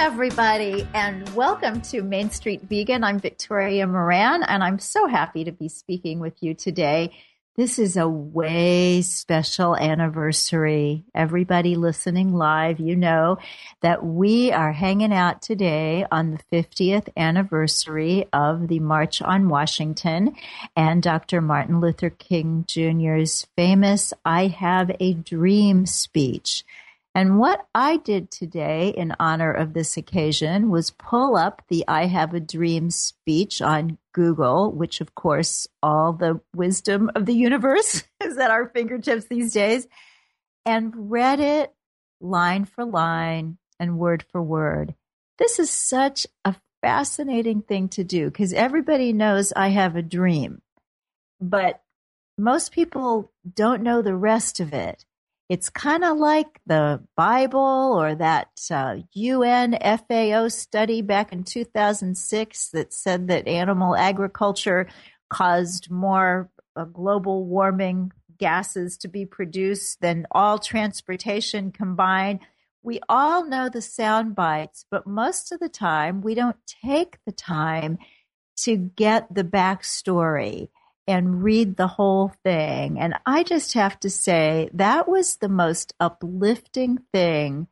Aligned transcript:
Everybody, 0.00 0.88
and 0.94 1.28
welcome 1.34 1.82
to 1.82 2.00
Main 2.00 2.30
Street 2.30 2.62
Vegan. 2.62 3.04
I'm 3.04 3.18
Victoria 3.18 3.86
Moran, 3.86 4.42
and 4.42 4.64
I'm 4.64 4.78
so 4.78 5.06
happy 5.06 5.44
to 5.44 5.52
be 5.52 5.68
speaking 5.68 6.20
with 6.20 6.42
you 6.42 6.54
today. 6.54 7.12
This 7.54 7.78
is 7.78 7.98
a 7.98 8.08
way 8.08 9.02
special 9.02 9.76
anniversary. 9.76 11.04
Everybody 11.14 11.76
listening 11.76 12.32
live, 12.32 12.80
you 12.80 12.96
know 12.96 13.36
that 13.82 14.02
we 14.02 14.50
are 14.52 14.72
hanging 14.72 15.12
out 15.12 15.42
today 15.42 16.06
on 16.10 16.30
the 16.30 16.62
50th 16.62 17.10
anniversary 17.14 18.26
of 18.32 18.68
the 18.68 18.80
March 18.80 19.20
on 19.20 19.50
Washington 19.50 20.34
and 20.74 21.02
Dr. 21.02 21.42
Martin 21.42 21.78
Luther 21.78 22.08
King 22.08 22.64
Jr.'s 22.66 23.46
famous 23.54 24.14
I 24.24 24.46
Have 24.46 24.92
a 24.98 25.12
Dream 25.12 25.84
speech. 25.84 26.64
And 27.14 27.38
what 27.38 27.66
I 27.74 27.96
did 27.96 28.30
today 28.30 28.90
in 28.96 29.16
honor 29.18 29.52
of 29.52 29.72
this 29.72 29.96
occasion 29.96 30.70
was 30.70 30.92
pull 30.92 31.36
up 31.36 31.62
the 31.68 31.84
I 31.88 32.06
Have 32.06 32.34
a 32.34 32.40
Dream 32.40 32.90
speech 32.90 33.60
on 33.60 33.98
Google, 34.12 34.70
which, 34.70 35.00
of 35.00 35.14
course, 35.16 35.66
all 35.82 36.12
the 36.12 36.40
wisdom 36.54 37.10
of 37.16 37.26
the 37.26 37.34
universe 37.34 38.04
is 38.22 38.38
at 38.38 38.52
our 38.52 38.68
fingertips 38.68 39.26
these 39.26 39.52
days, 39.52 39.88
and 40.64 41.10
read 41.10 41.40
it 41.40 41.74
line 42.20 42.64
for 42.64 42.84
line 42.84 43.58
and 43.80 43.98
word 43.98 44.24
for 44.30 44.40
word. 44.40 44.94
This 45.38 45.58
is 45.58 45.70
such 45.70 46.26
a 46.44 46.54
fascinating 46.80 47.62
thing 47.62 47.88
to 47.88 48.04
do 48.04 48.26
because 48.26 48.52
everybody 48.52 49.12
knows 49.12 49.52
I 49.56 49.68
have 49.68 49.96
a 49.96 50.02
dream, 50.02 50.62
but 51.40 51.82
most 52.38 52.72
people 52.72 53.32
don't 53.52 53.82
know 53.82 54.00
the 54.00 54.14
rest 54.14 54.60
of 54.60 54.72
it. 54.72 55.04
It's 55.50 55.68
kind 55.68 56.04
of 56.04 56.16
like 56.16 56.60
the 56.64 57.02
Bible 57.16 57.98
or 57.98 58.14
that 58.14 58.50
uh, 58.70 58.98
UN 59.14 59.76
FAO 59.82 60.46
study 60.46 61.02
back 61.02 61.32
in 61.32 61.42
2006 61.42 62.68
that 62.68 62.92
said 62.92 63.26
that 63.26 63.48
animal 63.48 63.96
agriculture 63.96 64.86
caused 65.28 65.90
more 65.90 66.48
uh, 66.76 66.84
global 66.84 67.44
warming 67.46 68.12
gases 68.38 68.96
to 68.98 69.08
be 69.08 69.26
produced 69.26 70.00
than 70.00 70.28
all 70.30 70.60
transportation 70.60 71.72
combined. 71.72 72.38
We 72.84 73.00
all 73.08 73.44
know 73.44 73.68
the 73.68 73.82
sound 73.82 74.36
bites, 74.36 74.84
but 74.88 75.04
most 75.04 75.50
of 75.50 75.58
the 75.58 75.68
time 75.68 76.20
we 76.20 76.36
don't 76.36 76.64
take 76.84 77.18
the 77.26 77.32
time 77.32 77.98
to 78.58 78.76
get 78.76 79.34
the 79.34 79.42
backstory 79.42 80.68
and 81.10 81.42
read 81.42 81.76
the 81.76 81.86
whole 81.86 82.32
thing. 82.44 82.98
And 82.98 83.14
I 83.26 83.42
just 83.42 83.74
have 83.74 83.98
to 84.00 84.10
say, 84.10 84.70
that 84.74 85.08
was 85.08 85.36
the 85.36 85.48
most 85.48 85.94
uplifting 85.98 86.98
thing 87.12 87.66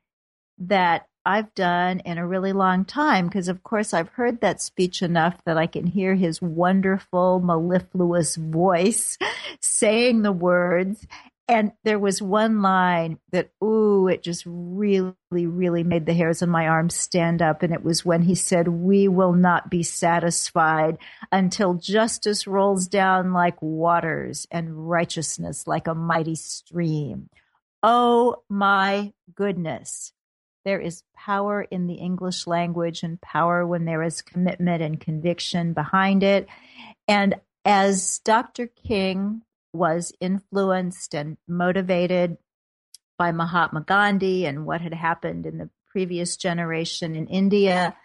that 0.59 1.07
I've 1.25 1.55
done 1.55 2.01
in 2.01 2.19
a 2.19 2.27
really 2.27 2.53
long 2.53 2.85
time. 2.85 3.27
Because, 3.27 3.49
of 3.49 3.63
course, 3.63 3.95
I've 3.95 4.09
heard 4.09 4.41
that 4.41 4.61
speech 4.61 5.03
enough 5.03 5.37
that 5.45 5.59
I 5.59 5.67
can 5.67 5.87
hear 5.87 6.15
his 6.15 6.43
wonderful, 6.43 7.41
mellifluous 7.41 8.37
voice 8.37 9.19
saying 9.61 10.23
the 10.23 10.33
words. 10.33 11.07
And 11.51 11.73
there 11.83 11.99
was 11.99 12.21
one 12.21 12.61
line 12.61 13.19
that, 13.33 13.51
ooh, 13.65 14.07
it 14.07 14.23
just 14.23 14.45
really, 14.47 15.15
really 15.31 15.83
made 15.83 16.05
the 16.05 16.13
hairs 16.13 16.43
on 16.43 16.51
my 16.51 16.69
arms 16.69 16.95
stand 16.95 17.41
up. 17.41 17.63
And 17.63 17.73
it 17.73 17.83
was 17.83 18.05
when 18.05 18.21
he 18.21 18.35
said, 18.35 18.69
We 18.69 19.09
will 19.09 19.33
not 19.33 19.71
be 19.71 19.83
satisfied 19.83 20.99
until 21.33 21.73
justice 21.73 22.47
rolls 22.47 22.87
down 22.87 23.33
like 23.33 23.61
waters 23.63 24.47
and 24.51 24.91
righteousness 24.91 25.67
like 25.67 25.87
a 25.87 25.95
mighty 25.95 26.35
stream. 26.35 27.31
Oh 27.83 28.43
my 28.51 29.15
goodness. 29.35 30.13
There 30.67 30.81
is 30.81 31.03
power 31.17 31.63
in 31.63 31.87
the 31.87 31.95
English 31.95 32.47
language 32.47 33.03
and 33.03 33.19
power 33.23 33.67
when 33.67 33.87
there 33.87 34.03
is 34.03 34.21
commitment 34.21 34.83
and 34.83 35.01
conviction 35.01 35.73
behind 35.73 36.23
it. 36.23 36.47
And 37.07 37.37
as 37.65 38.19
Dr. 38.19 38.67
King 38.67 39.43
was 39.73 40.13
influenced 40.21 41.15
and 41.15 41.37
motivated 41.47 42.39
by 43.19 43.33
Mahatma 43.33 43.83
Gandhi 43.83 44.47
and 44.47 44.65
what 44.65 44.81
had 44.81 44.95
happened 44.95 45.47
in 45.47 45.59
the 45.59 45.71
previous 45.91 46.37
generation 46.37 47.17
in 47.17 47.27
India. 47.27 47.97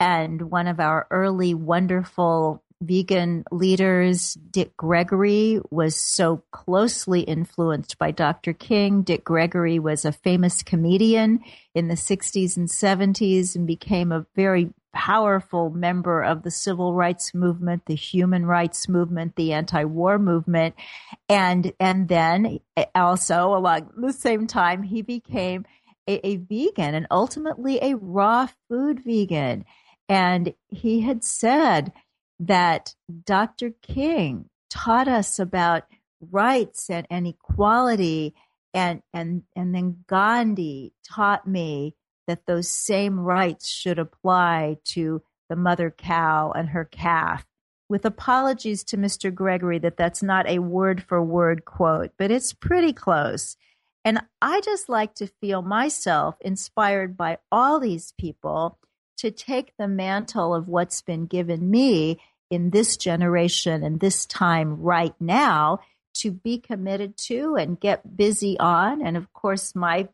And 0.00 0.50
one 0.50 0.66
of 0.66 0.80
our 0.80 1.06
early 1.10 1.54
wonderful 1.54 2.62
vegan 2.80 3.44
leaders, 3.50 4.34
Dick 4.34 4.76
Gregory, 4.76 5.60
was 5.70 5.96
so 5.96 6.42
closely 6.52 7.20
influenced 7.20 7.98
by 7.98 8.10
Dr. 8.10 8.52
King. 8.52 9.02
Dick 9.02 9.24
Gregory 9.24 9.78
was 9.78 10.04
a 10.04 10.12
famous 10.12 10.62
comedian 10.62 11.40
in 11.74 11.88
the 11.88 11.94
60s 11.94 12.56
and 12.56 12.68
70s 12.68 13.56
and 13.56 13.66
became 13.66 14.12
a 14.12 14.26
very 14.36 14.70
powerful 14.98 15.70
member 15.70 16.24
of 16.24 16.42
the 16.42 16.50
civil 16.50 16.92
rights 16.92 17.32
movement, 17.32 17.84
the 17.86 17.94
human 17.94 18.44
rights 18.44 18.88
movement, 18.88 19.36
the 19.36 19.52
anti-war 19.52 20.18
movement, 20.18 20.74
and 21.28 21.72
and 21.78 22.08
then 22.08 22.58
eh, 22.76 22.84
also 22.96 23.54
along 23.54 23.90
the 23.96 24.12
same 24.12 24.48
time 24.48 24.82
he 24.82 25.00
became 25.00 25.64
a, 26.08 26.26
a 26.26 26.36
vegan 26.38 26.96
and 26.96 27.06
ultimately 27.12 27.78
a 27.80 27.94
raw 27.94 28.48
food 28.68 29.04
vegan. 29.04 29.64
And 30.08 30.52
he 30.66 31.02
had 31.02 31.22
said 31.22 31.92
that 32.40 32.96
Dr. 33.24 33.70
King 33.80 34.46
taught 34.68 35.06
us 35.06 35.38
about 35.38 35.84
rights 36.20 36.90
and, 36.90 37.06
and 37.08 37.24
equality 37.28 38.34
and 38.74 39.00
and 39.14 39.44
and 39.54 39.72
then 39.72 40.04
Gandhi 40.08 40.92
taught 41.08 41.46
me 41.46 41.94
that 42.28 42.46
those 42.46 42.68
same 42.68 43.18
rights 43.18 43.68
should 43.68 43.98
apply 43.98 44.76
to 44.84 45.20
the 45.48 45.56
mother 45.56 45.90
cow 45.90 46.52
and 46.52 46.68
her 46.68 46.84
calf 46.84 47.44
with 47.88 48.04
apologies 48.04 48.84
to 48.84 48.96
Mr. 48.96 49.34
Gregory 49.34 49.78
that 49.78 49.96
that's 49.96 50.22
not 50.22 50.48
a 50.48 50.58
word 50.58 51.02
for 51.02 51.22
word 51.22 51.64
quote, 51.64 52.12
but 52.18 52.30
it's 52.30 52.52
pretty 52.52 52.92
close. 52.92 53.56
And 54.04 54.20
I 54.40 54.60
just 54.60 54.88
like 54.88 55.14
to 55.16 55.26
feel 55.26 55.62
myself 55.62 56.36
inspired 56.40 57.16
by 57.16 57.38
all 57.50 57.80
these 57.80 58.12
people 58.18 58.78
to 59.18 59.30
take 59.30 59.72
the 59.78 59.88
mantle 59.88 60.54
of 60.54 60.68
what's 60.68 61.02
been 61.02 61.26
given 61.26 61.70
me 61.70 62.20
in 62.50 62.70
this 62.70 62.96
generation 62.96 63.82
and 63.82 64.00
this 64.00 64.26
time 64.26 64.80
right 64.80 65.14
now 65.18 65.80
to 66.14 66.30
be 66.30 66.58
committed 66.58 67.16
to 67.16 67.56
and 67.56 67.80
get 67.80 68.16
busy 68.16 68.58
on. 68.58 69.04
And 69.04 69.16
of 69.16 69.32
course, 69.32 69.74
my 69.74 70.08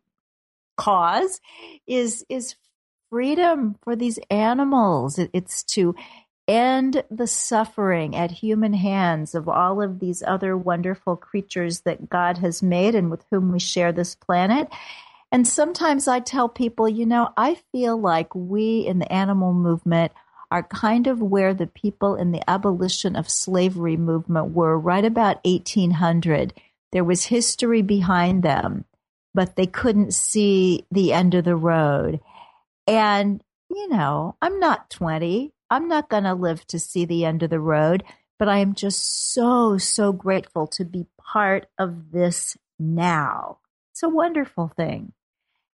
cause 0.77 1.41
is, 1.87 2.25
is 2.29 2.57
freedom 3.11 3.77
for 3.83 3.97
these 3.97 4.19
animals. 4.31 5.19
It's 5.33 5.63
to 5.75 5.95
end 6.47 7.03
the 7.11 7.27
suffering 7.27 8.15
at 8.15 8.31
human 8.31 8.75
hands 8.75 9.35
of 9.35 9.49
all 9.49 9.81
of 9.81 9.99
these 9.99 10.23
other 10.27 10.57
wonderful 10.57 11.17
creatures 11.17 11.81
that 11.83 12.09
God 12.09 12.39
has 12.39 12.63
made 12.63 12.95
and 12.95 13.11
with 13.11 13.25
whom 13.31 13.53
we 13.53 13.59
share 13.59 13.93
this 13.93 14.15
planet. 14.15 14.69
And 15.33 15.49
sometimes 15.49 16.07
I 16.07 16.21
tell 16.21 16.49
people, 16.49 16.89
you 16.89 17.07
know, 17.07 17.31
I 17.37 17.57
feel 17.73 17.99
like 17.99 18.35
we 18.35 18.87
in 18.87 18.99
the 18.99 19.13
animal 19.13 19.53
movement 19.53 20.13
are 20.51 20.63
kind 20.63 21.07
of 21.07 21.21
where 21.21 21.55
the 21.55 21.67
people 21.67 22.15
in 22.15 22.31
the 22.31 22.49
abolition 22.49 23.17
of 23.17 23.29
slavery 23.29 23.97
movement 23.97 24.53
were 24.53 24.79
right 24.79 25.05
about 25.05 25.41
1800. 25.45 26.53
There 26.93 27.03
was 27.03 27.25
history 27.25 27.83
behind 27.83 28.43
them, 28.43 28.85
but 29.35 29.57
they 29.57 29.67
couldn't 29.67 30.15
see 30.15 30.87
the 30.91 31.13
end 31.13 31.35
of 31.35 31.45
the 31.45 31.57
road. 31.57 32.21
And, 32.87 33.43
you 33.69 33.89
know, 33.89 34.37
I'm 34.41 34.61
not 34.61 34.91
20. 34.91 35.53
I'm 35.71 35.89
not 35.89 36.09
going 36.09 36.25
to 36.25 36.35
live 36.35 36.67
to 36.69 36.79
see 36.79 37.05
the 37.05 37.25
end 37.25 37.43
of 37.43 37.51
the 37.51 37.61
road, 37.61 38.05
but 38.39 38.49
I 38.49 38.59
am 38.59 38.75
just 38.75 39.33
so, 39.33 39.79
so 39.79 40.13
grateful 40.13 40.67
to 40.69 40.85
be 40.85 41.07
part 41.19 41.67
of 41.79 42.13
this 42.13 42.57
now. 42.79 43.59
It's 43.93 44.03
a 44.03 44.09
wonderful 44.09 44.69
thing. 44.77 45.13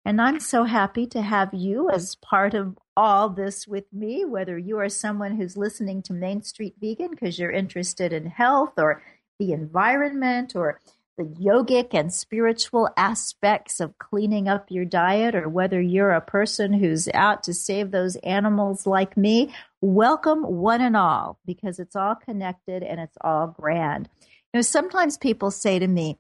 And 0.06 0.22
I'm 0.22 0.40
so 0.40 0.64
happy 0.64 1.06
to 1.08 1.22
have 1.22 1.54
you 1.54 1.90
as 1.90 2.16
part 2.16 2.54
of 2.54 2.78
all 2.96 3.30
this 3.30 3.68
with 3.68 3.86
me, 3.92 4.26
whether 4.26 4.58
you 4.58 4.78
are 4.80 4.90
someone 4.90 5.36
who's 5.36 5.58
listening 5.58 6.02
to 6.04 6.14
Main 6.14 6.42
Street 6.42 6.76
Vegan 6.80 7.12
because 7.12 7.38
you're 7.38 7.52
interested 7.52 8.14
in 8.14 8.28
health 8.28 8.74
or 8.78 9.04
the 9.40 9.52
environment 9.52 10.56
or 10.56 10.80
the 11.20 11.26
yogic 11.26 11.94
and 11.94 12.14
spiritual 12.14 12.90
aspects 12.96 13.82
of 13.82 14.00
cleaning 14.00 14.48
up 14.48 14.68
your 14.70 14.86
diet, 14.86 15.36
or 15.36 15.50
whether 15.50 15.82
you're 15.82 16.12
a 16.12 16.22
person 16.22 16.72
who's 16.72 17.10
out 17.14 17.44
to 17.44 17.54
save 17.54 17.92
those 17.92 18.16
animals 18.18 18.88
like 18.88 19.18
me, 19.18 19.54
welcome 19.82 20.44
one 20.44 20.80
and 20.80 20.96
all 20.96 21.38
because 21.46 21.78
it's 21.78 21.98
all 21.98 22.16
connected 22.16 22.84
and 22.84 23.02
it's 23.02 23.18
all 23.20 23.48
grand. 23.48 24.08
You 24.54 24.60
know, 24.60 24.62
sometimes 24.62 25.18
people 25.18 25.52
say 25.52 25.78
to 25.78 25.88
me, 25.88 26.18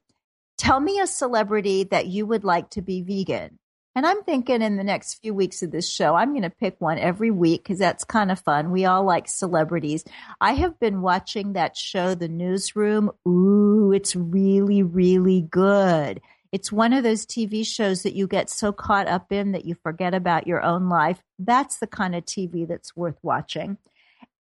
Tell 0.57 0.81
me 0.81 0.99
a 0.99 1.07
celebrity 1.07 1.85
that 1.85 2.07
you 2.07 2.25
would 2.25 2.43
like 2.43 2.71
to 2.71 2.81
be 2.81 3.01
vegan. 3.01 3.59
And 3.95 4.05
I'm 4.05 4.23
thinking 4.23 4.61
in 4.61 4.77
the 4.77 4.83
next 4.83 5.15
few 5.15 5.33
weeks 5.33 5.63
of 5.63 5.71
this 5.71 5.89
show, 5.89 6.15
I'm 6.15 6.31
going 6.31 6.43
to 6.43 6.49
pick 6.49 6.79
one 6.79 6.99
every 6.99 7.31
week 7.31 7.63
because 7.63 7.79
that's 7.79 8.03
kind 8.03 8.31
of 8.31 8.39
fun. 8.39 8.71
We 8.71 8.85
all 8.85 9.03
like 9.03 9.27
celebrities. 9.27 10.05
I 10.39 10.53
have 10.53 10.79
been 10.79 11.01
watching 11.01 11.53
that 11.53 11.75
show, 11.75 12.13
The 12.15 12.27
Newsroom. 12.27 13.11
Ooh, 13.27 13.68
it's 13.91 14.15
really, 14.15 14.83
really 14.83 15.41
good. 15.41 16.21
It's 16.51 16.71
one 16.71 16.93
of 16.93 17.03
those 17.03 17.25
TV 17.25 17.65
shows 17.65 18.03
that 18.03 18.15
you 18.15 18.27
get 18.27 18.49
so 18.49 18.71
caught 18.71 19.07
up 19.07 19.31
in 19.31 19.51
that 19.51 19.65
you 19.65 19.75
forget 19.75 20.13
about 20.13 20.47
your 20.47 20.63
own 20.63 20.89
life. 20.89 21.21
That's 21.37 21.77
the 21.77 21.87
kind 21.87 22.15
of 22.15 22.25
TV 22.25 22.67
that's 22.67 22.95
worth 22.95 23.17
watching. 23.21 23.77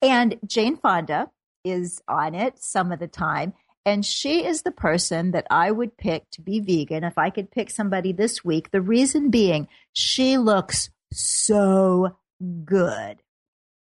And 0.02 0.40
Jane 0.46 0.78
Fonda 0.78 1.30
is 1.64 2.02
on 2.08 2.34
it 2.34 2.60
some 2.60 2.92
of 2.92 3.00
the 3.00 3.08
time. 3.08 3.54
And 3.86 4.06
she 4.06 4.46
is 4.46 4.64
the 4.64 4.72
person 4.72 5.32
that 5.32 5.48
I 5.50 5.72
would 5.72 5.98
pick 5.98 6.30
to 6.32 6.42
be 6.42 6.60
vegan 6.60 7.04
if 7.04 7.18
I 7.18 7.30
could 7.30 7.52
pick 7.52 7.70
somebody 7.70 8.12
this 8.12 8.44
week. 8.44 8.72
The 8.72 8.82
reason 8.82 9.30
being, 9.30 9.68
she 9.94 10.38
looks 10.38 10.90
so 11.12 12.18
good. 12.66 13.18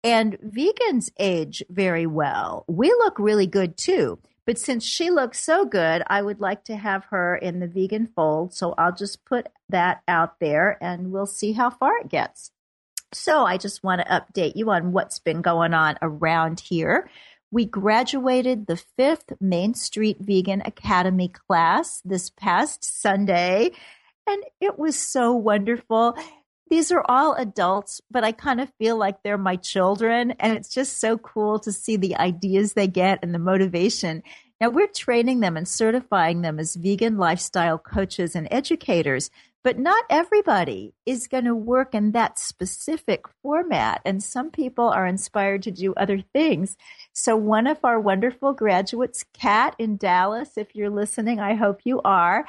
And 0.04 0.38
vegans 0.40 1.10
age 1.20 1.64
very 1.70 2.06
well. 2.06 2.64
We 2.68 2.90
look 2.90 3.20
really 3.20 3.48
good 3.48 3.76
too. 3.76 4.20
But 4.48 4.58
since 4.58 4.86
she 4.86 5.12
looks 5.12 5.44
so 5.44 5.66
good, 5.66 6.04
I 6.08 6.22
would 6.22 6.40
like 6.40 6.64
to 6.64 6.78
have 6.78 7.04
her 7.10 7.36
in 7.36 7.60
the 7.60 7.68
vegan 7.68 8.08
fold. 8.08 8.54
So 8.54 8.74
I'll 8.78 8.96
just 8.96 9.26
put 9.26 9.50
that 9.68 10.02
out 10.08 10.40
there 10.40 10.78
and 10.82 11.12
we'll 11.12 11.26
see 11.26 11.52
how 11.52 11.70
far 11.70 11.98
it 11.98 12.08
gets. 12.08 12.52
So 13.14 13.46
I 13.46 13.58
just 13.58 13.84
want 13.84 14.02
to 14.02 14.08
update 14.08 14.56
you 14.56 14.72
on 14.72 14.94
what's 14.94 15.20
been 15.20 15.42
going 15.42 15.74
on 15.74 15.98
around 16.02 16.62
here. 16.62 17.10
We 17.52 17.66
graduated 17.66 18.68
the 18.68 18.78
fifth 18.78 19.34
Main 19.42 19.74
Street 19.74 20.18
Vegan 20.22 20.62
Academy 20.66 21.28
class 21.28 22.02
this 22.06 22.30
past 22.30 22.84
Sunday, 23.02 23.72
and 24.26 24.44
it 24.60 24.80
was 24.80 24.98
so 24.98 25.34
wonderful. 25.34 26.18
These 26.70 26.92
are 26.92 27.04
all 27.08 27.34
adults, 27.34 28.02
but 28.12 28.24
I 28.24 28.32
kind 28.32 28.60
of 28.60 28.72
feel 28.78 28.98
like 28.98 29.24
they're 29.24 29.38
my 29.38 29.56
children, 29.56 30.32
and 30.40 30.58
it's 30.58 30.70
just 30.70 31.00
so 31.00 31.18
cool 31.18 31.60
to 31.60 31.72
see 31.72 31.96
the 31.96 32.18
ideas 32.18 32.74
they 32.74 32.88
get 32.88 33.20
and 33.22 33.34
the 33.34 33.40
motivation. 33.40 34.22
Now, 34.60 34.70
we're 34.70 34.88
training 34.88 35.40
them 35.40 35.56
and 35.56 35.68
certifying 35.68 36.42
them 36.42 36.60
as 36.60 36.76
vegan 36.76 37.18
lifestyle 37.18 37.78
coaches 37.78 38.36
and 38.36 38.48
educators. 38.52 39.30
But 39.64 39.78
not 39.78 40.06
everybody 40.10 40.94
is 41.06 41.28
going 41.28 41.44
to 41.44 41.54
work 41.54 41.94
in 41.94 42.14
that 42.14 42.40
specific 42.40 43.26
format. 43.42 44.02
And 44.06 44.24
some 44.24 44.50
people 44.50 44.88
are 44.88 45.06
inspired 45.06 45.64
to 45.64 45.72
do 45.72 45.94
other 45.96 46.22
things. 46.34 46.78
So 47.12 47.36
one 47.36 47.68
of 47.68 47.84
our 47.84 48.00
wonderful 48.00 48.54
graduates, 48.54 49.26
Kat 49.34 49.76
in 49.78 49.98
Dallas, 49.98 50.52
if 50.58 50.74
you're 50.74 50.90
listening, 50.90 51.42
I 51.42 51.56
hope 51.56 51.82
you 51.84 52.02
are. 52.06 52.46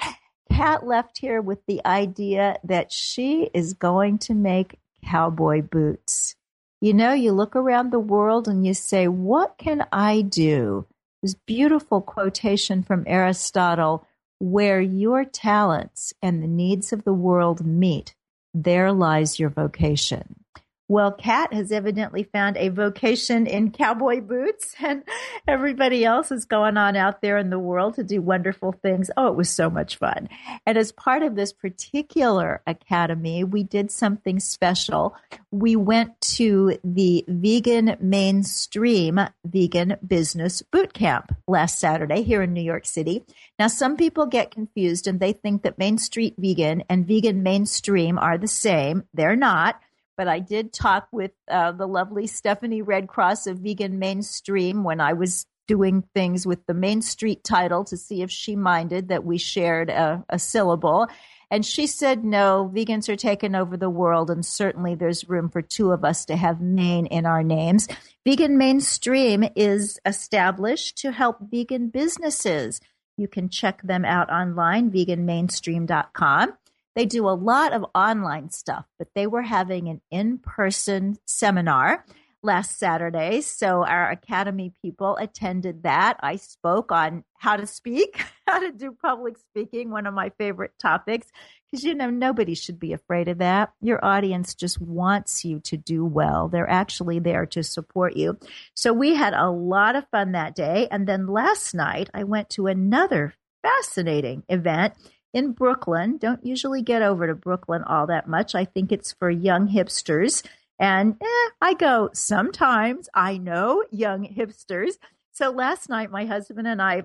Kat 0.51 0.87
left 0.87 1.19
here 1.19 1.41
with 1.41 1.65
the 1.67 1.81
idea 1.87 2.59
that 2.65 2.93
she 2.93 3.51
is 3.55 3.75
going 3.75 4.19
to 4.19 4.35
make 4.35 4.79
cowboy 5.05 5.63
boots. 5.63 6.35
You 6.81 6.95
know, 6.95 7.13
you 7.13 7.33
look 7.33 7.57
around 7.57 7.91
the 7.91 7.99
world 7.99 8.49
and 8.49 8.67
you 8.67 8.75
say, 8.75 9.09
what 9.09 9.59
can 9.59 9.87
I 9.93 10.23
do? 10.23 10.87
This 11.23 11.35
beautiful 11.35 12.01
quotation 12.01 12.83
from 12.83 13.05
Aristotle 13.07 14.07
where 14.39 14.81
your 14.81 15.25
talents 15.25 16.13
and 16.23 16.43
the 16.43 16.49
needs 16.49 16.93
of 16.93 17.05
the 17.05 17.13
world 17.13 17.67
meet, 17.67 18.15
there 18.55 18.93
lies 18.93 19.39
your 19.39 19.51
vocation. 19.51 20.45
Well, 20.91 21.13
Kat 21.13 21.53
has 21.53 21.71
evidently 21.71 22.23
found 22.23 22.57
a 22.57 22.71
vocation 22.71 23.47
in 23.47 23.73
cowboy 23.73 24.23
boots, 24.23 24.75
and 24.81 25.05
everybody 25.47 26.03
else 26.05 26.33
is 26.33 26.47
going 26.47 26.79
on 26.79 26.97
out 26.97 27.21
there 27.21 27.37
in 27.37 27.51
the 27.51 27.59
world 27.59 27.95
to 27.97 28.03
do 28.03 28.23
wonderful 28.23 28.73
things. 28.73 29.11
Oh, 29.17 29.29
it 29.29 29.37
was 29.37 29.51
so 29.51 29.69
much 29.69 29.97
fun. 29.97 30.31
And 30.65 30.79
as 30.79 30.93
part 30.93 31.23
of 31.23 31.37
this 31.37 31.53
particular 31.53 32.63
academy, 32.67 33.45
we 33.45 33.63
did 33.63 33.91
something 33.91 34.41
special. 34.41 35.15
We 35.51 35.77
went 35.77 36.19
to 36.23 36.79
the 36.83 37.25
Vegan 37.29 37.97
Mainstream 38.01 39.21
Vegan 39.45 39.97
Business 40.07 40.63
Boot 40.63 40.95
Camp 40.95 41.35
last 41.47 41.79
Saturday 41.79 42.23
here 42.23 42.43
in 42.43 42.55
New 42.55 42.63
York 42.63 42.87
City. 42.87 43.25
Now, 43.59 43.69
some 43.69 43.97
people 43.97 44.25
get 44.25 44.51
confused 44.51 45.07
and 45.07 45.21
they 45.21 45.33
think 45.33 45.63
that 45.63 45.79
Main 45.79 45.99
Street 45.99 46.35
Vegan 46.39 46.85
and 46.89 47.07
Vegan 47.07 47.43
Mainstream 47.43 48.19
are 48.19 48.39
the 48.39 48.49
same. 48.49 49.05
They're 49.13 49.37
not 49.37 49.81
but 50.19 50.29
I 50.29 50.41
did 50.41 50.73
talk 50.73 51.09
with 51.13 51.31
uh, 51.49 51.73
the 51.73 51.87
lovely 51.87 52.27
Stephanie 52.27 52.83
Redcross 52.83 53.47
of 53.47 53.61
Vegan 53.61 54.01
Mainstream 54.01 54.83
when 54.83 55.01
I 55.01 55.13
was 55.13 55.47
doing 55.69 56.03
things 56.13 56.45
with 56.45 56.67
the 56.67 56.75
Main 56.75 57.03
Street 57.03 57.45
title 57.45 57.85
to 57.85 57.97
see 57.97 58.23
if 58.23 58.31
she 58.31 58.57
minded 58.57 59.09
that 59.09 59.25
we 59.25 59.39
shared 59.39 59.91
a, 59.91 60.25
a 60.29 60.39
syllable. 60.39 61.07
And 61.53 61.65
she 61.65 61.87
said, 61.87 62.25
no, 62.25 62.71
vegans 62.75 63.09
are 63.09 63.17
taking 63.17 63.55
over 63.55 63.77
the 63.77 63.89
world, 63.89 64.29
and 64.29 64.45
certainly 64.45 64.97
there's 64.97 65.29
room 65.29 65.49
for 65.49 65.63
two 65.63 65.93
of 65.93 66.05
us 66.05 66.25
to 66.27 66.37
have 66.37 66.61
Main 66.61 67.07
in 67.07 67.25
our 67.25 67.45
names. 67.45 67.87
Vegan 68.27 68.59
Mainstream 68.59 69.45
is 69.55 70.01
established 70.05 70.99
to 70.99 71.13
help 71.13 71.39
vegan 71.41 71.89
businesses. 71.91 72.81
You 73.17 73.29
can 73.29 73.49
check 73.49 73.83
them 73.83 74.05
out 74.05 74.31
online, 74.31 74.91
veganmainstream.com. 74.91 76.55
They 76.99 77.07
do 77.07 77.29
a 77.29 77.31
lot 77.31 77.73
of 77.73 77.87
online 77.95 78.51
stuff, 78.51 78.85
but 78.99 79.07
they 79.15 79.29
were 79.29 79.43
having 79.43 79.89
an 79.89 80.01
in 80.11 80.39
person 80.39 81.17
seminar 81.29 82.05
last 82.43 82.77
Saturday. 82.77 83.41
So 83.41 83.85
our 83.85 84.11
Academy 84.11 84.73
people 84.83 85.17
attended 85.17 85.85
that. 85.85 86.17
I 86.19 86.35
spoke 86.35 86.91
on 86.91 87.23
how 87.37 87.55
to 87.55 87.69
speak. 87.69 88.21
how 88.49 88.59
to 88.59 88.73
do 88.73 88.97
public 89.01 89.37
speaking, 89.39 89.93
one 89.93 90.09
of 90.09 90.15
my 90.15 90.31
favorite 90.39 90.73
topics, 90.81 91.29
because 91.71 91.85
you 91.85 91.95
know, 91.95 92.11
nobody 92.11 92.57
should 92.57 92.81
be 92.81 92.95
afraid 92.95 93.29
of 93.29 93.39
that. 93.39 93.73
Your 93.81 94.05
audience 94.05 94.57
just 94.57 94.81
wants 94.81 95.45
you 95.45 95.61
to 95.61 95.77
do 95.77 96.05
well. 96.05 96.49
They're 96.49 96.69
actually 96.69 97.21
there 97.21 97.47
to 97.47 97.63
support 97.63 98.17
you. 98.17 98.39
So 98.75 98.93
we 98.93 99.15
had 99.15 99.35
a 99.35 99.51
lot 99.51 99.95
of 99.95 100.09
fun 100.11 100.33
that 100.33 100.57
day. 100.57 100.89
And 100.91 101.07
then 101.07 101.29
last 101.29 101.77
night, 101.77 102.11
I 102.13 102.25
went 102.25 102.51
to 102.51 102.67
another 102.67 103.35
fascinating 103.63 104.43
event 104.49 104.95
in 105.33 105.53
Brooklyn. 105.53 106.19
Don't 106.19 106.45
usually 106.45 106.83
get 106.83 107.03
over 107.03 107.27
to 107.27 107.35
Brooklyn 107.35 107.83
all 107.85 108.07
that 108.07 108.29
much. 108.29 108.55
I 108.55 108.65
think 108.65 108.93
it's 108.93 109.13
for 109.13 109.31
young 109.31 109.69
hipsters. 109.69 110.45
And 110.79 111.17
eh, 111.21 111.51
I 111.61 111.75
go 111.75 112.11
sometimes. 112.13 113.09
I 113.15 113.37
know 113.37 113.85
young 113.91 114.27
hipsters. 114.27 114.93
So 115.33 115.51
last 115.51 115.89
night, 115.89 116.11
my 116.11 116.25
husband 116.25 116.67
and 116.67 116.81
I 116.81 117.05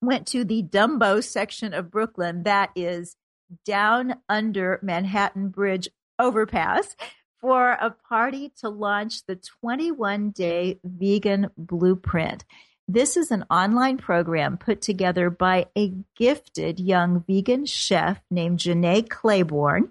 went 0.00 0.26
to 0.28 0.44
the 0.44 0.62
Dumbo 0.62 1.22
section 1.22 1.74
of 1.74 1.90
Brooklyn 1.90 2.42
that 2.44 2.70
is 2.74 3.16
down 3.64 4.16
under 4.28 4.78
Manhattan 4.82 5.48
Bridge 5.48 5.88
overpass 6.18 6.96
for 7.40 7.72
a 7.72 7.90
party 7.90 8.52
to 8.60 8.68
launch 8.68 9.26
the 9.26 9.36
21 9.60 10.30
day 10.30 10.78
vegan 10.84 11.50
blueprint. 11.56 12.44
This 12.88 13.16
is 13.16 13.30
an 13.30 13.44
online 13.48 13.96
program 13.96 14.58
put 14.58 14.82
together 14.82 15.30
by 15.30 15.66
a 15.78 15.94
gifted 16.16 16.80
young 16.80 17.22
vegan 17.26 17.64
chef 17.64 18.20
named 18.30 18.58
Jenné 18.58 19.08
Claiborne. 19.08 19.90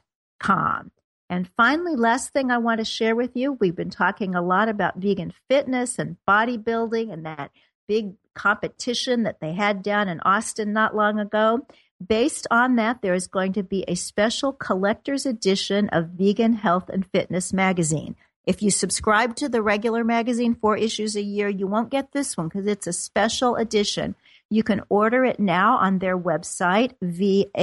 And 1.30 1.48
finally, 1.56 1.96
last 1.96 2.32
thing 2.32 2.50
I 2.50 2.58
want 2.58 2.78
to 2.78 2.84
share 2.84 3.16
with 3.16 3.34
you 3.34 3.52
we've 3.52 3.74
been 3.74 3.90
talking 3.90 4.34
a 4.34 4.42
lot 4.42 4.68
about 4.68 4.96
vegan 4.96 5.32
fitness 5.48 5.98
and 5.98 6.16
bodybuilding 6.28 7.12
and 7.12 7.24
that 7.24 7.50
big 7.88 8.14
competition 8.34 9.22
that 9.22 9.40
they 9.40 9.52
had 9.52 9.82
down 9.82 10.08
in 10.08 10.20
Austin 10.20 10.72
not 10.72 10.94
long 10.94 11.18
ago. 11.18 11.66
Based 12.04 12.46
on 12.50 12.76
that, 12.76 13.00
there 13.02 13.14
is 13.14 13.26
going 13.26 13.52
to 13.54 13.62
be 13.62 13.84
a 13.86 13.94
special 13.94 14.52
collector's 14.52 15.24
edition 15.24 15.88
of 15.90 16.10
Vegan 16.10 16.52
Health 16.52 16.88
and 16.88 17.06
Fitness 17.06 17.52
magazine. 17.52 18.16
If 18.46 18.62
you 18.62 18.70
subscribe 18.70 19.36
to 19.36 19.48
the 19.48 19.62
regular 19.62 20.04
magazine, 20.04 20.54
four 20.54 20.76
issues 20.76 21.16
a 21.16 21.22
year, 21.22 21.48
you 21.48 21.66
won't 21.66 21.90
get 21.90 22.12
this 22.12 22.36
one 22.36 22.48
because 22.48 22.66
it's 22.66 22.86
a 22.86 22.92
special 22.92 23.56
edition. 23.56 24.16
You 24.50 24.62
can 24.62 24.82
order 24.88 25.24
it 25.24 25.40
now 25.40 25.78
on 25.78 25.98
their 25.98 26.18
website, 26.18 26.92
vhfmag.com, 27.02 27.54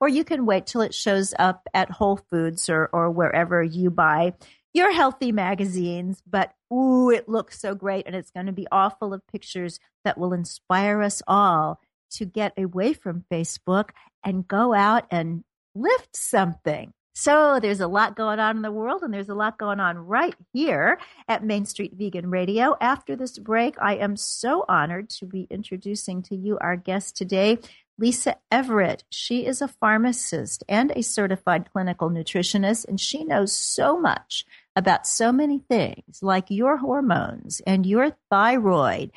or 0.00 0.08
you 0.08 0.24
can 0.24 0.46
wait 0.46 0.66
till 0.66 0.82
it 0.82 0.94
shows 0.94 1.34
up 1.38 1.66
at 1.74 1.90
Whole 1.90 2.20
Foods 2.30 2.68
or, 2.68 2.88
or 2.92 3.10
wherever 3.10 3.62
you 3.62 3.90
buy 3.90 4.34
your 4.72 4.92
healthy 4.92 5.32
magazines, 5.32 6.22
but 6.28 6.52
ooh, 6.72 7.10
it 7.10 7.28
looks 7.28 7.60
so 7.60 7.74
great. 7.74 8.06
And 8.06 8.14
it's 8.14 8.30
going 8.30 8.46
to 8.46 8.52
be 8.52 8.66
all 8.70 8.90
full 8.90 9.12
of 9.12 9.26
pictures 9.26 9.80
that 10.04 10.18
will 10.18 10.32
inspire 10.32 11.02
us 11.02 11.22
all 11.26 11.80
to 12.12 12.24
get 12.24 12.52
away 12.56 12.92
from 12.92 13.24
Facebook 13.32 13.90
and 14.24 14.46
go 14.46 14.74
out 14.74 15.06
and 15.10 15.44
lift 15.74 16.16
something. 16.16 16.92
So 17.12 17.58
there's 17.60 17.80
a 17.80 17.88
lot 17.88 18.16
going 18.16 18.38
on 18.38 18.56
in 18.56 18.62
the 18.62 18.70
world, 18.70 19.02
and 19.02 19.12
there's 19.12 19.28
a 19.28 19.34
lot 19.34 19.58
going 19.58 19.80
on 19.80 19.98
right 19.98 20.34
here 20.52 20.98
at 21.28 21.44
Main 21.44 21.66
Street 21.66 21.94
Vegan 21.96 22.30
Radio. 22.30 22.76
After 22.80 23.16
this 23.16 23.38
break, 23.38 23.74
I 23.80 23.96
am 23.96 24.16
so 24.16 24.64
honored 24.68 25.10
to 25.10 25.26
be 25.26 25.46
introducing 25.50 26.22
to 26.24 26.36
you 26.36 26.56
our 26.60 26.76
guest 26.76 27.16
today, 27.16 27.58
Lisa 27.98 28.36
Everett. 28.50 29.04
She 29.10 29.44
is 29.44 29.60
a 29.60 29.68
pharmacist 29.68 30.64
and 30.68 30.92
a 30.92 31.02
certified 31.02 31.70
clinical 31.72 32.10
nutritionist, 32.10 32.86
and 32.88 32.98
she 32.98 33.24
knows 33.24 33.52
so 33.52 33.98
much 34.00 34.46
about 34.76 35.06
so 35.06 35.32
many 35.32 35.58
things 35.58 36.22
like 36.22 36.46
your 36.48 36.78
hormones 36.78 37.60
and 37.66 37.84
your 37.84 38.16
thyroid, 38.30 39.10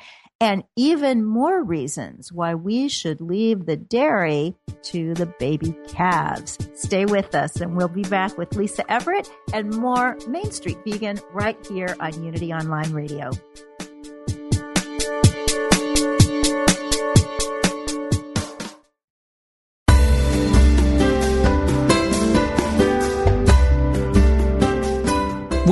and 0.44 0.62
even 0.76 1.24
more 1.24 1.62
reasons 1.62 2.30
why 2.30 2.54
we 2.54 2.86
should 2.86 3.18
leave 3.22 3.64
the 3.64 3.78
dairy 3.78 4.54
to 4.82 5.14
the 5.14 5.24
baby 5.24 5.74
calves. 5.88 6.58
Stay 6.74 7.06
with 7.06 7.34
us, 7.34 7.62
and 7.62 7.74
we'll 7.74 7.88
be 7.88 8.02
back 8.02 8.36
with 8.36 8.54
Lisa 8.54 8.84
Everett 8.92 9.30
and 9.54 9.74
more 9.74 10.18
Main 10.28 10.50
Street 10.50 10.76
Vegan 10.84 11.18
right 11.32 11.56
here 11.66 11.96
on 11.98 12.22
Unity 12.22 12.52
Online 12.52 12.92
Radio. 12.92 13.30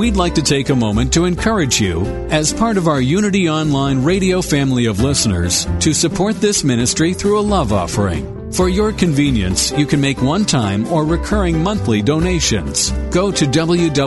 We'd 0.03 0.17
like 0.17 0.35
to 0.35 0.41
take 0.41 0.67
a 0.67 0.75
moment 0.75 1.13
to 1.13 1.23
encourage 1.23 1.79
you, 1.79 2.05
as 2.29 2.51
part 2.51 2.75
of 2.75 2.89
our 2.89 2.99
Unity 2.99 3.49
Online 3.49 4.03
radio 4.03 4.41
family 4.41 4.87
of 4.87 4.99
listeners, 4.99 5.65
to 5.79 5.93
support 5.93 6.35
this 6.41 6.61
ministry 6.61 7.13
through 7.13 7.39
a 7.39 7.49
love 7.55 7.71
offering. 7.71 8.51
For 8.51 8.67
your 8.67 8.91
convenience, 8.91 9.71
you 9.71 9.85
can 9.85 10.01
make 10.01 10.21
one 10.21 10.43
time 10.43 10.85
or 10.87 11.05
recurring 11.05 11.63
monthly 11.63 12.01
donations. 12.01 12.91
Go 13.11 13.31
to 13.31 13.45
www.unity.fm 13.45 14.01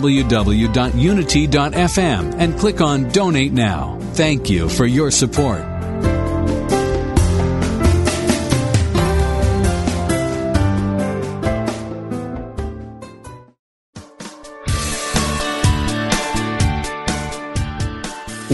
and 2.38 2.58
click 2.58 2.82
on 2.82 3.08
Donate 3.08 3.52
Now. 3.54 3.98
Thank 4.12 4.50
you 4.50 4.68
for 4.68 4.84
your 4.84 5.10
support. 5.10 5.75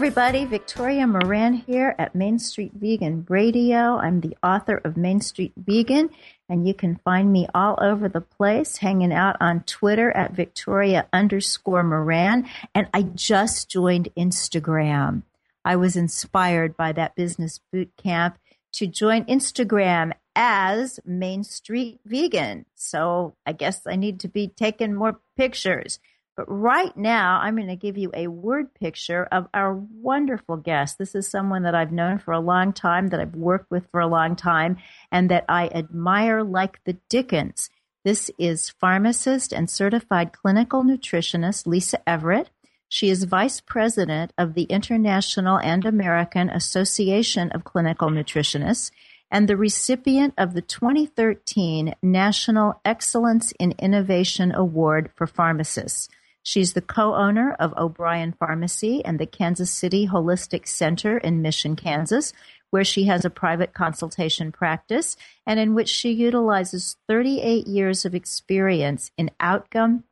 Everybody. 0.00 0.46
Victoria 0.46 1.06
Moran 1.06 1.52
here 1.52 1.94
at 1.98 2.14
Main 2.14 2.38
Street 2.38 2.72
Vegan 2.72 3.26
Radio. 3.28 3.98
I'm 3.98 4.22
the 4.22 4.34
author 4.42 4.80
of 4.82 4.96
Main 4.96 5.20
Street 5.20 5.52
Vegan, 5.58 6.08
and 6.48 6.66
you 6.66 6.72
can 6.72 6.96
find 7.04 7.30
me 7.30 7.46
all 7.54 7.78
over 7.82 8.08
the 8.08 8.22
place, 8.22 8.78
hanging 8.78 9.12
out 9.12 9.36
on 9.40 9.62
Twitter 9.64 10.10
at 10.12 10.32
Victoria 10.32 11.06
underscore 11.12 11.82
Moran. 11.82 12.48
And 12.74 12.88
I 12.94 13.02
just 13.02 13.70
joined 13.70 14.08
Instagram. 14.16 15.24
I 15.66 15.76
was 15.76 15.96
inspired 15.96 16.78
by 16.78 16.92
that 16.92 17.14
business 17.14 17.60
boot 17.70 17.92
camp 18.02 18.38
to 18.72 18.86
join 18.86 19.26
Instagram 19.26 20.12
as 20.34 20.98
Main 21.04 21.44
Street 21.44 22.00
Vegan. 22.06 22.64
So 22.74 23.34
I 23.44 23.52
guess 23.52 23.86
I 23.86 23.96
need 23.96 24.20
to 24.20 24.28
be 24.28 24.48
taking 24.48 24.94
more 24.94 25.20
pictures. 25.36 26.00
But 26.36 26.46
right 26.46 26.96
now, 26.96 27.40
I'm 27.42 27.56
going 27.56 27.68
to 27.68 27.76
give 27.76 27.98
you 27.98 28.10
a 28.14 28.28
word 28.28 28.72
picture 28.74 29.24
of 29.30 29.48
our 29.52 29.74
wonderful 29.74 30.56
guest. 30.56 30.96
This 30.96 31.14
is 31.14 31.28
someone 31.28 31.64
that 31.64 31.74
I've 31.74 31.92
known 31.92 32.18
for 32.18 32.32
a 32.32 32.40
long 32.40 32.72
time, 32.72 33.08
that 33.08 33.20
I've 33.20 33.34
worked 33.34 33.70
with 33.70 33.86
for 33.90 34.00
a 34.00 34.06
long 34.06 34.36
time, 34.36 34.78
and 35.12 35.30
that 35.30 35.44
I 35.48 35.68
admire 35.68 36.42
like 36.42 36.82
the 36.84 36.96
Dickens. 37.08 37.68
This 38.04 38.30
is 38.38 38.70
pharmacist 38.70 39.52
and 39.52 39.68
certified 39.68 40.32
clinical 40.32 40.82
nutritionist 40.82 41.66
Lisa 41.66 42.08
Everett. 42.08 42.48
She 42.88 43.10
is 43.10 43.24
vice 43.24 43.60
president 43.60 44.32
of 44.38 44.54
the 44.54 44.64
International 44.64 45.58
and 45.58 45.84
American 45.84 46.48
Association 46.48 47.50
of 47.50 47.64
Clinical 47.64 48.08
Nutritionists 48.08 48.90
and 49.30 49.46
the 49.48 49.56
recipient 49.56 50.34
of 50.38 50.54
the 50.54 50.62
2013 50.62 51.94
National 52.02 52.80
Excellence 52.84 53.52
in 53.60 53.72
Innovation 53.78 54.52
Award 54.52 55.10
for 55.14 55.26
Pharmacists. 55.26 56.08
She's 56.42 56.72
the 56.72 56.80
co 56.80 57.14
owner 57.14 57.52
of 57.52 57.76
O'Brien 57.76 58.32
Pharmacy 58.32 59.04
and 59.04 59.18
the 59.18 59.26
Kansas 59.26 59.70
City 59.70 60.08
Holistic 60.08 60.66
Center 60.66 61.18
in 61.18 61.42
Mission, 61.42 61.76
Kansas, 61.76 62.32
where 62.70 62.84
she 62.84 63.04
has 63.04 63.24
a 63.24 63.30
private 63.30 63.72
consultation 63.72 64.52
practice 64.52 65.16
and 65.46 65.60
in 65.60 65.74
which 65.74 65.88
she 65.88 66.10
utilizes 66.10 66.96
38 67.08 67.66
years 67.66 68.04
of 68.04 68.14
experience 68.14 69.10
in 69.18 69.30
outcome 69.40 70.04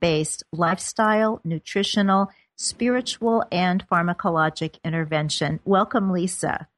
based 0.00 0.42
lifestyle, 0.52 1.40
nutritional, 1.44 2.30
spiritual, 2.56 3.44
and 3.52 3.86
pharmacologic 3.86 4.78
intervention. 4.84 5.60
Welcome, 5.64 6.10
Lisa. 6.10 6.68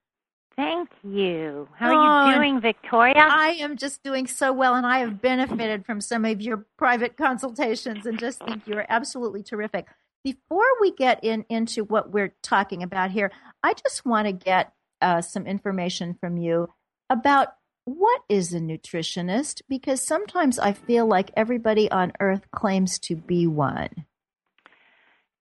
Thank 0.56 0.90
you. 1.02 1.68
How 1.76 1.92
are 1.92 2.28
you 2.28 2.36
doing, 2.36 2.60
Victoria? 2.60 3.14
I 3.16 3.56
am 3.60 3.76
just 3.76 4.02
doing 4.04 4.26
so 4.26 4.52
well, 4.52 4.74
and 4.74 4.86
I 4.86 4.98
have 4.98 5.20
benefited 5.20 5.84
from 5.84 6.00
some 6.00 6.24
of 6.24 6.40
your 6.40 6.64
private 6.78 7.16
consultations 7.16 8.06
and 8.06 8.18
just 8.18 8.38
think 8.38 8.66
you're 8.66 8.86
absolutely 8.88 9.42
terrific. 9.42 9.86
Before 10.22 10.64
we 10.80 10.92
get 10.92 11.22
in 11.24 11.44
into 11.48 11.84
what 11.84 12.12
we're 12.12 12.34
talking 12.42 12.82
about 12.82 13.10
here, 13.10 13.32
I 13.62 13.74
just 13.74 14.06
want 14.06 14.26
to 14.26 14.32
get 14.32 14.72
uh, 15.02 15.20
some 15.22 15.46
information 15.46 16.14
from 16.14 16.36
you 16.36 16.68
about 17.10 17.48
what 17.84 18.22
is 18.28 18.54
a 18.54 18.60
nutritionist 18.60 19.60
because 19.68 20.00
sometimes 20.00 20.58
I 20.58 20.72
feel 20.72 21.06
like 21.06 21.30
everybody 21.36 21.90
on 21.90 22.12
earth 22.20 22.50
claims 22.50 22.98
to 23.00 23.16
be 23.16 23.46
one. 23.46 24.06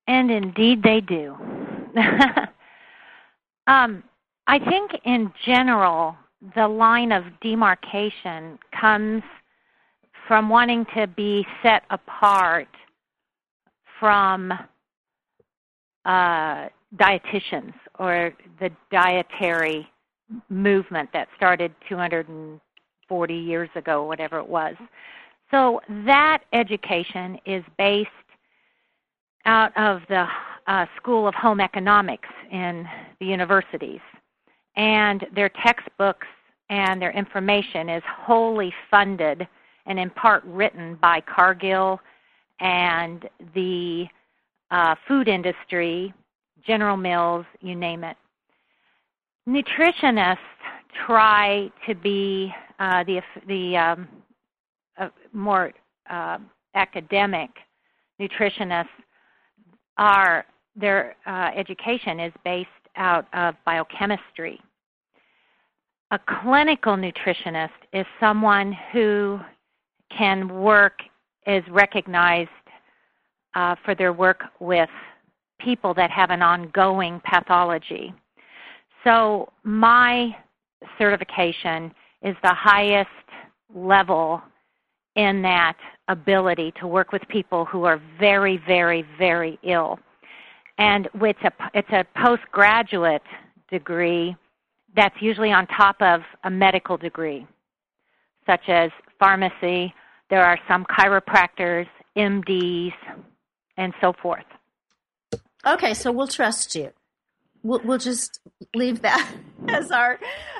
And 0.06 0.30
indeed 0.30 0.82
they 0.82 1.00
do. 1.00 1.36
um, 3.66 4.02
I 4.46 4.58
think 4.58 4.92
in 5.04 5.32
general, 5.44 6.16
the 6.54 6.68
line 6.68 7.12
of 7.12 7.24
demarcation 7.40 8.58
comes 8.78 9.22
from 10.28 10.48
wanting 10.48 10.84
to 10.96 11.06
be 11.06 11.46
set 11.62 11.84
apart 11.90 12.68
from 13.98 14.52
uh, 16.04 16.68
dietitians 16.96 17.72
or 17.98 18.32
the 18.60 18.70
dietary 18.90 19.88
movement 20.48 21.08
that 21.12 21.28
started 21.36 21.74
240 21.88 23.34
years 23.34 23.70
ago, 23.74 24.04
whatever 24.04 24.38
it 24.38 24.48
was. 24.48 24.74
So 25.50 25.80
that 26.04 26.42
education 26.52 27.38
is 27.46 27.64
based 27.78 28.10
out 29.46 29.76
of 29.76 30.00
the 30.08 30.26
uh, 30.66 30.86
School 30.96 31.28
of 31.28 31.34
Home 31.34 31.60
Economics 31.60 32.28
in 32.50 32.86
the 33.20 33.26
universities 33.26 34.00
and 34.76 35.26
their 35.34 35.50
textbooks 35.62 36.26
and 36.70 37.00
their 37.00 37.12
information 37.12 37.88
is 37.88 38.02
wholly 38.06 38.72
funded 38.90 39.46
and 39.86 39.98
in 39.98 40.10
part 40.10 40.42
written 40.44 40.96
by 41.00 41.20
Cargill 41.20 42.00
and 42.60 43.28
the 43.54 44.06
uh, 44.70 44.94
food 45.06 45.28
industry, 45.28 46.12
General 46.66 46.96
Mills, 46.96 47.44
you 47.60 47.74
name 47.74 48.04
it. 48.04 48.16
Nutritionists 49.48 50.38
try 51.06 51.70
to 51.86 51.94
be 51.94 52.52
uh, 52.78 53.04
the 53.04 53.20
the 53.46 53.76
um, 53.76 54.08
uh, 54.98 55.08
more 55.32 55.72
academic 56.74 57.50
nutritionists. 58.20 58.86
Are 59.98 60.44
their 60.74 61.14
uh, 61.26 61.50
education 61.54 62.18
is 62.18 62.32
based 62.44 62.68
out 62.96 63.26
of 63.32 63.54
biochemistry. 63.64 64.60
A 66.10 66.18
clinical 66.42 66.96
nutritionist 66.96 67.70
is 67.92 68.06
someone 68.20 68.76
who 68.92 69.40
can 70.16 70.48
work, 70.62 71.00
is 71.46 71.64
recognized 71.70 72.50
uh, 73.54 73.74
for 73.84 73.94
their 73.94 74.12
work 74.12 74.42
with 74.60 74.88
people 75.60 75.94
that 75.94 76.10
have 76.10 76.30
an 76.30 76.42
ongoing 76.42 77.20
pathology. 77.24 78.12
So, 79.02 79.50
my 79.62 80.36
certification 80.98 81.92
is 82.22 82.36
the 82.42 82.54
highest 82.54 83.08
level 83.74 84.42
in 85.16 85.42
that 85.42 85.76
ability 86.08 86.72
to 86.80 86.86
work 86.86 87.12
with 87.12 87.22
people 87.28 87.64
who 87.64 87.84
are 87.84 88.00
very, 88.18 88.60
very, 88.66 89.04
very 89.18 89.58
ill 89.62 89.98
and 90.78 91.08
it's 91.14 91.38
a 91.42 91.52
it's 91.72 91.90
a 91.90 92.04
postgraduate 92.20 93.22
degree 93.70 94.36
that's 94.96 95.14
usually 95.20 95.52
on 95.52 95.66
top 95.66 95.96
of 96.00 96.20
a 96.44 96.50
medical 96.50 96.96
degree, 96.96 97.46
such 98.46 98.68
as 98.68 98.90
pharmacy. 99.18 99.92
There 100.30 100.44
are 100.44 100.58
some 100.68 100.84
chiropractors, 100.84 101.86
MDs, 102.16 102.92
and 103.76 103.92
so 104.00 104.12
forth. 104.22 104.44
Okay, 105.66 105.94
so 105.94 106.12
we'll 106.12 106.28
trust 106.28 106.74
you. 106.74 106.90
We'll, 107.62 107.80
we'll 107.84 107.98
just 107.98 108.40
leave 108.74 109.02
that 109.02 109.32
as 109.68 109.90
our 109.90 110.18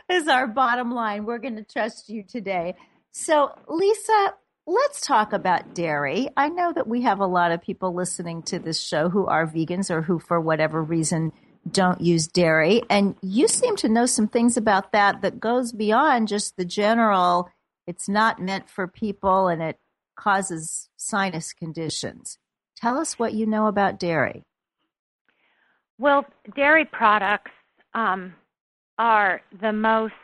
as 0.09 0.29
our 0.29 0.47
bottom 0.47 0.93
line. 0.93 1.25
We're 1.25 1.39
going 1.39 1.57
to 1.57 1.65
trust 1.65 2.09
you 2.09 2.23
today. 2.23 2.75
So, 3.11 3.53
Lisa, 3.69 4.35
Let's 4.67 5.03
talk 5.03 5.35
about 5.35 5.75
dairy. 5.75 6.29
I 6.37 6.49
know 6.49 6.73
that 6.73 6.87
we 6.87 7.03
have 7.03 7.21
a 7.21 7.27
lot 7.27 7.53
of 7.53 7.61
people 7.61 7.95
listening 7.95 8.43
to 8.45 8.59
this 8.59 8.81
show 8.81 9.11
who 9.11 9.27
are 9.27 9.47
vegans 9.47 9.91
or 9.91 10.01
who, 10.01 10.19
for 10.19 10.41
whatever 10.41 10.83
reason, 10.83 11.33
don't 11.71 12.01
use 12.01 12.29
dairy. 12.29 12.83
And 12.89 13.15
you 13.21 13.47
seem 13.47 13.77
to 13.77 13.91
know 13.91 14.07
some 14.07 14.27
things 14.27 14.57
about 14.57 14.93
that 14.93 15.21
that 15.21 15.39
goes 15.39 15.73
beyond 15.73 16.29
just 16.29 16.57
the 16.57 16.65
general, 16.65 17.51
it's 17.87 18.09
not 18.09 18.41
meant 18.41 18.71
for 18.71 18.89
people 18.89 19.49
and 19.49 19.63
it 19.63 19.79
causes 20.17 20.89
sinus 20.97 21.53
conditions. 21.53 22.39
Tell 22.77 22.99
us 22.99 23.19
what 23.19 23.35
you 23.35 23.45
know 23.45 23.67
about 23.67 23.99
dairy. 23.99 24.45
Well, 25.99 26.25
dairy 26.57 26.87
products 26.87 27.53
um, 27.93 28.35
are 28.99 29.43
the 29.61 29.73
most 29.73 30.15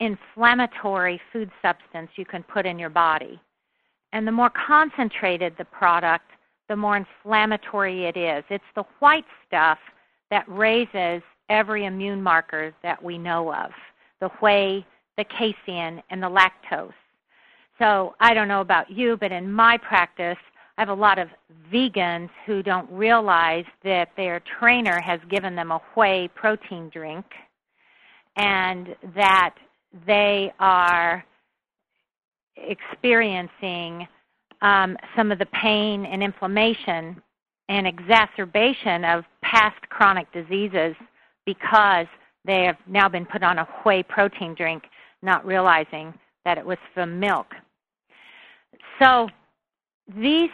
inflammatory 0.00 1.20
food 1.32 1.50
substance 1.62 2.10
you 2.16 2.24
can 2.24 2.42
put 2.42 2.66
in 2.66 2.78
your 2.78 2.90
body. 2.90 3.40
And 4.12 4.26
the 4.26 4.32
more 4.32 4.50
concentrated 4.50 5.54
the 5.56 5.64
product, 5.66 6.30
the 6.68 6.76
more 6.76 6.96
inflammatory 6.96 8.06
it 8.06 8.16
is. 8.16 8.44
It's 8.48 8.64
the 8.74 8.84
white 8.98 9.26
stuff 9.46 9.78
that 10.30 10.44
raises 10.48 11.22
every 11.48 11.84
immune 11.84 12.22
marker 12.22 12.72
that 12.82 13.02
we 13.02 13.18
know 13.18 13.52
of 13.52 13.70
the 14.20 14.28
whey, 14.40 14.84
the 15.16 15.24
casein, 15.24 16.02
and 16.10 16.22
the 16.22 16.28
lactose. 16.28 16.92
So 17.78 18.14
I 18.20 18.34
don't 18.34 18.48
know 18.48 18.60
about 18.60 18.90
you, 18.90 19.16
but 19.16 19.32
in 19.32 19.50
my 19.50 19.78
practice, 19.78 20.36
I 20.76 20.82
have 20.82 20.90
a 20.90 20.94
lot 20.94 21.18
of 21.18 21.28
vegans 21.72 22.28
who 22.46 22.62
don't 22.62 22.90
realize 22.90 23.64
that 23.82 24.10
their 24.16 24.42
trainer 24.58 25.00
has 25.00 25.20
given 25.30 25.56
them 25.56 25.70
a 25.72 25.80
whey 25.96 26.28
protein 26.34 26.90
drink 26.90 27.24
and 28.36 28.94
that 29.14 29.54
they 30.06 30.52
are 30.58 31.24
experiencing 32.56 34.06
um, 34.62 34.96
some 35.16 35.32
of 35.32 35.38
the 35.38 35.46
pain 35.46 36.04
and 36.04 36.22
inflammation 36.22 37.20
and 37.68 37.86
exacerbation 37.86 39.04
of 39.04 39.24
past 39.42 39.80
chronic 39.88 40.30
diseases 40.32 40.94
because 41.46 42.06
they 42.44 42.64
have 42.64 42.76
now 42.86 43.08
been 43.08 43.26
put 43.26 43.42
on 43.42 43.58
a 43.58 43.68
whey 43.84 44.02
protein 44.02 44.54
drink, 44.54 44.84
not 45.22 45.44
realizing 45.46 46.12
that 46.44 46.58
it 46.58 46.64
was 46.64 46.78
from 46.94 47.18
milk. 47.18 47.46
So 49.00 49.28
these 50.16 50.50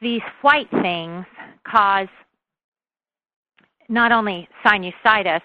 these 0.00 0.22
white 0.40 0.68
things 0.82 1.24
cause 1.64 2.08
not 3.88 4.10
only 4.10 4.48
sinusitis, 4.64 5.42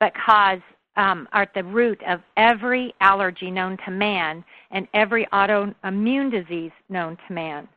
but 0.00 0.12
cause 0.14 0.58
um, 0.96 1.28
are 1.32 1.42
at 1.42 1.54
the 1.54 1.64
root 1.64 2.00
of 2.08 2.20
every 2.36 2.94
allergy 3.00 3.50
known 3.50 3.78
to 3.84 3.90
man 3.90 4.44
and 4.70 4.86
every 4.94 5.26
autoimmune 5.32 6.30
disease 6.30 6.72
known 6.88 7.16
to 7.26 7.32
man. 7.32 7.68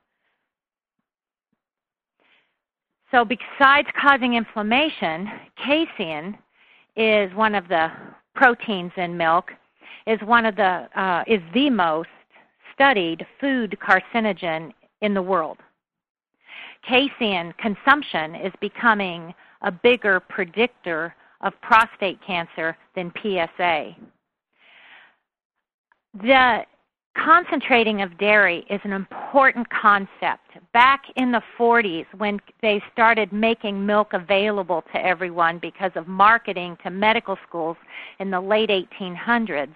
So, 3.11 3.23
besides 3.23 3.87
causing 3.99 4.33
inflammation, 4.33 5.29
casein 5.63 6.37
is 6.95 7.33
one 7.35 7.53
of 7.53 7.67
the 7.67 7.91
proteins 8.35 8.91
in 8.97 9.15
milk. 9.15 9.51
is 10.07 10.19
one 10.23 10.45
of 10.45 10.55
the 10.55 10.87
uh, 10.95 11.23
is 11.27 11.41
the 11.53 11.69
most 11.69 12.09
studied 12.73 13.25
food 13.39 13.77
carcinogen 13.79 14.73
in 15.01 15.13
the 15.13 15.21
world. 15.21 15.57
Casein 16.87 17.53
consumption 17.57 18.35
is 18.35 18.51
becoming 18.59 19.33
a 19.61 19.71
bigger 19.71 20.19
predictor 20.19 21.15
of 21.43 21.53
prostate 21.61 22.17
cancer 22.25 22.75
than 22.95 23.11
PSA. 23.21 23.95
The 26.21 26.65
concentrating 27.17 28.01
of 28.01 28.17
dairy 28.17 28.65
is 28.69 28.79
an 28.83 28.91
important 28.91 29.67
concept. 29.69 30.47
Back 30.73 31.03
in 31.15 31.31
the 31.31 31.41
40s, 31.59 32.05
when 32.17 32.39
they 32.61 32.81
started 32.91 33.31
making 33.31 33.85
milk 33.85 34.13
available 34.13 34.83
to 34.93 35.05
everyone 35.05 35.59
because 35.59 35.91
of 35.95 36.07
marketing 36.07 36.77
to 36.83 36.89
medical 36.89 37.37
schools 37.47 37.77
in 38.19 38.31
the 38.31 38.41
late 38.41 38.69
1800s, 38.69 39.75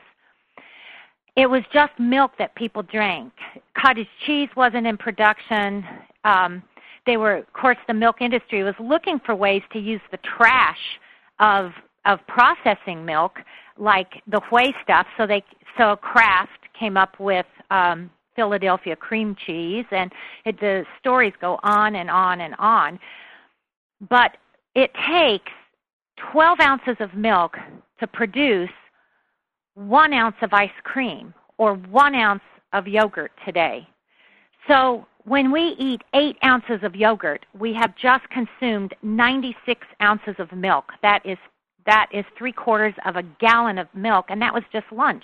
it 1.36 1.47
was 1.47 1.62
just 1.71 1.91
milk 1.99 2.32
that 2.39 2.56
people 2.56 2.82
drank. 2.82 3.32
Cottage 3.77 4.08
cheese 4.25 4.49
wasn't 4.56 4.88
in 4.88 4.97
production. 4.97 5.86
Um, 6.23 6.63
they 7.06 7.17
were, 7.17 7.38
of 7.38 7.53
course, 7.53 7.77
the 7.88 7.93
milk 7.93 8.21
industry 8.21 8.63
was 8.63 8.73
looking 8.80 9.19
for 9.23 9.36
ways 9.36 9.62
to 9.73 9.80
use 9.80 10.01
the 10.10 10.17
trash 10.17 10.80
of 11.39 11.71
of 12.06 12.19
processing 12.28 13.06
milk, 13.06 13.39
like 13.78 14.21
the 14.28 14.41
whey 14.52 14.73
stuff. 14.84 15.08
So 15.17 15.28
they 15.28 15.43
so 15.78 15.95
Kraft 15.97 16.60
came 16.80 16.97
up 16.97 17.19
with 17.19 17.45
um, 17.69 18.10
Philadelphia 18.36 18.95
cream 18.95 19.36
cheese, 19.45 19.86
and 19.91 20.12
it, 20.45 20.60
the 20.60 20.86
stories 21.00 21.34
go 21.41 21.60
on 21.63 21.95
and 21.95 22.10
on 22.10 22.41
and 22.41 22.56
on. 22.60 23.00
But 24.10 24.38
it 24.76 24.91
takes 25.10 25.52
12 26.32 26.60
ounces 26.62 26.95
of 27.00 27.13
milk 27.13 27.58
to 28.00 28.08
produce 28.08 28.69
one 29.73 30.13
ounce 30.13 30.36
of 30.41 30.54
ice 30.54 30.69
cream 30.84 31.34
or 31.58 31.76
one 31.76 32.15
ounce 32.15 32.41
of 32.73 32.88
yogurt 32.88 33.32
today. 33.45 33.88
So 34.67 35.08
when 35.27 35.51
we 35.51 35.75
eat 35.77 36.01
eight 36.13 36.37
ounces 36.45 36.79
of 36.83 36.95
yogurt, 36.95 37.45
we 37.59 37.73
have 37.73 37.93
just 37.97 38.23
consumed 38.29 38.95
96 39.03 39.85
ounces 40.01 40.35
of 40.39 40.51
milk. 40.53 40.85
That 41.01 41.21
is 41.25 41.37
that 41.85 42.07
is 42.13 42.25
three 42.37 42.51
quarters 42.51 42.93
of 43.05 43.15
a 43.15 43.23
gallon 43.39 43.77
of 43.77 43.87
milk, 43.93 44.25
and 44.29 44.41
that 44.41 44.53
was 44.53 44.63
just 44.71 44.85
lunch. 44.91 45.23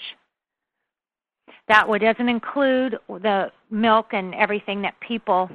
That 1.68 1.88
doesn't 1.88 2.30
include 2.30 2.98
the 3.08 3.52
milk 3.70 4.08
and 4.12 4.34
everything 4.36 4.82
that 4.82 5.00
people 5.00 5.50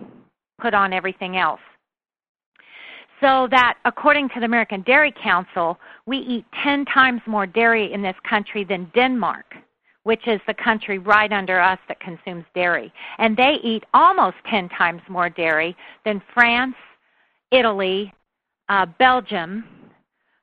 put 0.60 0.74
on 0.74 0.92
everything 0.92 1.36
else. 1.36 1.60
So 3.20 3.48
that 3.50 3.78
according 3.84 4.28
to 4.30 4.40
the 4.40 4.46
American 4.46 4.82
Dairy 4.82 5.12
Council, 5.22 5.78
we 6.06 6.18
eat 6.18 6.44
10 6.62 6.84
times 6.86 7.20
more 7.26 7.46
dairy 7.46 7.92
in 7.92 8.00
this 8.00 8.16
country 8.28 8.64
than 8.64 8.90
Denmark, 8.94 9.54
which 10.08 10.26
is 10.26 10.40
the 10.46 10.54
country 10.54 10.96
right 10.96 11.32
under 11.32 11.60
us 11.60 11.78
that 11.86 12.00
consumes 12.00 12.46
dairy. 12.54 12.90
And 13.18 13.36
they 13.36 13.58
eat 13.62 13.84
almost 13.92 14.36
10 14.48 14.70
times 14.70 15.02
more 15.06 15.28
dairy 15.28 15.76
than 16.06 16.22
France, 16.32 16.76
Italy, 17.50 18.14
uh, 18.70 18.86
Belgium, 18.98 19.66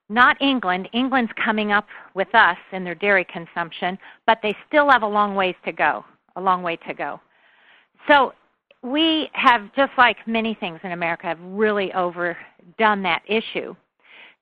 not 0.07 0.39
England. 0.39 0.87
England's 0.93 1.31
coming 1.43 1.71
up 1.71 1.87
with 2.13 2.27
us 2.35 2.57
in 2.73 2.83
their 2.83 2.93
dairy 2.93 3.25
consumption, 3.25 3.97
but 4.27 4.37
they 4.43 4.55
still 4.67 4.87
have 4.91 5.01
a 5.01 5.07
long 5.07 5.33
ways 5.33 5.55
to 5.65 5.71
go. 5.71 6.05
A 6.35 6.41
long 6.41 6.61
way 6.61 6.75
to 6.87 6.93
go. 6.93 7.19
So 8.07 8.33
we 8.83 9.31
have, 9.33 9.73
just 9.75 9.93
like 9.97 10.17
many 10.27 10.53
things 10.53 10.79
in 10.83 10.91
America, 10.91 11.25
have 11.25 11.39
really 11.41 11.91
overdone 11.93 13.01
that 13.01 13.23
issue. 13.27 13.75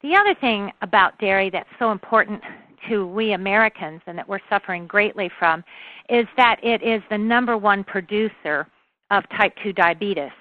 The 0.02 0.16
other 0.18 0.36
thing 0.42 0.70
about 0.82 1.18
dairy 1.18 1.50
that's 1.50 1.70
so 1.80 1.94
important 1.94 2.42
to 2.90 3.08
we 3.08 3.34
Americans 3.34 4.02
and 4.08 4.18
that 4.18 4.28
we're 4.28 4.40
suffering 4.50 4.88
greatly 4.88 5.30
from 5.40 5.64
is 6.10 6.26
that 6.38 6.58
it 6.64 6.82
is 6.84 7.02
the 7.10 7.18
number 7.18 7.58
one 7.58 7.84
producer 7.84 8.68
of 9.12 9.24
type 9.38 9.54
2 9.64 9.74
diabetes. 9.74 10.32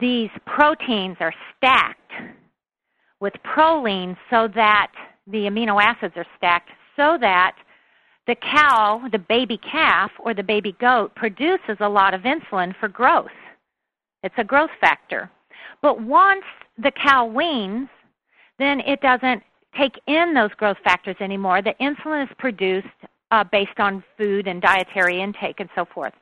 These 0.00 0.30
proteins 0.46 1.16
are 1.20 1.34
stacked 1.56 2.12
with 3.20 3.34
proline 3.44 4.16
so 4.30 4.48
that 4.54 4.92
the 5.26 5.44
amino 5.44 5.82
acids 5.82 6.14
are 6.16 6.26
stacked 6.36 6.70
so 6.96 7.16
that 7.20 7.56
the 8.26 8.36
cow, 8.36 9.02
the 9.12 9.18
baby 9.18 9.58
calf, 9.58 10.10
or 10.18 10.34
the 10.34 10.42
baby 10.42 10.74
goat 10.80 11.14
produces 11.14 11.76
a 11.80 11.88
lot 11.88 12.14
of 12.14 12.22
insulin 12.22 12.74
for 12.80 12.88
growth. 12.88 13.30
It's 14.22 14.34
a 14.38 14.44
growth 14.44 14.70
factor. 14.80 15.30
But 15.82 16.00
once 16.00 16.44
the 16.78 16.90
cow 16.90 17.26
weans, 17.26 17.88
then 18.58 18.80
it 18.80 19.00
doesn't 19.00 19.42
take 19.76 20.00
in 20.06 20.34
those 20.34 20.50
growth 20.56 20.78
factors 20.84 21.16
anymore. 21.20 21.62
The 21.62 21.74
insulin 21.80 22.24
is 22.24 22.34
produced 22.38 22.88
uh, 23.30 23.44
based 23.44 23.78
on 23.78 24.02
food 24.16 24.46
and 24.46 24.62
dietary 24.62 25.20
intake 25.20 25.60
and 25.60 25.68
so 25.74 25.84
forth. 25.84 26.12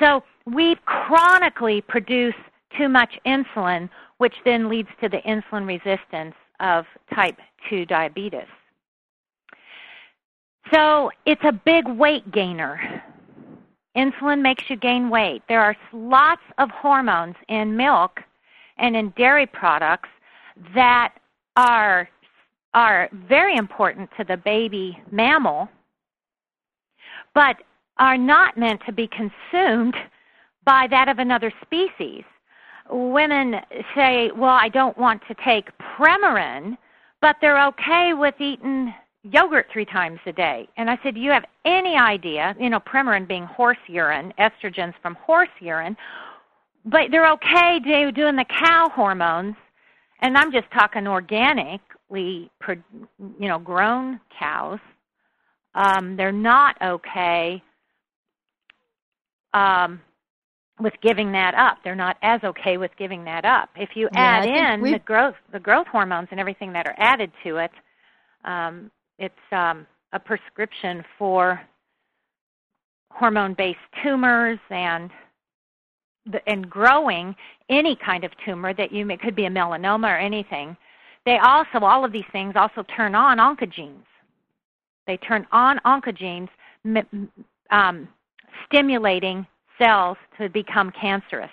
So 0.00 0.22
we 0.46 0.76
chronically 0.84 1.80
produce 1.80 2.34
too 2.76 2.88
much 2.88 3.18
insulin 3.26 3.88
which 4.18 4.34
then 4.44 4.68
leads 4.68 4.88
to 5.00 5.08
the 5.08 5.18
insulin 5.18 5.66
resistance 5.66 6.34
of 6.60 6.84
type 7.14 7.36
2 7.68 7.86
diabetes. 7.86 8.46
So 10.72 11.10
it's 11.26 11.42
a 11.44 11.52
big 11.52 11.86
weight 11.86 12.30
gainer. 12.32 13.02
Insulin 13.96 14.40
makes 14.40 14.64
you 14.68 14.76
gain 14.76 15.10
weight. 15.10 15.42
There 15.48 15.60
are 15.60 15.76
lots 15.92 16.42
of 16.58 16.70
hormones 16.70 17.36
in 17.48 17.76
milk 17.76 18.20
and 18.78 18.96
in 18.96 19.10
dairy 19.10 19.46
products 19.46 20.08
that 20.74 21.14
are 21.56 22.08
are 22.74 23.08
very 23.28 23.56
important 23.56 24.10
to 24.18 24.24
the 24.24 24.36
baby 24.36 25.00
mammal 25.10 25.68
but 27.34 27.56
are 27.98 28.16
not 28.16 28.56
meant 28.56 28.80
to 28.86 28.92
be 28.92 29.08
consumed 29.08 29.94
by 30.64 30.86
that 30.88 31.08
of 31.08 31.18
another 31.18 31.52
species. 31.62 32.22
Women 32.90 33.56
say, 33.94 34.30
well, 34.36 34.56
I 34.60 34.68
don't 34.68 34.96
want 34.96 35.22
to 35.28 35.34
take 35.44 35.68
Premarin, 35.78 36.76
but 37.20 37.36
they're 37.40 37.66
okay 37.68 38.12
with 38.14 38.34
eating 38.40 38.94
yogurt 39.22 39.66
three 39.72 39.84
times 39.84 40.20
a 40.26 40.32
day. 40.32 40.68
And 40.76 40.90
I 40.90 40.98
said, 41.02 41.14
do 41.14 41.20
you 41.20 41.30
have 41.30 41.46
any 41.64 41.96
idea, 41.96 42.54
you 42.60 42.68
know, 42.70 42.80
Premarin 42.80 43.26
being 43.26 43.44
horse 43.46 43.78
urine, 43.88 44.32
estrogens 44.38 44.94
from 45.00 45.14
horse 45.14 45.48
urine, 45.60 45.96
but 46.84 47.10
they're 47.10 47.30
okay 47.32 47.78
doing 47.80 48.36
the 48.36 48.44
cow 48.44 48.90
hormones, 48.94 49.56
and 50.20 50.36
I'm 50.36 50.52
just 50.52 50.70
talking 50.70 51.06
organically, 52.10 52.50
you 53.38 53.48
know, 53.48 53.58
grown 53.58 54.20
cows. 54.38 54.78
Um, 55.74 56.16
they're 56.16 56.32
not 56.32 56.76
okay 56.80 57.62
um, 59.52 60.00
with 60.80 60.94
giving 61.02 61.32
that 61.32 61.54
up. 61.54 61.78
They're 61.82 61.94
not 61.94 62.16
as 62.22 62.40
okay 62.44 62.76
with 62.76 62.90
giving 62.96 63.24
that 63.24 63.44
up. 63.44 63.70
If 63.76 63.90
you 63.94 64.08
yeah, 64.12 64.42
add 64.42 64.44
in 64.44 64.82
the 64.92 64.98
growth 65.00 65.34
the 65.52 65.60
growth 65.60 65.86
hormones 65.86 66.28
and 66.30 66.38
everything 66.38 66.72
that 66.72 66.86
are 66.86 66.94
added 66.98 67.32
to 67.44 67.56
it, 67.56 67.70
um, 68.44 68.90
it's 69.18 69.34
um, 69.52 69.86
a 70.12 70.18
prescription 70.18 71.04
for 71.18 71.60
hormone-based 73.10 73.78
tumors 74.02 74.58
and 74.70 75.10
the, 76.26 76.40
and 76.48 76.68
growing 76.68 77.34
any 77.68 77.96
kind 77.96 78.24
of 78.24 78.32
tumor 78.44 78.74
that 78.74 78.90
you 78.92 79.06
may, 79.06 79.16
could 79.16 79.36
be 79.36 79.44
a 79.44 79.50
melanoma 79.50 80.08
or 80.08 80.18
anything. 80.18 80.76
They 81.26 81.38
also 81.38 81.84
all 81.84 82.04
of 82.04 82.12
these 82.12 82.24
things 82.32 82.54
also 82.56 82.84
turn 82.96 83.14
on 83.14 83.38
oncogenes. 83.38 84.04
They 85.06 85.16
turn 85.16 85.46
on 85.52 85.78
oncogenes, 85.84 86.48
um, 87.70 88.08
stimulating 88.66 89.46
cells 89.78 90.16
to 90.38 90.48
become 90.48 90.92
cancerous. 90.98 91.50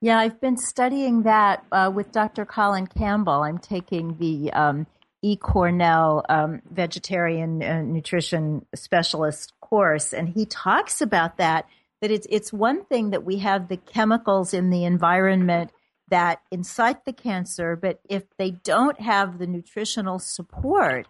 Yeah, 0.00 0.18
I've 0.18 0.40
been 0.40 0.56
studying 0.56 1.22
that 1.22 1.64
uh, 1.72 1.90
with 1.92 2.12
Dr. 2.12 2.44
Colin 2.44 2.86
Campbell. 2.86 3.42
I'm 3.42 3.58
taking 3.58 4.18
the 4.18 4.52
um, 4.52 4.86
E. 5.22 5.36
Cornell 5.36 6.24
um, 6.28 6.60
vegetarian 6.70 7.62
uh, 7.62 7.82
nutrition 7.82 8.66
specialist 8.74 9.54
course, 9.60 10.12
and 10.12 10.28
he 10.28 10.46
talks 10.46 11.00
about 11.00 11.38
that. 11.38 11.66
That 12.02 12.10
it's 12.10 12.26
it's 12.30 12.52
one 12.52 12.84
thing 12.84 13.10
that 13.10 13.24
we 13.24 13.38
have 13.38 13.68
the 13.68 13.78
chemicals 13.78 14.52
in 14.52 14.68
the 14.68 14.84
environment 14.84 15.72
that 16.08 16.40
incite 16.50 17.04
the 17.04 17.12
cancer, 17.12 17.76
but 17.76 18.00
if 18.08 18.24
they 18.38 18.52
don't 18.52 19.00
have 19.00 19.38
the 19.38 19.46
nutritional 19.46 20.18
support, 20.18 21.06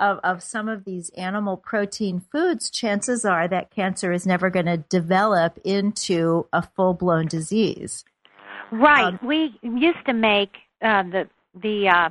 of, 0.00 0.18
of 0.22 0.42
some 0.42 0.68
of 0.68 0.84
these 0.84 1.10
animal 1.10 1.56
protein 1.56 2.20
foods, 2.20 2.70
chances 2.70 3.24
are 3.24 3.48
that 3.48 3.70
cancer 3.70 4.12
is 4.12 4.26
never 4.26 4.50
going 4.50 4.66
to 4.66 4.76
develop 4.76 5.58
into 5.64 6.46
a 6.52 6.62
full 6.62 6.94
blown 6.94 7.26
disease. 7.26 8.04
Right. 8.70 9.14
Um, 9.14 9.18
we 9.22 9.58
used 9.62 10.04
to 10.06 10.12
make 10.12 10.56
uh, 10.82 11.02
the 11.02 11.28
the 11.60 11.88
uh, 11.88 12.10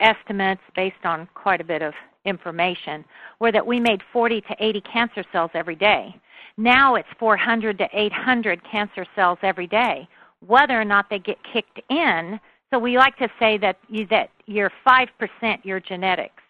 estimates 0.00 0.62
based 0.74 1.04
on 1.04 1.28
quite 1.34 1.60
a 1.60 1.64
bit 1.64 1.82
of 1.82 1.94
information 2.24 3.04
were 3.38 3.52
that 3.52 3.66
we 3.66 3.78
made 3.78 4.00
40 4.12 4.40
to 4.42 4.56
80 4.58 4.80
cancer 4.92 5.24
cells 5.32 5.50
every 5.54 5.76
day. 5.76 6.14
Now 6.56 6.94
it's 6.94 7.08
400 7.18 7.78
to 7.78 7.88
800 7.92 8.60
cancer 8.70 9.06
cells 9.14 9.38
every 9.42 9.66
day. 9.66 10.08
Whether 10.46 10.80
or 10.80 10.84
not 10.84 11.10
they 11.10 11.18
get 11.18 11.38
kicked 11.52 11.80
in, 11.88 12.40
so 12.70 12.78
we 12.78 12.96
like 12.96 13.16
to 13.18 13.28
say 13.38 13.58
that 13.58 13.76
you, 13.88 14.06
that 14.06 14.30
you're 14.46 14.72
5% 14.86 15.64
your 15.64 15.80
genetics. 15.80 16.42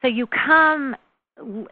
So 0.00 0.08
you 0.08 0.26
come 0.26 0.96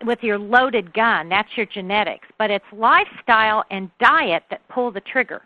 with 0.04 0.22
your 0.22 0.38
loaded 0.38 0.92
gun, 0.92 1.28
that's 1.28 1.56
your 1.56 1.66
genetics, 1.66 2.26
but 2.38 2.50
it's 2.50 2.64
lifestyle 2.72 3.64
and 3.70 3.90
diet 4.00 4.42
that 4.50 4.66
pull 4.68 4.90
the 4.90 5.00
trigger. 5.00 5.42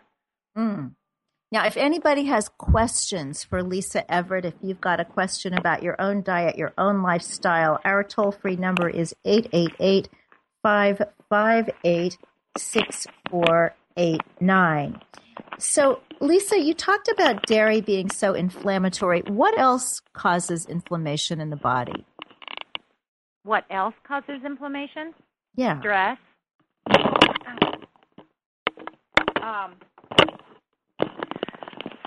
Mm. 0.57 0.93
Now, 1.51 1.65
if 1.65 1.77
anybody 1.77 2.25
has 2.25 2.49
questions 2.49 3.43
for 3.43 3.63
Lisa 3.63 4.11
Everett, 4.11 4.45
if 4.45 4.55
you've 4.61 4.81
got 4.81 4.99
a 4.99 5.05
question 5.05 5.53
about 5.53 5.81
your 5.81 5.95
own 6.01 6.23
diet, 6.23 6.57
your 6.57 6.73
own 6.77 7.01
lifestyle, 7.03 7.79
our 7.85 8.03
toll 8.03 8.33
free 8.33 8.57
number 8.57 8.89
is 8.89 9.15
888 9.23 10.09
558 10.63 12.17
6489. 12.57 15.01
So, 15.59 16.01
Lisa, 16.19 16.59
you 16.59 16.73
talked 16.73 17.07
about 17.07 17.45
dairy 17.45 17.81
being 17.81 18.09
so 18.09 18.33
inflammatory. 18.33 19.21
What 19.27 19.57
else 19.57 20.01
causes 20.13 20.65
inflammation 20.65 21.41
in 21.41 21.49
the 21.49 21.55
body? 21.55 22.05
What 23.43 23.65
else 23.69 23.95
causes 24.07 24.41
inflammation? 24.45 25.13
Yeah. 25.55 25.79
Stress. 25.79 26.17
Um, 29.41 29.75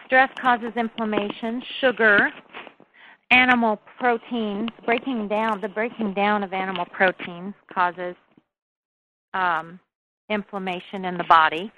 stress 0.07 0.29
causes 0.41 0.73
inflammation, 0.77 1.63
sugar, 1.81 2.31
animal 3.31 3.81
proteins, 3.99 4.69
breaking 4.85 5.29
down, 5.29 5.61
the 5.61 5.69
breaking 5.69 6.15
down 6.15 6.43
of 6.43 6.53
animal 6.53 6.85
proteins 6.85 7.55
causes 7.73 8.15
um, 9.35 9.81
inflammation 10.29 11.05
in 11.05 11.17
the 11.17 11.25
body. 11.25 11.73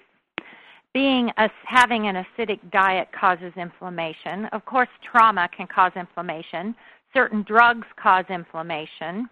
Being 0.95 1.31
a, 1.39 1.49
having 1.65 2.07
an 2.07 2.17
acidic 2.17 2.59
diet 2.71 3.09
causes 3.19 3.53
inflammation. 3.57 4.47
Of 4.47 4.65
course, 4.67 4.89
trauma 5.11 5.49
can 5.57 5.67
cause 5.67 5.93
inflammation. 5.97 6.75
Certain 7.15 7.43
drugs 7.43 7.87
cause 7.97 8.25
inflammation. 8.29 9.29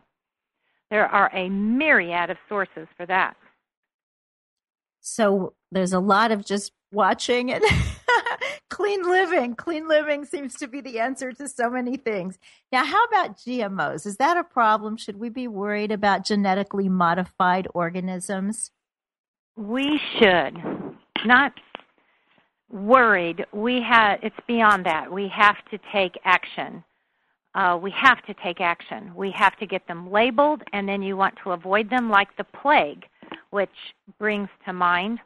There 0.91 1.07
are 1.07 1.31
a 1.35 1.49
myriad 1.51 2.31
of 2.31 2.39
sources 2.49 2.89
for 2.97 3.07
that. 3.07 3.37
So 5.01 5.55
there's 5.71 5.93
a 5.93 6.01
lot 6.01 6.33
of 6.33 6.45
just 6.45 6.73
watching 6.93 7.53
and 7.53 7.63
clean 8.71 9.03
living. 9.09 9.55
Clean 9.55 9.87
living 9.87 10.25
seems 10.25 10.55
to 10.57 10.67
be 10.67 10.81
the 10.81 10.99
answer 10.99 11.33
to 11.33 11.49
so 11.49 11.71
many 11.71 11.97
things. 11.97 12.39
Now, 12.73 12.85
how 12.85 13.05
about 13.05 13.37
GMOs? 13.39 14.07
Is 14.07 14.17
that 14.17 14.37
a 14.37 14.45
problem? 14.45 14.97
Should 14.97 15.19
we 15.19 15.29
be 15.29 15.49
worried 15.49 15.93
about 15.93 16.25
genetically 16.25 16.89
modified 16.89 17.69
organisms? 17.75 18.71
We 19.57 20.01
should. 20.19 20.59
Not 21.25 21.53
worried. 22.71 23.45
We 23.53 23.83
have 23.83 24.21
it's 24.23 24.37
beyond 24.47 24.87
that. 24.87 25.11
We 25.11 25.29
have 25.29 25.57
to 25.71 25.79
take 25.93 26.19
action. 26.25 26.85
Uh, 27.55 27.79
we 27.83 27.91
have 27.91 28.25
to 28.27 28.35
take 28.35 28.61
action. 28.61 29.13
We 29.15 29.33
have 29.33 29.57
to 29.59 29.67
get 29.67 29.87
them 29.89 30.11
labeled, 30.11 30.63
and 30.73 30.89
then 30.89 31.03
you 31.03 31.17
want 31.17 31.35
to 31.43 31.51
avoid 31.51 31.91
them 31.91 32.09
like 32.09 32.37
the 32.37 32.45
plague, 32.45 33.07
which 33.51 33.71
brings 34.19 34.49
to 34.67 34.73
mind 34.73 35.19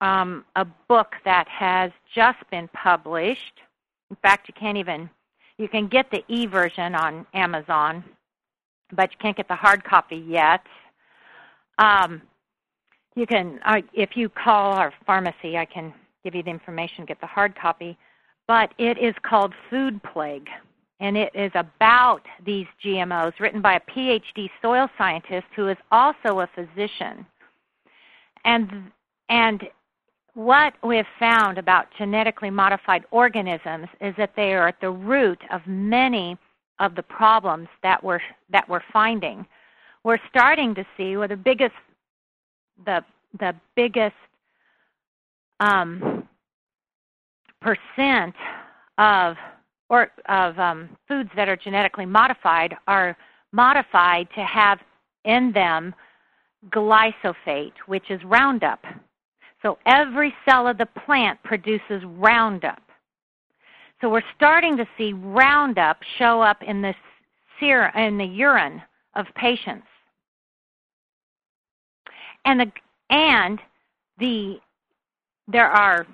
um, 0.00 0.44
a 0.56 0.64
book 0.88 1.12
that 1.24 1.46
has 1.48 1.92
just 2.14 2.38
been 2.50 2.68
published. 2.68 3.60
In 4.10 4.16
fact, 4.16 4.48
you 4.48 4.54
can't 4.58 4.76
even 4.76 5.08
you 5.58 5.68
can 5.68 5.86
get 5.86 6.10
the 6.10 6.24
e 6.28 6.46
version 6.46 6.94
on 6.94 7.24
Amazon, 7.32 8.02
but 8.92 9.12
you 9.12 9.18
can't 9.20 9.36
get 9.36 9.46
the 9.48 9.54
hard 9.54 9.84
copy 9.84 10.16
yet. 10.16 10.62
Um, 11.78 12.22
you 13.14 13.26
can 13.26 13.60
uh, 13.64 13.80
if 13.92 14.16
you 14.16 14.28
call 14.28 14.72
our 14.74 14.92
pharmacy, 15.06 15.56
I 15.56 15.64
can 15.64 15.92
give 16.22 16.34
you 16.34 16.42
the 16.42 16.50
information, 16.50 17.04
get 17.04 17.20
the 17.20 17.26
hard 17.26 17.54
copy. 17.56 17.96
But 18.46 18.72
it 18.78 18.98
is 18.98 19.14
called 19.22 19.54
Food 19.70 20.02
Plague, 20.02 20.48
and 21.00 21.16
it 21.16 21.30
is 21.34 21.50
about 21.54 22.22
these 22.44 22.66
GMOs, 22.84 23.38
written 23.40 23.62
by 23.62 23.74
a 23.74 23.80
PhD 23.80 24.50
soil 24.60 24.88
scientist 24.98 25.46
who 25.56 25.68
is 25.68 25.78
also 25.90 26.40
a 26.40 26.48
physician. 26.54 27.26
And 28.44 28.90
and 29.28 29.64
what 30.34 30.74
we 30.82 30.96
have 30.96 31.06
found 31.18 31.58
about 31.58 31.86
genetically 31.96 32.50
modified 32.50 33.04
organisms 33.12 33.88
is 34.00 34.14
that 34.18 34.34
they 34.36 34.52
are 34.52 34.68
at 34.68 34.80
the 34.80 34.90
root 34.90 35.40
of 35.50 35.60
many 35.66 36.36
of 36.80 36.96
the 36.96 37.02
problems 37.02 37.68
that 37.82 38.02
we're 38.02 38.20
that 38.50 38.68
we're 38.68 38.82
finding. 38.92 39.46
We're 40.02 40.18
starting 40.28 40.74
to 40.74 40.84
see 40.96 41.16
where 41.16 41.28
the 41.28 41.36
biggest 41.36 41.74
the 42.84 43.04
the 43.38 43.54
biggest 43.74 44.14
um, 45.60 46.28
percent 47.60 48.34
of 48.98 49.36
or 49.88 50.10
of 50.28 50.58
um, 50.58 50.88
foods 51.08 51.30
that 51.36 51.48
are 51.48 51.56
genetically 51.56 52.06
modified 52.06 52.74
are 52.86 53.16
modified 53.52 54.28
to 54.34 54.44
have 54.44 54.78
in 55.24 55.52
them 55.52 55.94
glyphosate, 56.70 57.74
which 57.86 58.10
is 58.10 58.22
Roundup. 58.24 58.84
So 59.62 59.78
every 59.86 60.34
cell 60.48 60.66
of 60.66 60.78
the 60.78 60.86
plant 61.06 61.42
produces 61.42 62.02
Roundup. 62.04 62.82
So 64.00 64.10
we're 64.10 64.22
starting 64.36 64.76
to 64.76 64.86
see 64.98 65.12
Roundup 65.12 65.98
show 66.18 66.42
up 66.42 66.62
in 66.62 66.82
the 66.82 66.94
serum, 67.58 67.92
in 67.96 68.18
the 68.18 68.24
urine 68.24 68.82
of 69.14 69.26
patients. 69.34 69.86
And 72.44 72.60
the 72.60 72.72
and 73.10 73.58
the 74.18 74.58
there 75.48 75.68
are 75.68 76.06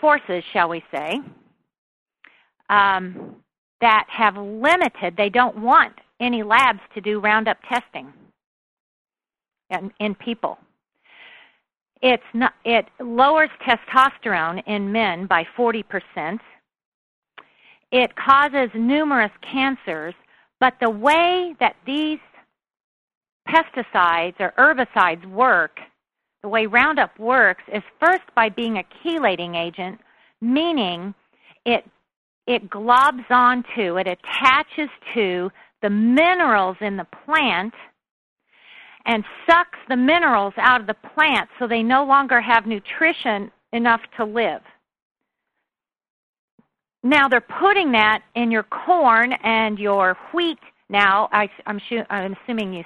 forces, 0.00 0.44
shall 0.52 0.68
we 0.68 0.82
say, 0.92 1.20
um, 2.68 3.36
that 3.80 4.06
have 4.08 4.36
limited. 4.36 5.16
They 5.16 5.30
don't 5.30 5.58
want 5.58 5.92
any 6.20 6.42
labs 6.42 6.80
to 6.94 7.00
do 7.00 7.20
Roundup 7.20 7.58
testing 7.68 8.12
in, 9.70 9.92
in 9.98 10.14
people 10.14 10.58
it's 12.04 12.22
not, 12.34 12.52
it 12.66 12.86
lowers 13.00 13.48
testosterone 13.66 14.62
in 14.66 14.92
men 14.92 15.26
by 15.26 15.46
40%. 15.56 16.38
It 17.90 18.14
causes 18.14 18.68
numerous 18.74 19.30
cancers, 19.40 20.14
but 20.60 20.74
the 20.82 20.90
way 20.90 21.54
that 21.60 21.76
these 21.86 22.18
pesticides 23.48 24.34
or 24.40 24.52
herbicides 24.58 25.24
work, 25.30 25.78
the 26.42 26.48
way 26.48 26.66
Roundup 26.66 27.18
works, 27.18 27.62
is 27.72 27.82
first 28.00 28.24
by 28.34 28.48
being 28.48 28.78
a 28.78 28.84
chelating 29.02 29.56
agent, 29.56 30.00
meaning 30.40 31.14
it 31.64 31.84
it 32.46 32.68
globs 32.68 33.24
onto, 33.30 33.96
it 33.96 34.06
attaches 34.06 34.90
to 35.14 35.50
the 35.80 35.88
minerals 35.88 36.76
in 36.82 36.98
the 36.98 37.06
plant 37.24 37.72
and 39.06 39.24
sucks 39.48 39.78
the 39.88 39.96
minerals 39.96 40.54
out 40.58 40.80
of 40.80 40.86
the 40.86 40.96
plant 41.14 41.48
so 41.58 41.66
they 41.66 41.82
no 41.82 42.04
longer 42.04 42.40
have 42.40 42.66
nutrition 42.66 43.50
enough 43.72 44.00
to 44.16 44.24
live. 44.24 44.62
Now 47.02 47.28
they're 47.28 47.46
putting 47.60 47.92
that 47.92 48.22
in 48.34 48.50
your 48.50 48.62
corn 48.62 49.32
and 49.44 49.78
your 49.78 50.16
wheat. 50.32 50.58
Now 50.88 51.28
I, 51.32 51.50
am 51.66 51.78
I'm 52.08 52.36
assuming 52.42 52.72
you 52.72 52.84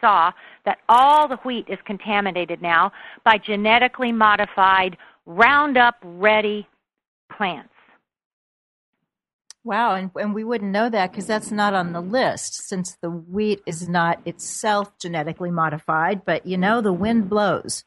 saw 0.00 0.32
that 0.64 0.78
all 0.88 1.28
the 1.28 1.36
wheat 1.44 1.66
is 1.68 1.78
contaminated 1.84 2.62
now 2.62 2.92
by 3.24 3.38
genetically 3.38 4.12
modified 4.12 4.96
Roundup 5.26 5.96
ready 6.02 6.66
plants. 7.30 7.68
Wow, 9.64 9.96
and, 9.96 10.10
and 10.16 10.34
we 10.34 10.44
wouldn't 10.44 10.72
know 10.72 10.88
that 10.88 11.10
because 11.10 11.26
that's 11.26 11.50
not 11.50 11.74
on 11.74 11.92
the 11.92 12.00
list 12.00 12.66
since 12.68 12.96
the 13.02 13.10
wheat 13.10 13.60
is 13.66 13.86
not 13.88 14.26
itself 14.26 14.98
genetically 14.98 15.50
modified, 15.50 16.24
but 16.24 16.46
you 16.46 16.56
know, 16.56 16.80
the 16.80 16.92
wind 16.92 17.28
blows. 17.28 17.84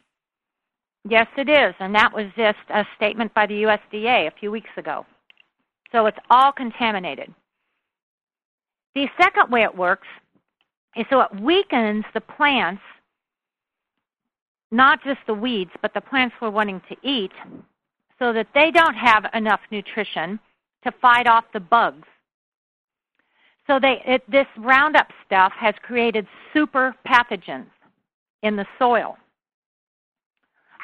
Yes, 1.10 1.26
it 1.36 1.50
is, 1.50 1.74
and 1.80 1.95
that 1.95 2.13
was 2.13 2.28
just 2.36 2.60
a 2.69 2.86
statement 2.95 3.34
by 3.34 3.47
the 3.47 3.63
USDA 3.63 4.28
a 4.28 4.39
few 4.39 4.52
weeks 4.52 4.69
ago. 4.78 5.06
So 5.91 6.06
it's 6.06 6.19
all 6.30 6.52
contaminated. 6.52 7.34
The 8.93 9.08
second 9.19 9.52
way 9.52 9.63
it 9.63 9.76
works 9.76 10.08
is 10.95 11.06
so 11.10 11.21
it 11.21 11.41
weakens 11.41 12.04
the 12.13 12.21
plants, 12.21 12.82
not 14.71 15.04
just 15.04 15.19
the 15.27 15.34
weeds, 15.34 15.71
but 15.82 15.93
the 15.93 16.01
plants 16.01 16.36
we're 16.41 16.49
wanting 16.49 16.82
to 16.89 16.95
eat, 17.04 17.32
so 18.19 18.34
that 18.34 18.47
they 18.54 18.71
don't 18.71 18.95
have 18.95 19.25
enough 19.34 19.62
nutrition 19.71 20.39
to 20.84 20.91
fight 21.01 21.27
off 21.27 21.45
the 21.54 21.60
bugs. 21.60 22.08
So 23.67 23.80
they, 23.80 24.01
it, 24.06 24.30
this 24.30 24.47
Roundup 24.58 25.08
stuff 25.25 25.54
has 25.58 25.75
created 25.82 26.27
super 26.54 26.95
pathogens 27.08 27.69
in 28.43 28.56
the 28.56 28.65
soil. 28.77 29.17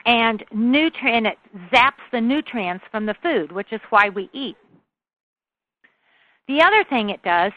And, 0.05 0.43
nutri- 0.55 1.11
and 1.11 1.27
it 1.27 1.37
zaps 1.73 2.03
the 2.11 2.21
nutrients 2.21 2.85
from 2.91 3.05
the 3.05 3.15
food, 3.21 3.51
which 3.51 3.73
is 3.73 3.81
why 3.89 4.09
we 4.09 4.29
eat. 4.31 4.55
The 6.47 6.61
other 6.61 6.85
thing 6.85 7.09
it 7.09 7.21
does 7.23 7.51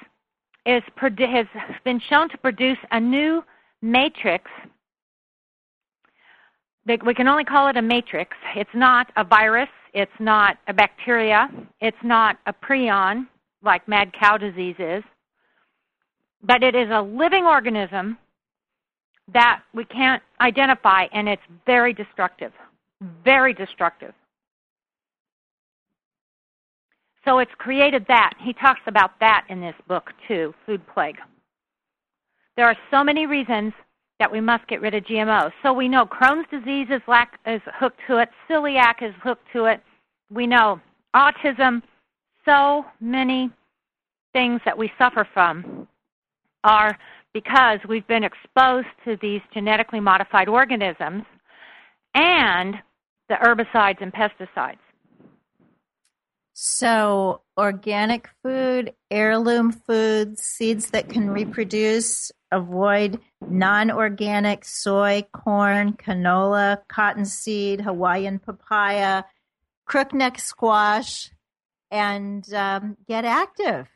is 0.67 0.83
has 0.97 1.47
been 1.85 2.01
shown 2.09 2.29
to 2.31 2.39
produce 2.39 2.79
a 2.91 3.01
new 3.01 3.43
matrix. 3.83 4.51
We 6.87 7.15
can 7.15 7.29
only 7.29 7.45
call 7.45 7.69
it 7.69 7.77
a 7.77 7.83
matrix. 7.83 8.37
It's 8.57 8.71
not 8.75 9.11
a 9.17 9.25
virus. 9.25 9.69
It's 9.95 10.11
not 10.19 10.59
a 10.67 10.75
bacteria. 10.75 11.49
It's 11.81 11.97
not 12.03 12.39
a 12.47 12.53
prion 12.53 13.27
like 13.63 13.87
mad 13.87 14.13
cow 14.19 14.37
disease 14.37 14.77
is. 14.79 15.05
But 16.43 16.63
it 16.63 16.75
is 16.75 16.89
a 16.91 17.03
living 17.03 17.45
organism 17.45 18.19
that 19.33 19.63
we 19.75 19.85
can't 19.85 20.23
identify, 20.41 21.05
and 21.13 21.29
it's 21.29 21.43
very 21.67 21.93
destructive. 21.93 22.53
Very 23.25 23.55
destructive. 23.55 24.13
So 27.25 27.39
it's 27.39 27.51
created 27.59 28.07
that. 28.09 28.35
He 28.43 28.53
talks 28.55 28.81
about 28.87 29.19
that 29.21 29.47
in 29.49 29.61
this 29.61 29.75
book 29.87 30.11
too, 30.27 30.55
Food 30.67 30.83
Plague. 30.93 31.19
There 32.57 32.67
are 32.67 32.77
so 32.91 33.05
many 33.05 33.27
reasons 33.27 33.73
that 34.19 34.31
we 34.31 34.41
must 34.41 34.67
get 34.69 34.81
rid 34.81 34.95
of 34.95 35.05
GMOs. 35.05 35.53
So 35.63 35.73
we 35.73 35.89
know 35.89 36.05
Crohn's 36.05 36.47
disease 36.51 36.89
is, 36.91 37.01
lack, 37.09 37.39
is 37.47 37.63
hooked 37.79 38.01
to 38.07 38.19
it, 38.19 38.29
celiac 38.49 39.03
is 39.03 39.15
hooked 39.23 39.47
to 39.53 39.65
it. 39.65 39.83
We 40.31 40.47
know 40.47 40.81
autism, 41.15 41.83
so 42.45 42.85
many 43.01 43.51
things 44.33 44.61
that 44.65 44.77
we 44.77 44.93
suffer 44.99 45.27
from 45.33 45.89
are 46.65 46.97
because 47.33 47.79
we've 47.89 48.07
been 48.07 48.25
exposed 48.25 48.89
to 49.05 49.17
these 49.23 49.41
genetically 49.55 50.01
modified 50.01 50.49
organisms 50.49 51.25
and 52.15 52.75
the 53.29 53.37
herbicides 53.37 54.03
and 54.03 54.13
pesticides. 54.13 54.79
So, 56.63 57.41
organic 57.57 58.29
food, 58.43 58.93
heirloom 59.11 59.73
foods, 59.73 60.43
seeds 60.43 60.91
that 60.91 61.09
can 61.09 61.31
reproduce, 61.31 62.31
avoid 62.53 63.19
non 63.41 63.91
organic 63.91 64.67
soy, 64.67 65.25
corn, 65.33 65.95
canola, 65.95 66.83
cottonseed, 66.87 67.81
Hawaiian 67.81 68.41
papaya, 68.41 69.25
crookneck 69.89 70.39
squash, 70.39 71.31
and 71.91 72.45
um, 72.53 72.99
get 73.09 73.25
active. 73.25 73.89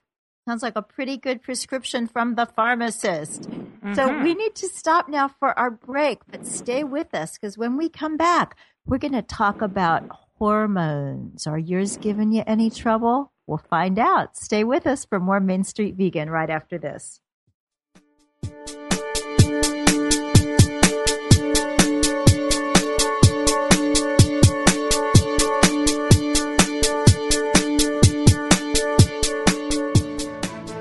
Sounds 0.49 0.63
like 0.63 0.77
a 0.77 0.81
pretty 0.81 1.19
good 1.19 1.43
prescription 1.43 2.07
from 2.07 2.35
the 2.35 2.47
pharmacist. 2.47 3.43
Mm-hmm. 3.43 3.93
So 3.93 4.23
we 4.23 4.33
need 4.33 4.55
to 4.55 4.69
stop 4.69 5.11
now 5.11 5.29
for 5.29 5.59
our 5.59 5.71
break, 5.71 6.21
but 6.31 6.47
stay 6.47 6.83
with 6.83 7.15
us 7.15 7.37
because 7.37 7.59
when 7.59 7.77
we 7.77 7.91
come 7.91 8.17
back, 8.17 8.57
we're 8.87 8.97
going 8.97 9.13
to 9.13 9.21
talk 9.21 9.61
about 9.61 10.09
hormones. 10.45 11.47
Are 11.47 11.59
yours 11.59 11.97
giving 11.97 12.31
you 12.31 12.43
any 12.47 12.69
trouble? 12.69 13.33
We'll 13.47 13.57
find 13.57 13.99
out. 13.99 14.37
Stay 14.37 14.63
with 14.63 14.87
us 14.87 15.07
for 15.07 15.19
more 15.19 15.41
Main 15.41 15.65
Street 15.65 15.95
Vegan 15.97 16.29
right 16.29 16.51
after 16.51 16.77
this. 16.77 17.19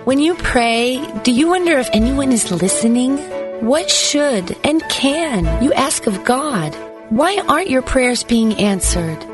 When 0.04 0.19
you 0.19 0.36
pray, 0.36 0.99
do 1.23 1.32
you 1.32 1.47
wonder 1.47 1.78
if 1.80 1.89
anyone 1.93 2.34
is 2.34 2.52
listening? 2.52 3.17
What 3.65 3.89
should 3.89 4.58
and 4.65 4.84
can 4.89 5.63
you 5.63 5.71
ask 5.71 6.06
of 6.06 6.26
God? 6.26 6.76
Why 7.10 7.41
aren't 7.47 7.69
your 7.69 7.82
prayers 7.82 8.26
being 8.26 8.56
answered? 8.56 9.33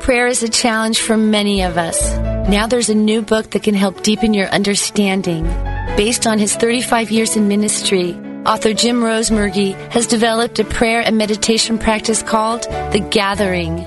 Prayer 0.00 0.26
is 0.26 0.42
a 0.42 0.48
challenge 0.48 0.98
for 0.98 1.16
many 1.16 1.62
of 1.62 1.76
us. 1.76 2.16
Now 2.48 2.66
there's 2.66 2.88
a 2.88 2.94
new 2.94 3.20
book 3.20 3.50
that 3.50 3.62
can 3.62 3.74
help 3.74 4.02
deepen 4.02 4.32
your 4.32 4.48
understanding. 4.48 5.44
Based 5.96 6.26
on 6.26 6.38
his 6.38 6.56
35 6.56 7.10
years 7.10 7.36
in 7.36 7.48
ministry, 7.48 8.14
author 8.46 8.72
Jim 8.72 9.02
Rosemergy 9.02 9.74
has 9.90 10.06
developed 10.06 10.58
a 10.58 10.64
prayer 10.64 11.00
and 11.00 11.18
meditation 11.18 11.78
practice 11.78 12.22
called 12.22 12.62
The 12.62 13.06
Gathering. 13.10 13.86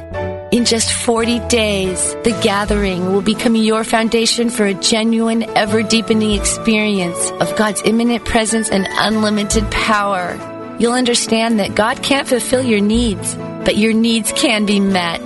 In 0.51 0.65
just 0.65 0.93
40 0.93 1.39
days, 1.47 2.13
The 2.23 2.39
Gathering 2.43 3.11
will 3.11 3.23
become 3.23 3.55
your 3.55 3.83
foundation 3.83 4.51
for 4.51 4.65
a 4.65 4.75
genuine, 4.75 5.43
ever 5.57 5.81
deepening 5.81 6.39
experience 6.39 7.31
of 7.41 7.55
God's 7.57 7.81
immanent 7.85 8.23
presence 8.23 8.69
and 8.69 8.87
unlimited 8.91 9.69
power. 9.71 10.37
You'll 10.79 10.93
understand 10.93 11.59
that 11.59 11.75
God 11.75 12.03
can't 12.03 12.27
fulfill 12.27 12.63
your 12.63 12.81
needs, 12.81 13.35
but 13.35 13.77
your 13.77 13.93
needs 13.93 14.31
can 14.33 14.65
be 14.65 14.79
met 14.79 15.21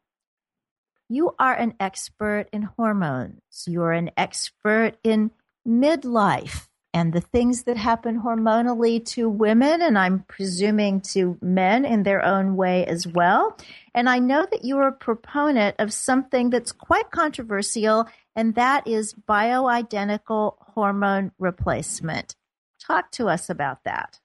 you 1.13 1.35
are 1.39 1.55
an 1.55 1.75
expert 1.79 2.47
in 2.53 2.63
hormones. 2.63 3.65
You're 3.67 3.93
an 3.93 4.11
expert 4.17 4.93
in 5.05 5.31
midlife 5.69 6.69
and 6.95 7.13
the 7.13 7.21
things 7.21 7.65
that 7.65 7.77
happen 7.77 8.21
hormonally 8.21 9.05
to 9.07 9.29
women, 9.29 9.81
and 9.81 9.99
I'm 9.99 10.25
presuming 10.29 11.01
to 11.13 11.39
men 11.41 11.85
in 11.85 12.03
their 12.03 12.25
own 12.25 12.57
way 12.57 12.85
as 12.87 13.07
well. 13.07 13.57
And 13.95 14.09
I 14.09 14.19
know 14.19 14.47
that 14.51 14.65
you 14.65 14.77
are 14.79 14.89
a 14.89 14.93
proponent 14.93 15.77
of 15.79 15.93
something 15.93 16.51
that's 16.51 16.73
quite 16.73 17.11
controversial, 17.11 18.09
and 18.37 18.55
that 18.57 18.87
is 18.87 19.15
bioidentical 19.15 20.57
hormone 20.61 21.33
replacement. 21.39 22.37
Talk 22.79 23.11
to 23.13 23.29
us 23.29 23.49
about 23.49 23.85
that. 23.85 24.19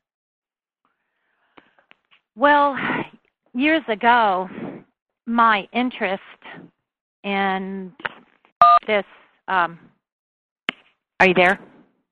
Well, 2.35 2.77
years 3.53 3.83
ago, 3.87 4.49
my 5.25 5.67
interest 5.71 6.21
and 7.27 7.91
this. 8.87 9.03
Um, 9.49 9.77
are 11.19 11.27
you 11.27 11.33
there? 11.33 11.59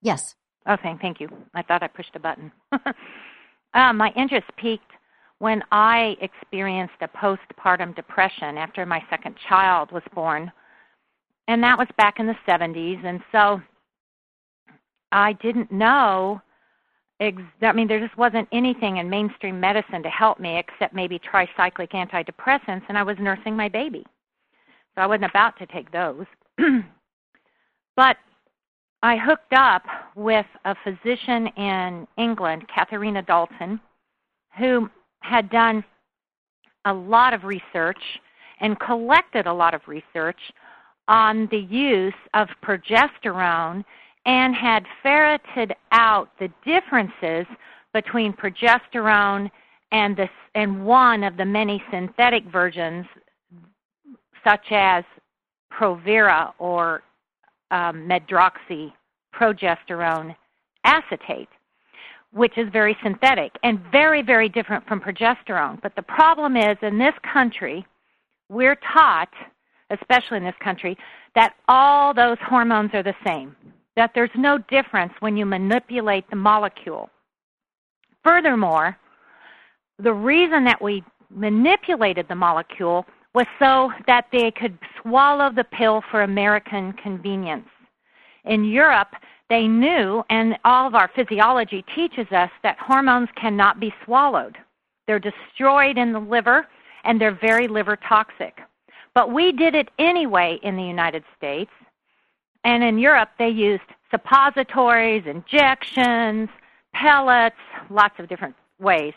Yes. 0.02 0.36
Okay, 0.70 0.96
thank 1.02 1.20
you. 1.20 1.30
I 1.54 1.62
thought 1.62 1.84
I 1.84 1.88
pushed 1.88 2.16
a 2.16 2.20
button. 2.20 2.52
um, 3.74 3.98
my 3.98 4.12
interest 4.16 4.48
peaked 4.58 4.92
when 5.40 5.64
I 5.72 6.18
experienced 6.22 6.96
a 7.02 7.08
postpartum 7.08 7.96
depression 7.96 8.58
after 8.58 8.86
my 8.86 9.02
second 9.10 9.36
child 9.48 9.92
was 9.92 10.04
born, 10.14 10.52
and 11.48 11.64
that 11.64 11.78
was 11.78 11.88
back 11.98 12.20
in 12.20 12.28
the 12.28 12.36
70s. 12.48 13.06
And 13.06 13.22
so 13.32 13.62
I 15.12 15.34
didn't 15.34 15.72
know. 15.72 16.42
Ex- 17.22 17.42
I 17.62 17.72
mean, 17.72 17.88
there 17.88 18.06
just 18.06 18.18
wasn't 18.18 18.50
anything 18.52 18.98
in 18.98 19.10
mainstream 19.10 19.60
medicine 19.60 20.04
to 20.04 20.10
help 20.10 20.40
me 20.40 20.58
except 20.58 20.94
maybe 20.94 21.20
tricyclic 21.20 21.92
antidepressants, 21.92 22.84
and 22.90 22.98
I 22.98 23.04
was 23.04 23.16
nursing 23.20 23.56
my 23.56 23.70
baby. 23.70 24.06
So 24.96 25.02
I 25.02 25.08
wasn't 25.08 25.26
about 25.26 25.58
to 25.60 25.66
take 25.68 25.92
those. 25.92 26.26
but 27.96 28.18
I 29.04 29.18
hooked 29.18 29.54
up 29.54 29.84
with 30.16 30.46
a 30.64 30.76
physician 30.84 31.48
in 31.58 32.08
England, 32.18 32.66
Katharina 32.74 33.22
Dalton, 33.22 33.80
who 34.58 34.90
had 35.20 35.50
done 35.50 35.84
a 36.86 36.94
lot 36.94 37.34
of 37.34 37.44
research 37.44 38.00
and 38.62 38.80
collected 38.80 39.48
a 39.48 39.54
lot 39.54 39.74
of 39.74 39.82
research 39.88 40.40
on 41.08 41.48
the 41.52 41.60
use 41.60 42.14
of 42.34 42.48
progesterone 42.64 43.84
and 44.26 44.56
had 44.56 44.86
ferreted 45.04 45.76
out 45.92 46.30
the 46.40 46.50
differences 46.66 47.46
between 47.94 48.34
progesterone 48.34 49.52
and 49.92 50.18
this 50.18 50.30
and 50.56 50.86
one 50.86 51.24
of 51.24 51.38
the 51.38 51.46
many 51.46 51.84
synthetic 51.92 52.44
versions 52.46 53.06
such 54.46 54.72
as 54.72 55.04
Provera 55.74 56.54
or 56.60 57.02
um, 57.72 58.08
medroxyprogesterone 58.08 60.36
acetate 60.84 61.50
which 62.36 62.58
is 62.58 62.68
very 62.72 62.98
synthetic 63.02 63.54
and 63.64 63.80
very, 63.94 64.22
very 64.22 64.50
different 64.50 64.86
from 64.88 65.00
progesterone. 65.00 65.82
But 65.82 65.96
the 65.96 66.02
problem 66.02 66.58
is 66.58 66.78
in 66.82 66.98
this 66.98 67.14
country, 67.34 67.86
we're 68.50 68.78
taught, 68.94 69.30
especially 69.90 70.38
in 70.38 70.44
this 70.44 70.56
country, 70.62 70.98
that 71.36 71.54
all 71.70 72.14
those 72.14 72.38
hormones 72.42 72.92
are 72.94 73.04
the 73.04 73.16
same, 73.26 73.56
that 73.96 74.12
there's 74.14 74.30
no 74.36 74.58
difference 74.70 75.14
when 75.22 75.38
you 75.38 75.46
manipulate 75.46 76.30
the 76.30 76.36
molecule. 76.36 77.10
Furthermore, 78.22 78.98
the 80.00 80.14
reason 80.14 80.66
that 80.66 80.82
we 80.82 81.06
manipulated 81.30 82.28
the 82.28 82.36
molecule 82.36 83.06
was 83.36 83.46
so 83.60 83.92
that 84.08 84.28
they 84.32 84.50
could 84.50 84.78
swallow 85.02 85.52
the 85.52 85.66
pill 85.66 86.02
for 86.10 86.24
American 86.24 86.94
convenience. 86.94 87.68
In 88.46 88.64
Europe, 88.64 89.10
they 89.50 89.68
knew, 89.68 90.24
and 90.30 90.58
all 90.64 90.88
of 90.88 90.96
our 90.96 91.12
physiology 91.14 91.84
teaches 91.94 92.28
us, 92.32 92.50
that 92.64 92.78
hormones 92.80 93.28
cannot 93.36 93.80
be 93.80 93.94
swallowed. 94.06 94.58
They're 95.06 95.20
destroyed 95.20 95.98
in 95.98 96.14
the 96.14 96.20
liver, 96.20 96.66
and 97.04 97.20
they're 97.20 97.38
very 97.40 97.68
liver 97.68 97.98
toxic. 97.98 98.58
But 99.14 99.34
we 99.34 99.52
did 99.52 99.76
it 99.76 99.90
anyway 100.00 100.58
in 100.64 100.78
the 100.78 100.84
United 100.84 101.24
States, 101.38 101.72
and 102.64 102.84
in 102.84 102.98
Europe 102.98 103.30
they 103.38 103.50
used 103.50 103.84
suppositories, 104.12 105.24
injections, 105.26 106.50
pellets, 106.94 107.56
lots 107.90 108.16
of 108.18 108.30
different 108.30 108.56
ways. 108.80 109.14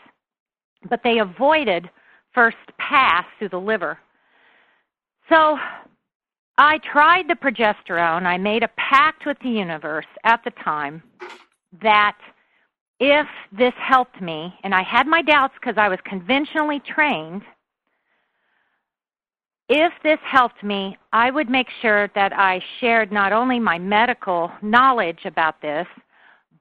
But 0.89 1.01
they 1.03 1.19
avoided 1.19 1.89
first 2.33 2.57
pass 2.77 3.25
through 3.37 3.49
the 3.49 3.59
liver. 3.59 3.97
So 5.29 5.57
I 6.57 6.79
tried 6.79 7.27
the 7.27 7.35
progesterone. 7.35 8.25
I 8.25 8.37
made 8.37 8.63
a 8.63 8.69
pact 8.69 9.25
with 9.25 9.37
the 9.43 9.49
universe 9.49 10.07
at 10.23 10.43
the 10.43 10.51
time 10.63 11.03
that 11.81 12.17
if 12.99 13.27
this 13.57 13.73
helped 13.77 14.21
me, 14.21 14.53
and 14.63 14.75
I 14.75 14.83
had 14.83 15.07
my 15.07 15.21
doubts 15.21 15.53
because 15.59 15.77
I 15.77 15.87
was 15.87 15.99
conventionally 16.03 16.81
trained, 16.81 17.43
if 19.69 19.93
this 20.03 20.17
helped 20.25 20.63
me, 20.63 20.97
I 21.13 21.29
would 21.29 21.49
make 21.49 21.67
sure 21.81 22.09
that 22.15 22.33
I 22.33 22.59
shared 22.79 23.11
not 23.11 23.31
only 23.31 23.59
my 23.59 23.77
medical 23.77 24.51
knowledge 24.61 25.25
about 25.25 25.61
this, 25.61 25.85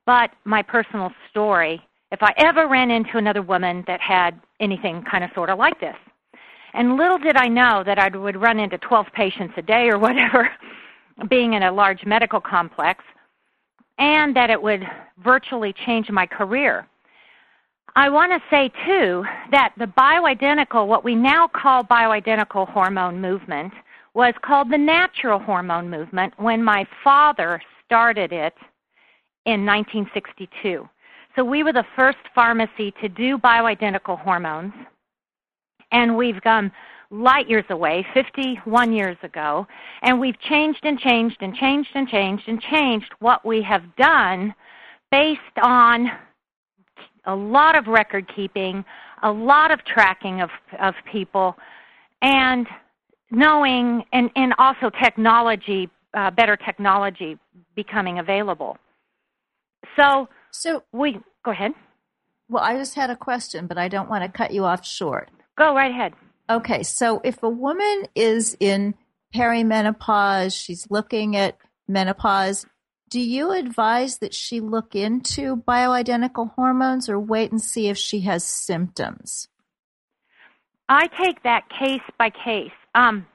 but 0.05 0.31
my 0.45 0.63
personal 0.63 1.11
story 1.31 1.83
if 2.11 2.23
I 2.23 2.33
ever 2.39 2.69
ran 2.69 2.91
into 2.91 3.19
another 3.19 3.43
woman 3.43 3.85
that 3.87 4.01
had 4.01 4.41
anything 4.61 5.05
kind 5.11 5.25
of 5.25 5.31
sort 5.35 5.51
of 5.51 5.59
like 5.59 5.79
this. 5.81 5.97
And 6.79 6.97
little 6.97 7.19
did 7.19 7.37
I 7.37 7.49
know 7.49 7.83
that 7.85 7.99
I 7.99 8.17
would 8.17 8.41
run 8.41 8.61
into 8.61 8.79
12 8.79 9.07
patients 9.13 9.53
a 9.57 9.63
day 9.63 9.89
or 9.89 9.99
whatever, 9.99 10.49
being 11.29 11.55
in 11.55 11.65
a 11.65 11.73
large 11.73 12.07
medical 12.07 12.41
complex, 12.41 13.03
and 13.99 14.35
that 14.37 14.49
it 14.49 14.63
would 14.63 14.85
virtually 15.25 15.75
change 15.85 16.09
my 16.09 16.25
career. 16.25 16.87
I 17.97 18.09
want 18.09 18.31
to 18.31 18.41
say, 18.49 18.71
too, 18.87 19.25
that 19.51 19.73
the 19.77 19.87
bioidentical, 19.87 20.87
what 20.87 21.03
we 21.03 21.17
now 21.17 21.49
call 21.49 21.83
bioidentical 21.83 22.69
hormone 22.69 23.21
movement, 23.21 23.73
was 24.15 24.35
called 24.45 24.71
the 24.71 24.79
natural 24.79 25.41
hormone 25.41 25.91
movement 25.91 26.33
when 26.37 26.63
my 26.63 26.87
father 27.03 27.61
started 27.85 28.33
it 28.33 28.55
in 29.47 29.67
1962. 29.67 30.89
So 31.35 31.45
we 31.45 31.65
were 31.65 31.73
the 31.73 31.87
first 31.97 32.19
pharmacy 32.37 32.95
to 33.01 33.09
do 33.09 33.37
bioidentical 33.37 34.17
hormones 34.17 34.73
and 35.93 36.17
we've 36.17 36.41
gone 36.43 36.73
light 37.11 37.49
years 37.49 37.65
away, 37.71 38.07
51 38.13 38.93
years 38.93 39.17
ago, 39.23 39.67
and 40.03 40.21
we've 40.21 40.39
changed 40.41 40.81
and 40.83 40.99
changed 40.99 41.39
and 41.41 41.55
changed 41.55 41.91
and 41.95 42.09
changed 42.09 42.45
and 42.47 42.61
changed 42.61 43.13
what 43.21 43.45
we 43.45 43.63
have 43.63 43.83
done 43.97 44.55
based 45.11 45.41
on 45.63 46.11
a 47.25 47.35
lot 47.35 47.77
of 47.77 47.87
record 47.87 48.31
keeping, 48.35 48.85
a 49.23 49.31
lot 49.31 49.71
of 49.71 49.85
tracking 49.85 50.41
of, 50.41 50.51
of 50.81 50.95
people, 51.11 51.57
and 52.21 52.67
knowing, 53.31 54.05
and, 54.13 54.31
and 54.37 54.55
also 54.59 54.91
technology, 54.91 55.89
uh, 56.15 56.31
better 56.31 56.57
technology 56.57 57.39
becoming 57.75 58.19
available. 58.19 58.77
So, 59.97 60.29
so 60.51 60.83
we 60.93 61.21
go 61.45 61.51
ahead. 61.51 61.73
Well, 62.51 62.65
I 62.65 62.77
just 62.77 62.95
had 62.95 63.11
a 63.11 63.17
question, 63.17 63.67
but 63.67 63.77
I 63.77 63.89
don't 63.89 64.09
want 64.09 64.25
to 64.25 64.37
cut 64.37 64.53
you 64.53 64.65
off 64.65 64.87
short. 64.87 65.31
Go 65.59 65.75
right 65.75 65.91
ahead. 65.91 66.15
Okay, 66.49 66.83
so 66.85 67.21
if 67.25 67.43
a 67.43 67.49
woman 67.49 68.05
is 68.15 68.57
in 68.61 68.95
perimenopause, 69.35 70.59
she's 70.59 70.87
looking 70.89 71.37
at 71.37 71.59
menopause, 71.89 72.65
do 73.11 73.21
you 73.21 73.53
advise 73.53 74.19
that 74.19 74.33
she 74.33 74.61
look 74.61 74.95
into 74.95 75.57
bioidentical 75.57 76.55
hormones 76.55 77.09
or 77.09 77.19
wait 77.19 77.51
and 77.51 77.61
see 77.61 77.89
if 77.89 77.99
she 77.99 78.21
has 78.21 78.45
symptoms? 78.45 79.49
I 80.89 81.09
take 81.23 81.43
that 81.43 81.65
case 81.69 82.03
by 82.19 82.31
case. 82.31 82.71
Um, 82.95 83.27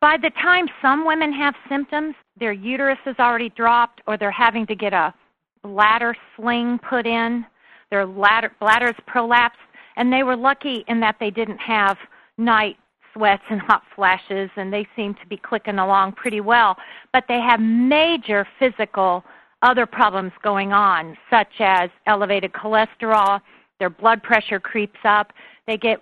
by 0.00 0.16
the 0.16 0.30
time 0.30 0.66
some 0.82 1.06
women 1.06 1.32
have 1.32 1.54
symptoms, 1.68 2.14
their 2.38 2.52
uterus 2.52 2.98
is 3.06 3.16
already 3.18 3.50
dropped 3.50 4.00
or 4.06 4.16
they're 4.16 4.30
having 4.30 4.66
to 4.66 4.74
get 4.74 4.92
a 4.92 5.14
bladder 5.62 6.16
sling 6.36 6.78
put 6.88 7.06
in, 7.06 7.44
their 7.90 8.06
bladder, 8.06 8.52
bladder's 8.60 8.96
prolapsed 9.08 9.69
and 10.00 10.10
they 10.10 10.22
were 10.22 10.34
lucky 10.34 10.82
in 10.88 10.98
that 10.98 11.16
they 11.20 11.30
didn't 11.30 11.58
have 11.58 11.98
night 12.38 12.76
sweats 13.12 13.42
and 13.50 13.60
hot 13.60 13.82
flashes 13.94 14.48
and 14.56 14.72
they 14.72 14.86
seemed 14.96 15.16
to 15.20 15.26
be 15.26 15.36
clicking 15.36 15.78
along 15.78 16.12
pretty 16.12 16.40
well. 16.40 16.74
But 17.12 17.24
they 17.28 17.38
have 17.38 17.60
major 17.60 18.48
physical 18.58 19.22
other 19.60 19.84
problems 19.84 20.32
going 20.42 20.72
on 20.72 21.18
such 21.28 21.52
as 21.60 21.90
elevated 22.06 22.50
cholesterol. 22.54 23.42
Their 23.78 23.90
blood 23.90 24.22
pressure 24.22 24.58
creeps 24.58 24.98
up. 25.04 25.34
They 25.66 25.76
get 25.76 25.98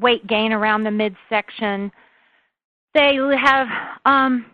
weight 0.00 0.24
gain 0.28 0.52
around 0.52 0.84
the 0.84 0.92
midsection. 0.92 1.90
They 2.94 3.18
have 3.36 3.66
um 4.04 4.46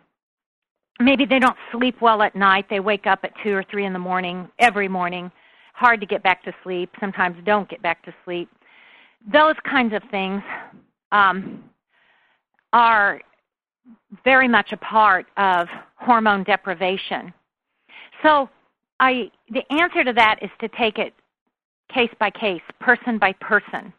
maybe 1.01 1.27
they 1.27 1.39
don't 1.39 1.57
sleep 1.71 1.97
well 2.01 2.23
at 2.23 2.35
night. 2.35 2.65
They 2.71 2.81
wake 2.81 3.07
up 3.07 3.19
at 3.25 3.33
two 3.43 3.53
or 3.53 3.65
three 3.71 3.85
in 3.85 3.93
the 3.93 3.99
morning 3.99 4.49
every 4.59 4.89
morning. 4.89 5.31
Hard 5.75 6.01
to 6.01 6.07
get 6.07 6.23
back 6.23 6.43
to 6.45 6.53
sleep. 6.63 6.89
Sometimes 6.99 7.37
don't 7.45 7.69
get 7.69 7.83
back 7.83 8.03
to 8.05 8.15
sleep 8.25 8.49
those 9.33 9.55
kinds 9.69 9.95
of 9.95 10.03
things 10.11 10.43
um, 11.13 11.65
are 12.73 13.21
very 14.25 14.49
much 14.49 14.73
a 14.73 14.77
part 14.77 15.27
of 15.37 15.69
hormone 15.97 16.45
deprivation. 16.45 17.33
So, 18.23 18.49
I 18.99 19.31
the 19.51 19.63
answer 19.73 20.05
to 20.05 20.13
that 20.13 20.39
is 20.43 20.51
to 20.61 20.69
take 20.69 20.99
it 20.99 21.15
case 21.93 22.11
by 22.19 22.31
case, 22.31 22.63
person 22.81 23.19
by 23.19 23.33
person. 23.41 23.93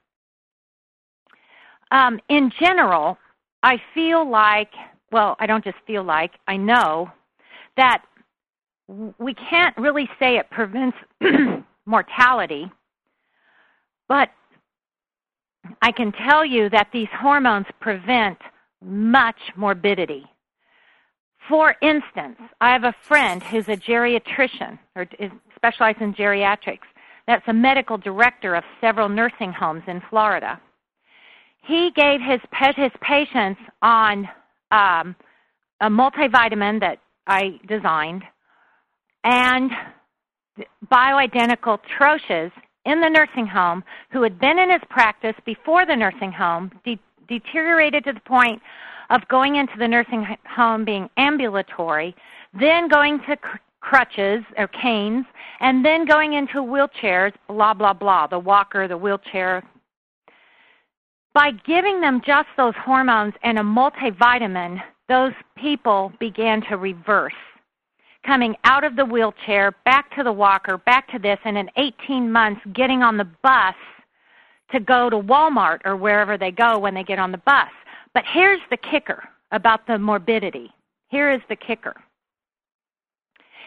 Um, 1.91 2.19
in 2.29 2.51
general, 2.59 3.17
I 3.63 3.81
feel 3.93 4.29
like, 4.29 4.71
well, 5.11 5.35
I 5.39 5.45
don't 5.45 5.63
just 5.63 5.77
feel 5.85 6.03
like, 6.03 6.31
I 6.47 6.55
know 6.55 7.11
that 7.77 8.03
we 9.17 9.33
can't 9.33 9.75
really 9.77 10.09
say 10.19 10.37
it 10.37 10.49
prevents 10.49 10.97
mortality, 11.85 12.71
but 14.07 14.29
I 15.81 15.91
can 15.91 16.11
tell 16.11 16.45
you 16.45 16.69
that 16.69 16.87
these 16.91 17.07
hormones 17.11 17.65
prevent 17.79 18.37
much 18.83 19.39
morbidity. 19.55 20.25
For 21.49 21.75
instance, 21.81 22.37
I 22.59 22.71
have 22.71 22.83
a 22.83 22.95
friend 23.07 23.41
who's 23.43 23.67
a 23.67 23.75
geriatrician 23.75 24.77
or 24.95 25.07
is 25.19 25.31
specialized 25.55 26.01
in 26.01 26.13
geriatrics. 26.13 26.87
That's 27.27 27.47
a 27.47 27.53
medical 27.53 27.97
director 27.97 28.55
of 28.55 28.63
several 28.79 29.09
nursing 29.09 29.51
homes 29.51 29.83
in 29.87 30.01
Florida. 30.09 30.59
He 31.63 31.91
gave 31.95 32.21
his 32.21 32.39
his 32.75 32.91
patients 33.01 33.61
on 33.81 34.27
um, 34.71 35.15
a 35.79 35.89
multivitamin 35.89 36.79
that 36.79 36.99
I 37.27 37.59
designed 37.67 38.23
and 39.23 39.71
bioidentical 40.91 41.79
troches 41.97 42.51
in 42.85 43.01
the 43.01 43.09
nursing 43.09 43.47
home 43.47 43.83
who 44.11 44.21
had 44.21 44.39
been 44.39 44.59
in 44.59 44.71
his 44.71 44.81
practice 44.89 45.35
before 45.45 45.85
the 45.85 45.95
nursing 45.95 46.31
home, 46.31 46.71
de- 46.83 46.99
deteriorated 47.27 48.03
to 48.05 48.13
the 48.13 48.19
point 48.21 48.61
of 49.09 49.27
going 49.27 49.55
into 49.55 49.77
the 49.77 49.87
nursing 49.87 50.25
home 50.45 50.85
being 50.85 51.09
ambulatory, 51.17 52.15
then 52.59 52.87
going 52.87 53.19
to 53.27 53.35
cr- 53.37 53.57
crutches 53.81 54.43
or 54.57 54.67
canes, 54.67 55.25
and 55.59 55.83
then 55.83 56.05
going 56.05 56.33
into 56.33 56.57
wheelchairs, 56.57 57.33
blah, 57.47 57.73
blah, 57.73 57.93
blah, 57.93 58.27
the 58.27 58.39
walker, 58.39 58.87
the 58.87 58.97
wheelchair. 58.97 59.63
By 61.33 61.51
giving 61.51 62.01
them 62.01 62.21
just 62.25 62.47
those 62.57 62.75
hormones 62.77 63.33
and 63.43 63.57
a 63.57 63.63
multivitamin, 63.63 64.81
those 65.07 65.33
people 65.55 66.11
began 66.19 66.61
to 66.69 66.77
reverse 66.77 67.33
coming 68.25 68.55
out 68.63 68.83
of 68.83 68.95
the 68.95 69.05
wheelchair, 69.05 69.71
back 69.85 70.15
to 70.15 70.23
the 70.23 70.31
walker, 70.31 70.77
back 70.77 71.11
to 71.11 71.19
this, 71.19 71.39
and 71.43 71.57
in 71.57 71.69
18 71.77 72.31
months 72.31 72.61
getting 72.73 73.01
on 73.01 73.17
the 73.17 73.27
bus 73.41 73.75
to 74.71 74.79
go 74.79 75.09
to 75.09 75.17
Walmart 75.17 75.79
or 75.85 75.95
wherever 75.95 76.37
they 76.37 76.51
go 76.51 76.79
when 76.79 76.93
they 76.93 77.03
get 77.03 77.19
on 77.19 77.31
the 77.31 77.37
bus. 77.39 77.69
But 78.13 78.23
here's 78.31 78.61
the 78.69 78.77
kicker 78.77 79.23
about 79.51 79.85
the 79.87 79.97
morbidity. 79.97 80.71
Here 81.09 81.31
is 81.31 81.41
the 81.49 81.55
kicker. 81.55 81.95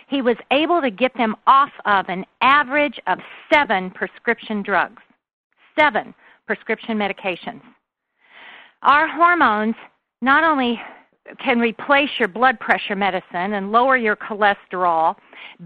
He 0.09 0.22
was 0.22 0.36
able 0.50 0.80
to 0.80 0.90
get 0.90 1.16
them 1.16 1.34
off 1.46 1.72
of 1.86 2.07
an 2.09 2.24
average 2.40 3.00
of 3.07 3.18
seven 3.52 3.90
prescription 3.90 4.62
drugs, 4.62 5.02
seven 5.78 6.14
prescription 6.46 6.98
medications. 6.98 7.62
Our 8.82 9.09
hormones 9.09 9.74
not 10.20 10.44
only 10.44 10.80
can 11.39 11.59
replace 11.59 12.11
your 12.18 12.29
blood 12.29 12.61
pressure 12.61 12.97
medicine 12.97 13.55
and 13.55 13.72
lower 13.72 13.97
your 13.97 14.16
cholesterol, 14.16 15.16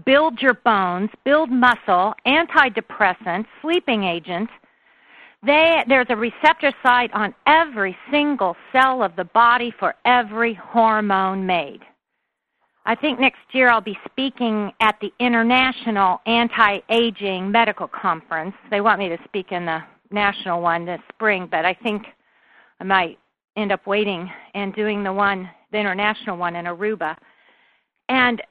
build 0.05 0.41
your 0.41 0.53
bones, 0.53 1.09
build 1.25 1.49
muscle, 1.49 2.13
antidepressants, 2.25 3.45
sleeping 3.61 4.03
agents. 4.03 4.51
They, 5.45 5.83
there's 5.87 6.07
a 6.09 6.15
receptor 6.15 6.71
site 6.83 7.13
on 7.13 7.33
every 7.45 7.95
single 8.11 8.55
cell 8.71 9.03
of 9.03 9.15
the 9.15 9.25
body 9.25 9.73
for 9.79 9.95
every 10.05 10.53
hormone 10.53 11.45
made. 11.45 11.81
I 12.85 12.95
think 12.95 13.19
next 13.19 13.39
year 13.51 13.69
I'll 13.69 13.81
be 13.81 13.97
speaking 14.09 14.71
at 14.81 14.95
the 14.99 15.11
International 15.19 16.21
Anti 16.25 16.79
Aging 16.89 17.51
Medical 17.51 17.87
Conference. 17.87 18.55
They 18.71 18.81
want 18.81 18.99
me 18.99 19.09
to 19.09 19.17
speak 19.25 19.51
in 19.51 19.65
the 19.65 19.79
national 20.11 20.61
one 20.61 20.85
this 20.85 20.99
spring, 21.13 21.47
but 21.49 21.65
I 21.65 21.73
think 21.73 22.05
I 22.79 22.83
might 22.85 23.19
end 23.55 23.71
up 23.71 23.85
waiting 23.85 24.29
and 24.53 24.73
doing 24.73 25.03
the 25.03 25.13
one, 25.13 25.49
the 25.71 25.77
international 25.77 26.37
one 26.37 26.55
in 26.55 26.65
Aruba. 26.65 27.15
And 28.07 28.41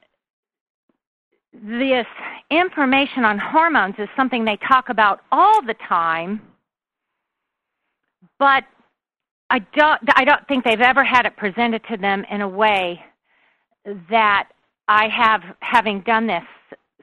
this 1.52 2.06
information 2.50 3.24
on 3.24 3.38
hormones 3.38 3.94
is 3.98 4.08
something 4.16 4.44
they 4.44 4.58
talk 4.68 4.88
about 4.88 5.20
all 5.32 5.62
the 5.66 5.74
time, 5.88 6.40
but 8.38 8.64
I 9.50 9.60
don't, 9.74 10.00
I 10.14 10.24
don't 10.24 10.46
think 10.46 10.64
they've 10.64 10.80
ever 10.80 11.02
had 11.02 11.26
it 11.26 11.36
presented 11.36 11.82
to 11.90 11.96
them 11.96 12.24
in 12.30 12.42
a 12.42 12.48
way 12.48 13.02
that 14.10 14.48
I 14.88 15.08
have, 15.08 15.42
having 15.60 16.00
done 16.00 16.26
this 16.26 16.42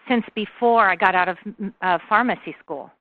since 0.08 0.24
before 0.36 0.88
I 0.90 0.96
got 0.96 1.16
out 1.16 1.30
of 1.30 1.38
uh, 1.82 1.98
pharmacy 2.08 2.56
school. 2.64 2.92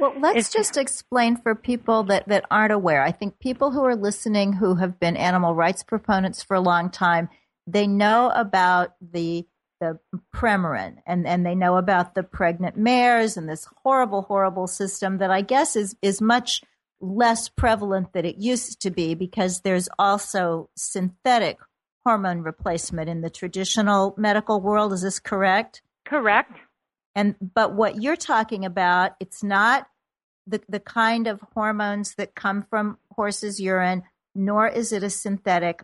Well, 0.00 0.14
let's 0.18 0.38
it's, 0.38 0.52
just 0.52 0.76
explain 0.78 1.36
for 1.36 1.54
people 1.54 2.04
that, 2.04 2.26
that 2.28 2.46
aren't 2.50 2.72
aware. 2.72 3.02
I 3.02 3.12
think 3.12 3.38
people 3.38 3.70
who 3.70 3.84
are 3.84 3.94
listening 3.94 4.54
who 4.54 4.76
have 4.76 4.98
been 4.98 5.16
animal 5.16 5.54
rights 5.54 5.82
proponents 5.82 6.42
for 6.42 6.54
a 6.54 6.60
long 6.60 6.90
time, 6.90 7.28
they 7.66 7.86
know 7.86 8.32
about 8.34 8.94
the 9.00 9.46
the 9.80 9.98
Premarin 10.34 10.96
and, 11.06 11.26
and 11.26 11.44
they 11.44 11.54
know 11.54 11.76
about 11.76 12.14
the 12.14 12.22
pregnant 12.22 12.76
mares 12.76 13.38
and 13.38 13.48
this 13.48 13.66
horrible, 13.82 14.22
horrible 14.22 14.66
system 14.66 15.18
that 15.18 15.30
I 15.30 15.40
guess 15.40 15.74
is, 15.74 15.96
is 16.02 16.20
much 16.20 16.62
less 17.00 17.48
prevalent 17.48 18.12
than 18.12 18.26
it 18.26 18.36
used 18.36 18.82
to 18.82 18.90
be 18.90 19.14
because 19.14 19.62
there's 19.62 19.88
also 19.98 20.68
synthetic 20.76 21.58
hormone 22.04 22.42
replacement 22.42 23.08
in 23.08 23.22
the 23.22 23.30
traditional 23.30 24.14
medical 24.18 24.60
world. 24.60 24.92
Is 24.92 25.00
this 25.02 25.18
correct? 25.18 25.82
Correct. 26.04 26.60
And 27.14 27.34
but 27.54 27.74
what 27.74 28.02
you're 28.02 28.16
talking 28.16 28.64
about, 28.64 29.12
it's 29.20 29.42
not 29.42 29.86
the 30.46 30.60
the 30.68 30.80
kind 30.80 31.26
of 31.26 31.40
hormones 31.54 32.14
that 32.16 32.34
come 32.34 32.62
from 32.62 32.98
horses' 33.14 33.60
urine, 33.60 34.02
nor 34.34 34.68
is 34.68 34.92
it 34.92 35.02
a 35.02 35.10
synthetic. 35.10 35.82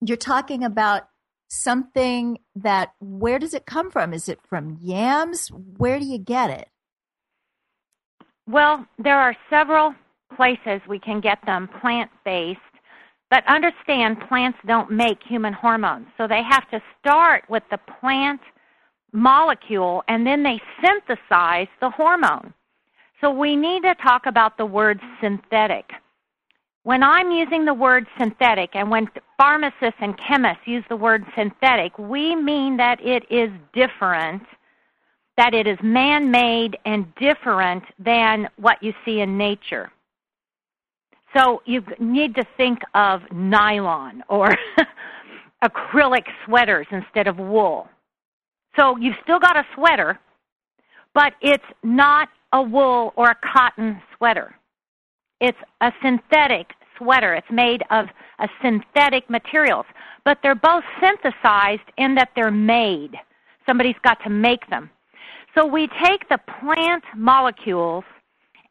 You're 0.00 0.16
talking 0.16 0.64
about 0.64 1.08
something 1.48 2.38
that 2.56 2.92
where 3.00 3.38
does 3.38 3.54
it 3.54 3.66
come 3.66 3.90
from? 3.90 4.12
Is 4.12 4.28
it 4.28 4.40
from 4.48 4.78
yams? 4.80 5.48
Where 5.48 5.98
do 5.98 6.04
you 6.04 6.18
get 6.18 6.50
it? 6.50 6.68
Well, 8.46 8.86
there 8.98 9.18
are 9.18 9.36
several 9.48 9.94
places 10.36 10.80
we 10.88 10.98
can 10.98 11.20
get 11.20 11.38
them 11.46 11.68
plant 11.80 12.10
based, 12.24 12.60
but 13.30 13.46
understand 13.46 14.20
plants 14.28 14.58
don't 14.66 14.90
make 14.90 15.22
human 15.22 15.52
hormones. 15.52 16.06
So 16.18 16.26
they 16.26 16.42
have 16.42 16.68
to 16.70 16.82
start 17.00 17.44
with 17.48 17.62
the 17.70 17.78
plant 18.00 18.40
molecule 19.14 20.02
and 20.08 20.26
then 20.26 20.42
they 20.42 20.60
synthesize 20.82 21.68
the 21.80 21.88
hormone. 21.88 22.52
So 23.20 23.30
we 23.30 23.56
need 23.56 23.82
to 23.84 23.94
talk 23.94 24.26
about 24.26 24.58
the 24.58 24.66
word 24.66 25.00
synthetic. 25.22 25.90
When 26.82 27.02
I'm 27.02 27.30
using 27.30 27.64
the 27.64 27.72
word 27.72 28.06
synthetic 28.18 28.70
and 28.74 28.90
when 28.90 29.08
pharmacists 29.38 30.00
and 30.00 30.18
chemists 30.18 30.66
use 30.66 30.84
the 30.90 30.96
word 30.96 31.24
synthetic, 31.34 31.98
we 31.98 32.36
mean 32.36 32.76
that 32.76 33.00
it 33.00 33.24
is 33.30 33.48
different, 33.72 34.42
that 35.38 35.54
it 35.54 35.66
is 35.66 35.78
man 35.82 36.30
made 36.30 36.76
and 36.84 37.06
different 37.14 37.84
than 37.98 38.48
what 38.56 38.82
you 38.82 38.92
see 39.04 39.20
in 39.20 39.38
nature. 39.38 39.90
So 41.34 41.62
you 41.64 41.82
need 41.98 42.34
to 42.34 42.44
think 42.56 42.80
of 42.94 43.22
nylon 43.32 44.22
or 44.28 44.54
acrylic 45.64 46.24
sweaters 46.44 46.86
instead 46.90 47.26
of 47.26 47.38
wool. 47.38 47.88
So 48.76 48.96
you've 48.96 49.16
still 49.22 49.38
got 49.38 49.56
a 49.56 49.64
sweater, 49.74 50.18
but 51.14 51.34
it's 51.40 51.64
not 51.82 52.28
a 52.52 52.62
wool 52.62 53.12
or 53.16 53.30
a 53.30 53.36
cotton 53.52 54.00
sweater. 54.16 54.54
It's 55.40 55.58
a 55.80 55.92
synthetic 56.02 56.70
sweater. 56.96 57.34
It's 57.34 57.50
made 57.50 57.82
of 57.90 58.06
a 58.38 58.48
synthetic 58.62 59.28
materials, 59.28 59.86
but 60.24 60.38
they're 60.42 60.54
both 60.54 60.84
synthesized 61.00 61.88
in 61.98 62.14
that 62.14 62.30
they're 62.34 62.50
made. 62.50 63.12
Somebody's 63.66 63.96
got 64.02 64.22
to 64.24 64.30
make 64.30 64.68
them. 64.70 64.90
So 65.54 65.66
we 65.66 65.88
take 66.04 66.28
the 66.28 66.38
plant 66.60 67.04
molecules 67.16 68.04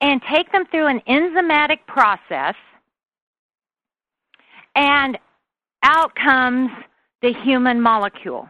and 0.02 0.22
take 0.30 0.52
them 0.52 0.66
through 0.70 0.88
an 0.88 1.02
enzymatic 1.08 1.80
process, 1.88 2.56
and 4.76 5.18
out 5.84 6.14
comes 6.16 6.70
the 7.22 7.34
human 7.44 7.80
molecule. 7.82 8.50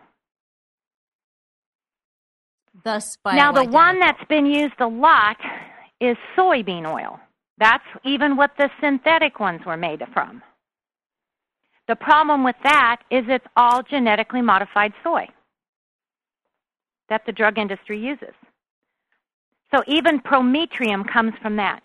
Thus, 2.84 3.18
now 3.26 3.52
the 3.52 3.64
one 3.64 4.00
that's 4.00 4.24
been 4.28 4.46
used 4.46 4.80
a 4.80 4.88
lot 4.88 5.38
is 6.02 6.18
soybean 6.38 6.86
oil. 6.86 7.20
That's 7.58 7.84
even 8.04 8.36
what 8.36 8.52
the 8.58 8.70
synthetic 8.82 9.40
ones 9.40 9.62
were 9.66 9.78
made 9.78 10.02
from. 10.14 10.42
The 11.88 11.96
problem 11.96 12.44
with 12.44 12.56
that 12.64 13.02
is 13.10 13.24
it's 13.28 13.46
all 13.56 13.84
genetically 13.84 14.42
modified 14.42 14.94
soy 15.04 15.28
that 17.10 17.26
the 17.26 17.32
drug 17.32 17.58
industry 17.58 18.00
uses. 18.00 18.34
So 19.74 19.84
even 19.88 20.20
prometrium 20.20 21.04
comes 21.04 21.34
from 21.42 21.58
that. 21.58 21.82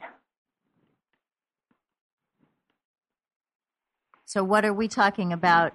So 4.25 4.45
what 4.45 4.65
are 4.65 4.75
we 4.75 4.89
talking 4.89 5.33
about 5.33 5.73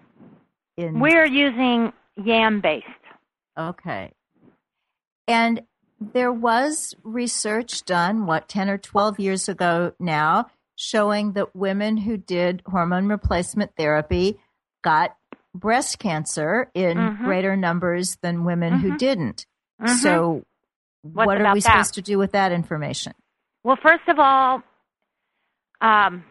in 0.78 1.00
We're 1.00 1.26
using 1.26 1.92
yam 2.24 2.62
based. 2.62 2.88
Okay. 3.58 4.12
And 5.28 5.62
there 6.00 6.32
was 6.32 6.96
research 7.04 7.86
done, 7.86 8.26
what, 8.26 8.50
10 8.50 8.70
or 8.70 8.78
12 8.78 9.20
years 9.20 9.48
ago 9.48 9.94
now, 10.00 10.48
showing 10.76 11.34
that 11.34 11.56
women 11.56 11.98
who 11.98 12.18
did 12.18 12.62
hormone 12.66 13.08
replacement 13.08 13.76
therapy 13.78 14.40
got 14.84 15.16
breast 15.56 16.00
cancer 16.00 16.70
in 16.74 16.98
mm-hmm. 16.98 17.26
greater 17.26 17.56
numbers 17.56 18.18
than 18.22 18.44
women 18.44 18.74
mm-hmm. 18.74 18.90
who 18.90 18.98
didn't. 18.98 19.46
Mm-hmm. 19.82 19.96
So, 19.96 20.44
What's 21.04 21.28
what 21.28 21.42
are 21.42 21.54
we 21.54 21.60
that? 21.60 21.72
supposed 21.72 21.94
to 21.96 22.02
do 22.02 22.18
with 22.18 22.32
that 22.32 22.52
information? 22.52 23.14
Well, 23.64 23.78
first 23.82 24.08
of 24.08 24.20
all, 24.20 24.62
um, 25.82 26.24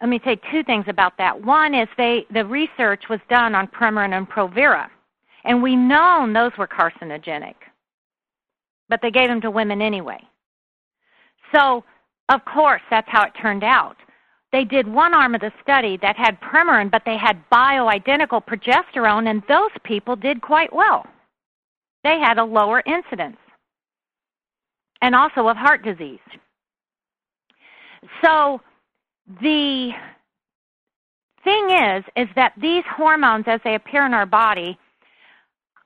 let 0.00 0.08
me 0.08 0.20
say 0.24 0.38
two 0.52 0.62
things 0.62 0.84
about 0.88 1.18
that. 1.18 1.42
One 1.42 1.74
is 1.74 1.88
they 1.96 2.26
the 2.30 2.44
research 2.44 3.04
was 3.08 3.20
done 3.28 3.54
on 3.54 3.66
Premarin 3.68 4.16
and 4.16 4.28
Provera, 4.28 4.88
and 5.44 5.62
we 5.62 5.76
know 5.76 6.30
those 6.32 6.52
were 6.56 6.68
carcinogenic 6.68 7.54
but 8.88 9.00
they 9.02 9.10
gave 9.10 9.28
them 9.28 9.40
to 9.40 9.50
women 9.50 9.80
anyway. 9.82 10.20
So, 11.54 11.84
of 12.28 12.44
course, 12.44 12.82
that's 12.90 13.08
how 13.10 13.24
it 13.24 13.32
turned 13.40 13.64
out. 13.64 13.96
They 14.52 14.64
did 14.64 14.86
one 14.86 15.14
arm 15.14 15.34
of 15.34 15.40
the 15.40 15.52
study 15.62 15.98
that 16.02 16.16
had 16.16 16.40
Premarin, 16.40 16.90
but 16.90 17.02
they 17.04 17.16
had 17.16 17.42
bioidentical 17.52 18.44
progesterone, 18.44 19.28
and 19.28 19.42
those 19.48 19.70
people 19.84 20.16
did 20.16 20.40
quite 20.40 20.72
well. 20.72 21.06
they 22.04 22.18
had 22.20 22.38
a 22.38 22.44
lower 22.44 22.82
incidence 22.86 23.36
and 25.02 25.14
also 25.14 25.48
of 25.48 25.56
heart 25.56 25.82
disease. 25.84 26.20
So 28.22 28.60
the 29.40 29.90
thing 31.42 31.70
is 31.70 32.04
is 32.16 32.28
that 32.36 32.52
these 32.60 32.84
hormones 32.88 33.44
as 33.46 33.60
they 33.64 33.74
appear 33.74 34.06
in 34.06 34.14
our 34.14 34.26
body 34.26 34.78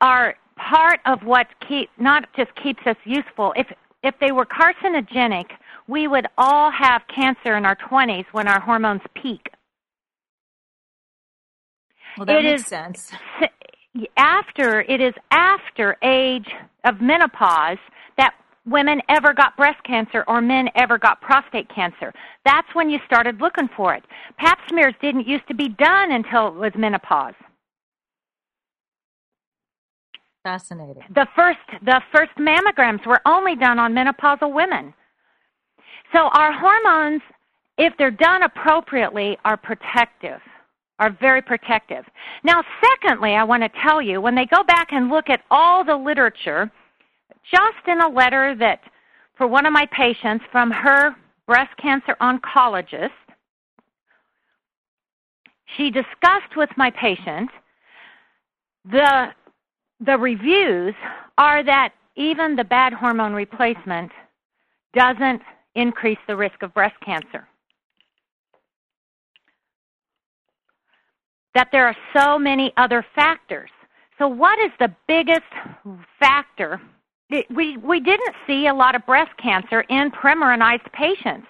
are 0.00 0.36
part 0.68 1.00
of 1.06 1.22
what 1.22 1.46
keep 1.66 1.90
not 1.98 2.24
just 2.36 2.54
keeps 2.62 2.80
us 2.86 2.96
useful. 3.04 3.52
If 3.56 3.66
if 4.02 4.14
they 4.20 4.30
were 4.32 4.46
carcinogenic, 4.46 5.46
we 5.88 6.06
would 6.06 6.26
all 6.38 6.70
have 6.70 7.02
cancer 7.12 7.56
in 7.56 7.64
our 7.66 7.74
20s 7.76 8.26
when 8.32 8.46
our 8.46 8.60
hormones 8.60 9.00
peak. 9.14 9.50
Well, 12.16 12.26
that 12.26 12.36
It 12.36 12.44
makes 12.44 12.60
is- 12.62 12.66
sense. 12.66 13.12
after 14.16 14.82
it 14.82 15.00
is 15.00 15.14
after 15.30 15.96
age 16.02 16.54
of 16.84 17.00
menopause 17.00 17.78
that 18.16 18.34
women 18.66 19.02
ever 19.08 19.32
got 19.32 19.56
breast 19.56 19.82
cancer 19.84 20.24
or 20.28 20.40
men 20.40 20.68
ever 20.76 20.98
got 20.98 21.20
prostate 21.20 21.68
cancer. 21.74 22.12
That's 22.44 22.72
when 22.74 22.88
you 22.90 23.00
started 23.06 23.40
looking 23.40 23.68
for 23.76 23.94
it. 23.94 24.04
Pap 24.36 24.60
smears 24.68 24.94
didn't 25.00 25.26
used 25.26 25.46
to 25.48 25.54
be 25.54 25.68
done 25.68 26.12
until 26.12 26.48
it 26.48 26.54
was 26.54 26.72
menopause. 26.76 27.34
Fascinating. 30.48 31.02
The 31.14 31.26
first 31.36 31.58
the 31.82 32.00
first 32.10 32.32
mammograms 32.38 33.04
were 33.06 33.20
only 33.26 33.54
done 33.54 33.78
on 33.78 33.92
menopausal 33.92 34.54
women. 34.54 34.94
So 36.14 36.30
our 36.32 36.52
hormones 36.52 37.20
if 37.76 37.92
they're 37.98 38.10
done 38.10 38.42
appropriately 38.42 39.36
are 39.44 39.58
protective. 39.58 40.40
Are 41.00 41.14
very 41.20 41.42
protective. 41.42 42.04
Now, 42.44 42.64
secondly, 42.82 43.34
I 43.34 43.44
want 43.44 43.62
to 43.62 43.68
tell 43.86 44.00
you 44.00 44.22
when 44.22 44.34
they 44.34 44.46
go 44.46 44.64
back 44.64 44.88
and 44.90 45.10
look 45.10 45.28
at 45.28 45.42
all 45.50 45.84
the 45.84 45.94
literature, 45.94 46.70
just 47.50 47.86
in 47.86 48.00
a 48.00 48.08
letter 48.08 48.56
that 48.58 48.80
for 49.36 49.46
one 49.46 49.66
of 49.66 49.74
my 49.74 49.86
patients 49.92 50.44
from 50.50 50.70
her 50.70 51.14
breast 51.46 51.76
cancer 51.76 52.16
oncologist, 52.22 53.10
she 55.76 55.90
discussed 55.90 56.56
with 56.56 56.70
my 56.78 56.90
patient 56.90 57.50
the 58.90 59.28
the 60.00 60.16
reviews 60.16 60.94
are 61.36 61.62
that 61.64 61.92
even 62.16 62.56
the 62.56 62.64
bad 62.64 62.92
hormone 62.92 63.32
replacement 63.32 64.10
doesn't 64.94 65.42
increase 65.74 66.18
the 66.26 66.36
risk 66.36 66.62
of 66.62 66.74
breast 66.74 66.96
cancer. 67.04 67.46
That 71.54 71.68
there 71.72 71.86
are 71.86 71.96
so 72.16 72.38
many 72.38 72.72
other 72.76 73.04
factors. 73.14 73.70
So, 74.18 74.28
what 74.28 74.58
is 74.58 74.70
the 74.78 74.94
biggest 75.06 75.46
factor? 76.18 76.80
We, 77.50 77.76
we 77.76 78.00
didn't 78.00 78.34
see 78.46 78.66
a 78.66 78.74
lot 78.74 78.94
of 78.94 79.04
breast 79.06 79.30
cancer 79.42 79.82
in 79.82 80.10
Premarinized 80.10 80.90
patients. 80.92 81.46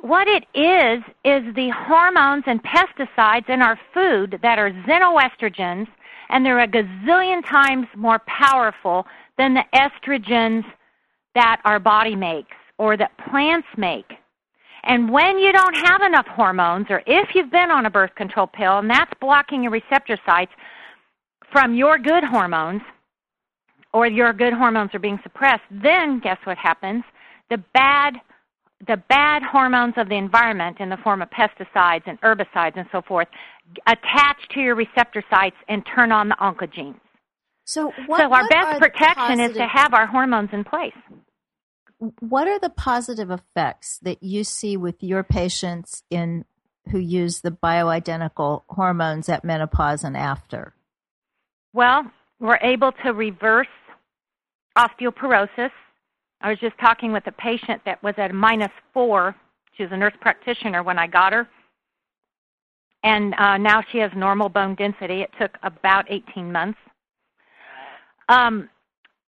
What 0.00 0.26
it 0.26 0.44
is, 0.52 1.02
is 1.24 1.54
the 1.54 1.70
hormones 1.74 2.44
and 2.46 2.60
pesticides 2.62 3.48
in 3.48 3.62
our 3.62 3.78
food 3.94 4.40
that 4.42 4.58
are 4.58 4.70
xenoestrogens, 4.70 5.86
and 6.28 6.44
they're 6.44 6.62
a 6.62 6.68
gazillion 6.68 7.42
times 7.48 7.86
more 7.96 8.20
powerful 8.26 9.06
than 9.38 9.54
the 9.54 9.64
estrogens 9.74 10.64
that 11.34 11.60
our 11.64 11.78
body 11.78 12.16
makes 12.16 12.56
or 12.78 12.96
that 12.96 13.12
plants 13.30 13.68
make. 13.76 14.12
And 14.84 15.10
when 15.10 15.38
you 15.38 15.52
don't 15.52 15.76
have 15.76 16.02
enough 16.02 16.26
hormones, 16.26 16.86
or 16.90 17.02
if 17.06 17.30
you've 17.34 17.50
been 17.50 17.70
on 17.70 17.86
a 17.86 17.90
birth 17.90 18.14
control 18.14 18.46
pill 18.46 18.78
and 18.78 18.88
that's 18.88 19.12
blocking 19.20 19.62
your 19.62 19.72
receptor 19.72 20.18
sites 20.24 20.52
from 21.50 21.74
your 21.74 21.98
good 21.98 22.24
hormones, 22.24 22.82
or 23.92 24.06
your 24.06 24.32
good 24.32 24.52
hormones 24.52 24.90
are 24.94 24.98
being 24.98 25.18
suppressed, 25.22 25.62
then 25.70 26.20
guess 26.20 26.36
what 26.44 26.58
happens? 26.58 27.02
The 27.48 27.56
bad 27.72 28.14
the 28.86 28.96
bad 29.08 29.42
hormones 29.42 29.94
of 29.96 30.08
the 30.08 30.16
environment 30.16 30.78
in 30.80 30.90
the 30.90 30.96
form 30.98 31.22
of 31.22 31.30
pesticides 31.30 32.02
and 32.06 32.20
herbicides 32.20 32.76
and 32.76 32.86
so 32.92 33.00
forth 33.02 33.28
attach 33.86 34.36
to 34.50 34.60
your 34.60 34.74
receptor 34.74 35.24
sites 35.30 35.56
and 35.68 35.82
turn 35.94 36.12
on 36.12 36.28
the 36.28 36.36
oncogenes. 36.36 37.00
So, 37.64 37.92
what, 38.06 38.18
so 38.18 38.24
our 38.32 38.42
what 38.42 38.50
best 38.50 38.78
protection 38.78 39.40
is 39.40 39.56
to 39.56 39.66
have 39.66 39.92
our 39.92 40.06
hormones 40.06 40.50
in 40.52 40.62
place. 40.62 40.92
What 42.20 42.46
are 42.46 42.60
the 42.60 42.70
positive 42.70 43.30
effects 43.30 43.98
that 44.02 44.22
you 44.22 44.44
see 44.44 44.76
with 44.76 45.02
your 45.02 45.24
patients 45.24 46.02
in 46.10 46.44
who 46.90 46.98
use 46.98 47.40
the 47.40 47.50
bioidentical 47.50 48.62
hormones 48.68 49.28
at 49.28 49.44
menopause 49.44 50.04
and 50.04 50.16
after? 50.16 50.74
Well, 51.72 52.04
we're 52.38 52.58
able 52.62 52.92
to 53.04 53.12
reverse 53.12 53.66
osteoporosis. 54.76 55.70
I 56.40 56.50
was 56.50 56.58
just 56.58 56.78
talking 56.78 57.12
with 57.12 57.26
a 57.26 57.32
patient 57.32 57.82
that 57.84 58.02
was 58.02 58.14
at 58.18 58.30
a 58.30 58.34
minus 58.34 58.72
four. 58.92 59.34
She 59.76 59.82
was 59.82 59.92
a 59.92 59.96
nurse 59.96 60.14
practitioner 60.20 60.82
when 60.82 60.98
I 60.98 61.06
got 61.06 61.32
her. 61.32 61.48
And 63.02 63.34
uh, 63.34 63.56
now 63.56 63.82
she 63.92 63.98
has 63.98 64.10
normal 64.16 64.48
bone 64.48 64.74
density. 64.74 65.22
It 65.22 65.30
took 65.40 65.56
about 65.62 66.06
18 66.10 66.50
months. 66.50 66.78
Um, 68.28 68.68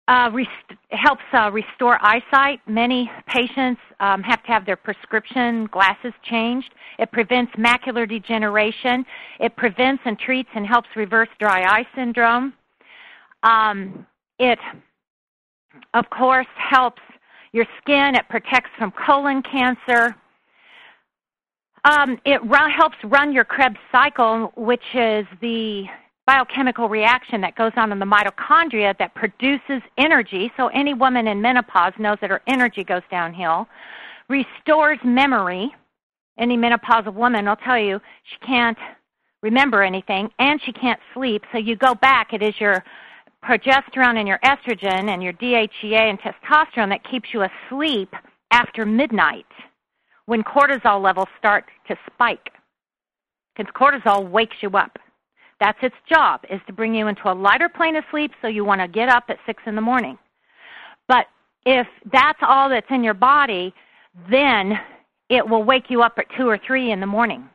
uh, 0.09 0.31
rest- 0.33 0.79
helps 0.91 1.23
uh, 1.33 1.51
restore 1.51 1.99
eyesight. 2.05 2.61
Many 2.67 3.11
patients 3.27 3.81
um, 4.01 4.23
have 4.23 4.43
to 4.43 4.49
have 4.49 4.67
their 4.67 4.77
prescription 4.77 5.67
glasses 5.67 6.13
changed. 6.25 6.75
It 6.99 7.11
prevents 7.13 7.53
macular 7.53 8.09
degeneration. 8.09 9.07
It 9.41 9.57
prevents 9.57 10.03
and 10.05 10.19
treats 10.19 10.51
and 10.55 10.67
helps 10.67 10.89
reverse 10.97 11.29
dry 11.39 11.63
eye 11.63 11.87
syndrome. 11.95 12.53
Um, 13.43 14.07
it, 14.39 14.59
of 15.95 16.09
course, 16.11 16.47
helps 16.57 17.03
your 17.53 17.67
skin. 17.81 18.15
It 18.15 18.29
protects 18.29 18.71
from 18.79 18.93
colon 18.93 19.43
cancer. 19.43 20.15
Um, 21.85 22.19
it 22.25 22.43
run, 22.45 22.71
helps 22.71 22.97
run 23.05 23.33
your 23.33 23.45
Krebs 23.45 23.77
cycle, 23.91 24.53
which 24.57 24.85
is 24.95 25.27
the 25.41 25.85
biochemical 26.27 26.89
reaction 26.89 27.41
that 27.41 27.57
goes 27.57 27.73
on 27.77 27.91
in 27.91 27.99
the 27.99 28.07
mitochondria 28.07 28.97
that 28.99 29.15
produces 29.15 29.83
energy. 29.99 30.53
So 30.57 30.69
any 30.69 30.95
woman 30.95 31.27
in 31.27 31.43
menopause 31.43 31.93
knows 31.99 32.19
that 32.21 32.31
her 32.31 32.41
energy 32.47 32.85
goes 32.85 33.03
downhill. 33.11 33.67
Restores 34.29 34.99
memory. 35.05 35.75
Any 36.39 36.57
menopausal 36.57 37.13
woman 37.13 37.47
will 37.47 37.57
tell 37.57 37.79
you 37.79 38.01
she 38.25 38.47
can't 38.47 38.79
remember 39.43 39.83
anything 39.83 40.31
and 40.39 40.61
she 40.65 40.73
can't 40.73 41.01
sleep. 41.13 41.43
So 41.53 41.59
you 41.59 41.77
go 41.77 41.95
back. 41.95 42.33
It 42.33 42.43
is 42.43 42.55
your 42.61 42.85
progesterone 43.45 44.19
and 44.19 44.29
your 44.29 44.39
estrogen 44.45 45.09
and 45.09 45.23
your 45.23 45.33
DHEA 45.35 46.11
and 46.11 46.19
testosterone 46.21 46.91
that 46.91 47.09
keeps 47.09 47.29
you 47.33 47.43
asleep 47.43 48.13
after 48.51 48.87
midnight 48.87 49.47
when 50.27 50.43
cortisol 50.43 51.03
levels 51.03 51.29
start 51.39 51.65
to 51.89 51.97
spike. 52.13 52.51
Because 53.57 53.73
cortisol 53.75 54.31
wakes 54.31 54.57
you 54.61 54.71
up. 54.71 54.99
That's 55.61 55.79
its 55.83 55.95
job, 56.09 56.41
is 56.51 56.61
to 56.67 56.73
bring 56.73 56.95
you 56.95 57.07
into 57.07 57.31
a 57.31 57.35
lighter 57.35 57.69
plane 57.69 57.97
of 57.97 58.05
sleep 58.11 58.33
so 58.41 58.49
you 58.49 58.65
want 58.65 58.81
to 58.81 58.89
get 58.89 59.09
up 59.09 59.25
at 59.29 59.39
6 59.47 59.63
in 59.67 59.75
the 59.75 59.81
morning. 59.81 60.19
But 61.09 61.27
if 61.65 61.87
that's 62.11 62.39
all 62.43 62.69
that's 62.69 62.91
in 62.91 63.05
your 63.05 63.15
body, 63.15 63.75
then 64.31 64.79
it 65.29 65.49
will 65.49 65.63
wake 65.63 65.85
you 65.89 66.03
up 66.03 66.15
at 66.19 66.27
2 66.37 66.49
or 66.49 66.59
3 66.67 66.91
in 66.91 67.01
the 67.01 67.07
morning. 67.07 67.49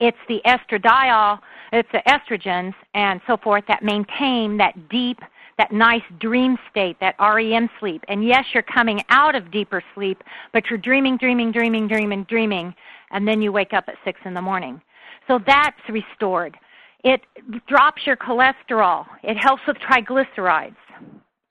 It's 0.00 0.16
the 0.28 0.40
estradiol, 0.44 1.38
it's 1.72 1.88
the 1.92 2.02
estrogens 2.08 2.74
and 2.94 3.20
so 3.26 3.36
forth 3.36 3.64
that 3.68 3.82
maintain 3.82 4.56
that 4.58 4.88
deep, 4.88 5.18
that 5.58 5.72
nice 5.72 6.02
dream 6.20 6.58
state, 6.70 6.96
that 7.00 7.14
REM 7.18 7.68
sleep. 7.80 8.04
And 8.08 8.24
yes, 8.24 8.44
you're 8.52 8.62
coming 8.62 9.02
out 9.08 9.34
of 9.34 9.50
deeper 9.50 9.82
sleep, 9.94 10.22
but 10.52 10.64
you're 10.68 10.78
dreaming, 10.78 11.16
dreaming, 11.16 11.52
dreaming, 11.52 11.88
dreaming, 11.88 12.24
dreaming, 12.28 12.74
and 13.10 13.26
then 13.26 13.40
you 13.40 13.52
wake 13.52 13.72
up 13.72 13.84
at 13.88 13.96
6 14.04 14.20
in 14.24 14.34
the 14.34 14.42
morning. 14.42 14.80
So 15.26 15.40
that's 15.46 15.76
restored. 15.88 16.56
It 17.04 17.22
drops 17.68 18.02
your 18.06 18.16
cholesterol. 18.16 19.06
It 19.22 19.36
helps 19.36 19.62
with 19.66 19.76
triglycerides. 19.78 20.76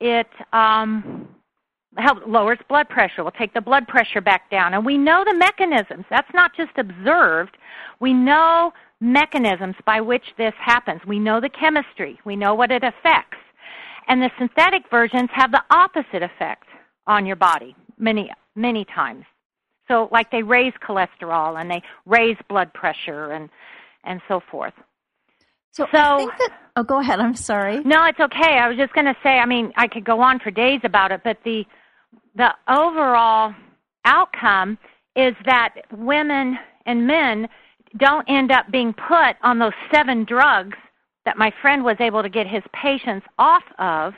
It 0.00 0.28
um, 0.52 1.28
helps 1.96 2.22
lowers 2.26 2.58
blood 2.68 2.88
pressure. 2.88 3.22
We'll 3.22 3.32
take 3.32 3.54
the 3.54 3.60
blood 3.60 3.86
pressure 3.88 4.20
back 4.20 4.50
down. 4.50 4.74
And 4.74 4.84
we 4.84 4.98
know 4.98 5.24
the 5.26 5.34
mechanisms. 5.34 6.04
That's 6.10 6.28
not 6.34 6.54
just 6.56 6.72
observed. 6.76 7.56
We 8.00 8.12
know 8.12 8.72
mechanisms 9.00 9.74
by 9.84 10.00
which 10.00 10.24
this 10.38 10.54
happens. 10.58 11.00
We 11.06 11.18
know 11.18 11.40
the 11.40 11.48
chemistry. 11.50 12.18
We 12.24 12.36
know 12.36 12.54
what 12.54 12.70
it 12.70 12.82
affects. 12.82 13.38
And 14.08 14.22
the 14.22 14.30
synthetic 14.38 14.84
versions 14.90 15.28
have 15.32 15.50
the 15.52 15.62
opposite 15.70 16.22
effect 16.22 16.64
on 17.06 17.26
your 17.26 17.36
body 17.36 17.74
many 17.98 18.30
many 18.54 18.84
times. 18.84 19.24
So 19.88 20.08
like 20.12 20.30
they 20.30 20.42
raise 20.42 20.72
cholesterol 20.86 21.60
and 21.60 21.70
they 21.70 21.82
raise 22.06 22.36
blood 22.48 22.72
pressure 22.72 23.32
and 23.32 23.48
and 24.04 24.20
so 24.28 24.40
forth. 24.50 24.74
So, 25.72 25.86
So- 25.92 25.98
I 25.98 26.16
think 26.18 26.32
that. 26.38 26.50
Oh, 26.78 26.82
go 26.82 27.00
ahead. 27.00 27.20
I'm 27.20 27.34
sorry. 27.34 27.80
No, 27.84 28.04
it's 28.04 28.20
okay. 28.20 28.58
I 28.58 28.68
was 28.68 28.76
just 28.76 28.92
going 28.92 29.06
to 29.06 29.16
say, 29.22 29.30
I 29.38 29.46
mean, 29.46 29.72
I 29.78 29.88
could 29.88 30.04
go 30.04 30.20
on 30.20 30.38
for 30.40 30.50
days 30.50 30.80
about 30.84 31.10
it, 31.10 31.22
but 31.24 31.38
the 31.44 31.64
the 32.34 32.50
overall 32.68 33.54
outcome 34.04 34.78
is 35.16 35.34
that 35.46 35.74
women 35.90 36.58
and 36.84 37.06
men 37.06 37.48
don't 37.98 38.28
end 38.28 38.50
up 38.50 38.70
being 38.70 38.92
put 38.92 39.36
on 39.42 39.58
those 39.58 39.72
seven 39.92 40.24
drugs 40.24 40.76
that 41.24 41.36
my 41.36 41.52
friend 41.60 41.84
was 41.84 41.96
able 42.00 42.22
to 42.22 42.28
get 42.28 42.46
his 42.46 42.62
patients 42.72 43.26
off 43.38 43.62
of 43.78 44.14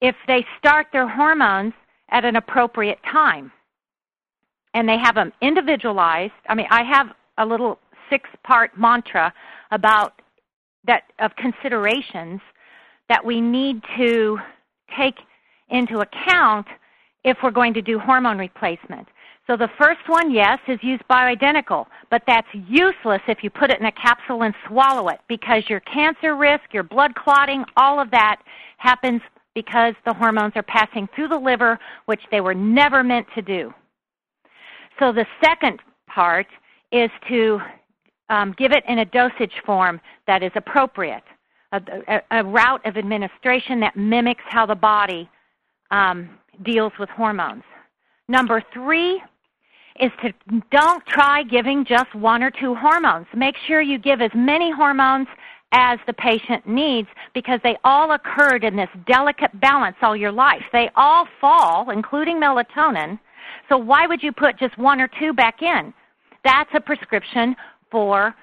if 0.00 0.14
they 0.26 0.44
start 0.58 0.86
their 0.92 1.08
hormones 1.08 1.72
at 2.10 2.24
an 2.24 2.36
appropriate 2.36 2.98
time 3.10 3.50
and 4.74 4.88
they 4.88 4.98
have 4.98 5.14
them 5.14 5.32
individualized. 5.40 6.32
I 6.48 6.54
mean, 6.54 6.66
I 6.70 6.82
have 6.84 7.08
a 7.38 7.46
little 7.46 7.78
six 8.10 8.28
part 8.44 8.78
mantra 8.78 9.32
about 9.70 10.20
that 10.86 11.04
of 11.18 11.34
considerations 11.36 12.40
that 13.08 13.24
we 13.24 13.40
need 13.40 13.82
to 13.96 14.38
take 14.96 15.16
into 15.70 15.98
account 15.98 16.66
if 17.24 17.36
we're 17.42 17.50
going 17.50 17.74
to 17.74 17.82
do 17.82 17.98
hormone 17.98 18.38
replacement. 18.38 19.06
So 19.48 19.56
the 19.56 19.70
first 19.78 20.06
one, 20.08 20.30
yes, 20.30 20.58
is 20.68 20.78
use 20.82 21.00
bioidentical, 21.10 21.86
but 22.10 22.22
that's 22.26 22.46
useless 22.52 23.22
if 23.26 23.42
you 23.42 23.48
put 23.48 23.70
it 23.70 23.80
in 23.80 23.86
a 23.86 23.92
capsule 23.92 24.42
and 24.42 24.54
swallow 24.66 25.08
it 25.08 25.20
because 25.26 25.62
your 25.68 25.80
cancer 25.80 26.36
risk, 26.36 26.64
your 26.72 26.82
blood 26.82 27.14
clotting, 27.14 27.64
all 27.78 27.98
of 27.98 28.10
that 28.10 28.42
happens 28.76 29.22
because 29.54 29.94
the 30.04 30.12
hormones 30.12 30.52
are 30.54 30.62
passing 30.62 31.08
through 31.16 31.28
the 31.28 31.38
liver, 31.38 31.78
which 32.04 32.20
they 32.30 32.42
were 32.42 32.54
never 32.54 33.02
meant 33.02 33.26
to 33.34 33.40
do. 33.40 33.72
So 35.00 35.12
the 35.12 35.24
second 35.42 35.80
part 36.08 36.46
is 36.92 37.10
to 37.28 37.58
um, 38.28 38.54
give 38.58 38.72
it 38.72 38.84
in 38.86 38.98
a 38.98 39.04
dosage 39.06 39.62
form 39.64 39.98
that 40.26 40.42
is 40.42 40.52
appropriate, 40.56 41.24
a, 41.72 41.80
a, 42.06 42.40
a, 42.40 42.44
route 42.44 42.84
of 42.84 42.98
administration 42.98 43.80
that 43.80 43.96
mimics 43.96 44.44
how 44.46 44.66
the 44.66 44.74
body 44.74 45.28
um, 45.90 46.28
deals 46.62 46.92
with 47.00 47.08
hormones. 47.08 47.62
Number 48.28 48.62
three 48.74 49.22
is 50.00 50.10
to 50.22 50.32
don't 50.70 51.04
try 51.06 51.42
giving 51.42 51.84
just 51.84 52.14
one 52.14 52.42
or 52.42 52.50
two 52.50 52.74
hormones. 52.74 53.26
Make 53.34 53.56
sure 53.66 53.80
you 53.80 53.98
give 53.98 54.20
as 54.20 54.30
many 54.34 54.70
hormones 54.70 55.28
as 55.72 55.98
the 56.06 56.12
patient 56.14 56.66
needs 56.66 57.08
because 57.34 57.60
they 57.62 57.76
all 57.84 58.12
occurred 58.12 58.64
in 58.64 58.76
this 58.76 58.88
delicate 59.06 59.60
balance 59.60 59.96
all 60.00 60.16
your 60.16 60.32
life. 60.32 60.62
They 60.72 60.90
all 60.96 61.26
fall, 61.40 61.90
including 61.90 62.40
melatonin. 62.40 63.18
So 63.68 63.76
why 63.76 64.06
would 64.06 64.22
you 64.22 64.32
put 64.32 64.58
just 64.58 64.78
one 64.78 65.00
or 65.00 65.10
two 65.18 65.32
back 65.32 65.62
in? 65.62 65.92
That's 66.44 66.70
a 66.74 66.80
prescription 66.80 67.54
for 67.90 68.34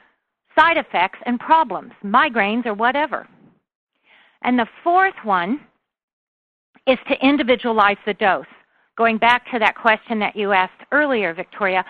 side 0.58 0.78
effects 0.78 1.20
and 1.26 1.40
problems, 1.40 1.92
migraines 2.04 2.66
or 2.66 2.74
whatever. 2.74 3.28
And 4.44 4.60
the 4.60 4.68
fourth 4.84 5.16
one 5.24 5.62
is 6.86 6.98
to 7.10 7.16
individualize 7.26 7.98
the 8.06 8.14
dose. 8.14 8.46
Going 8.98 9.18
back 9.18 9.50
to 9.52 9.60
that 9.60 9.76
question 9.76 10.20
that 10.20 10.36
you 10.36 10.54
asked 10.54 10.82
earlier, 10.92 11.34
Victoria, 11.34 11.84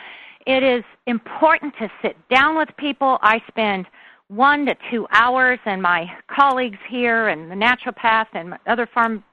it 0.47 0.63
is 0.63 0.83
important 1.05 1.73
to 1.79 1.89
sit 2.01 2.15
down 2.29 2.57
with 2.57 2.69
people. 2.77 3.19
I 3.21 3.41
spend 3.47 3.85
one 4.27 4.65
to 4.65 4.75
two 4.89 5.05
hours, 5.11 5.59
and 5.65 5.81
my 5.81 6.11
colleagues 6.27 6.79
here 6.89 7.29
and 7.29 7.51
the 7.51 7.55
naturopath 7.55 8.25
and 8.33 8.55
other 8.65 8.87
farm 8.91 9.23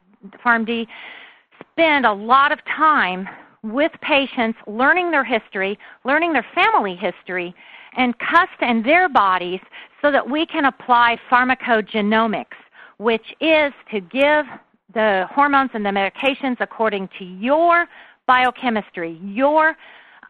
PharmD 0.44 0.86
spend 1.72 2.04
a 2.04 2.12
lot 2.12 2.52
of 2.52 2.58
time 2.64 3.26
with 3.62 3.92
patients 4.02 4.58
learning 4.66 5.10
their 5.10 5.24
history, 5.24 5.78
learning 6.04 6.34
their 6.34 6.46
family 6.54 6.94
history, 6.94 7.54
and 7.96 8.18
custom 8.18 8.48
and 8.60 8.84
their 8.84 9.08
bodies 9.08 9.60
so 10.02 10.10
that 10.10 10.28
we 10.28 10.44
can 10.44 10.66
apply 10.66 11.16
pharmacogenomics, 11.30 12.58
which 12.98 13.34
is 13.40 13.72
to 13.90 14.00
give 14.00 14.44
the 14.94 15.26
hormones 15.30 15.70
and 15.74 15.84
the 15.84 15.90
medications 15.90 16.56
according 16.60 17.08
to 17.18 17.24
your 17.24 17.86
biochemistry, 18.26 19.18
your 19.22 19.76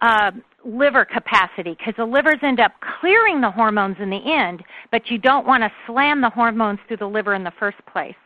uh, 0.01 0.33
liver 0.65 1.05
capacity, 1.05 1.77
because 1.79 1.95
the 1.97 2.05
livers 2.05 2.39
end 2.43 2.61
up 2.61 2.73
clearing 3.01 3.41
the 3.41 3.51
hormones 3.51 3.97
in 4.01 4.11
the 4.11 4.21
end, 4.33 4.63
but 4.91 5.11
you 5.11 5.19
don't 5.19 5.47
want 5.47 5.63
to 5.63 5.71
slam 5.87 6.21
the 6.21 6.31
hormones 6.31 6.79
through 6.89 6.97
the 6.97 7.07
liver 7.07 7.35
in 7.35 7.45
the 7.45 7.53
first 7.59 7.79
place, 7.87 8.17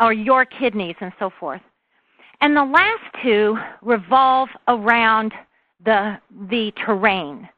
or 0.00 0.12
your 0.12 0.44
kidneys 0.44 0.96
and 1.00 1.12
so 1.18 1.30
forth. 1.40 1.60
And 2.40 2.56
the 2.56 2.64
last 2.64 3.02
two 3.22 3.56
revolve 3.82 4.48
around 4.68 5.32
the, 5.84 6.18
the 6.50 6.72
terrain. 6.84 7.48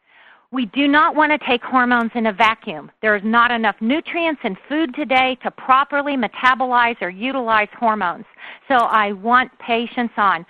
We 0.54 0.66
do 0.66 0.86
not 0.86 1.16
want 1.16 1.32
to 1.32 1.46
take 1.48 1.64
hormones 1.64 2.12
in 2.14 2.26
a 2.28 2.32
vacuum. 2.32 2.88
There 3.02 3.16
is 3.16 3.22
not 3.24 3.50
enough 3.50 3.74
nutrients 3.80 4.40
in 4.44 4.56
food 4.68 4.94
today 4.94 5.36
to 5.42 5.50
properly 5.50 6.16
metabolize 6.16 6.94
or 7.02 7.10
utilize 7.10 7.66
hormones. 7.76 8.24
So 8.68 8.76
I 8.76 9.14
want 9.14 9.50
patients 9.58 10.14
on 10.16 10.46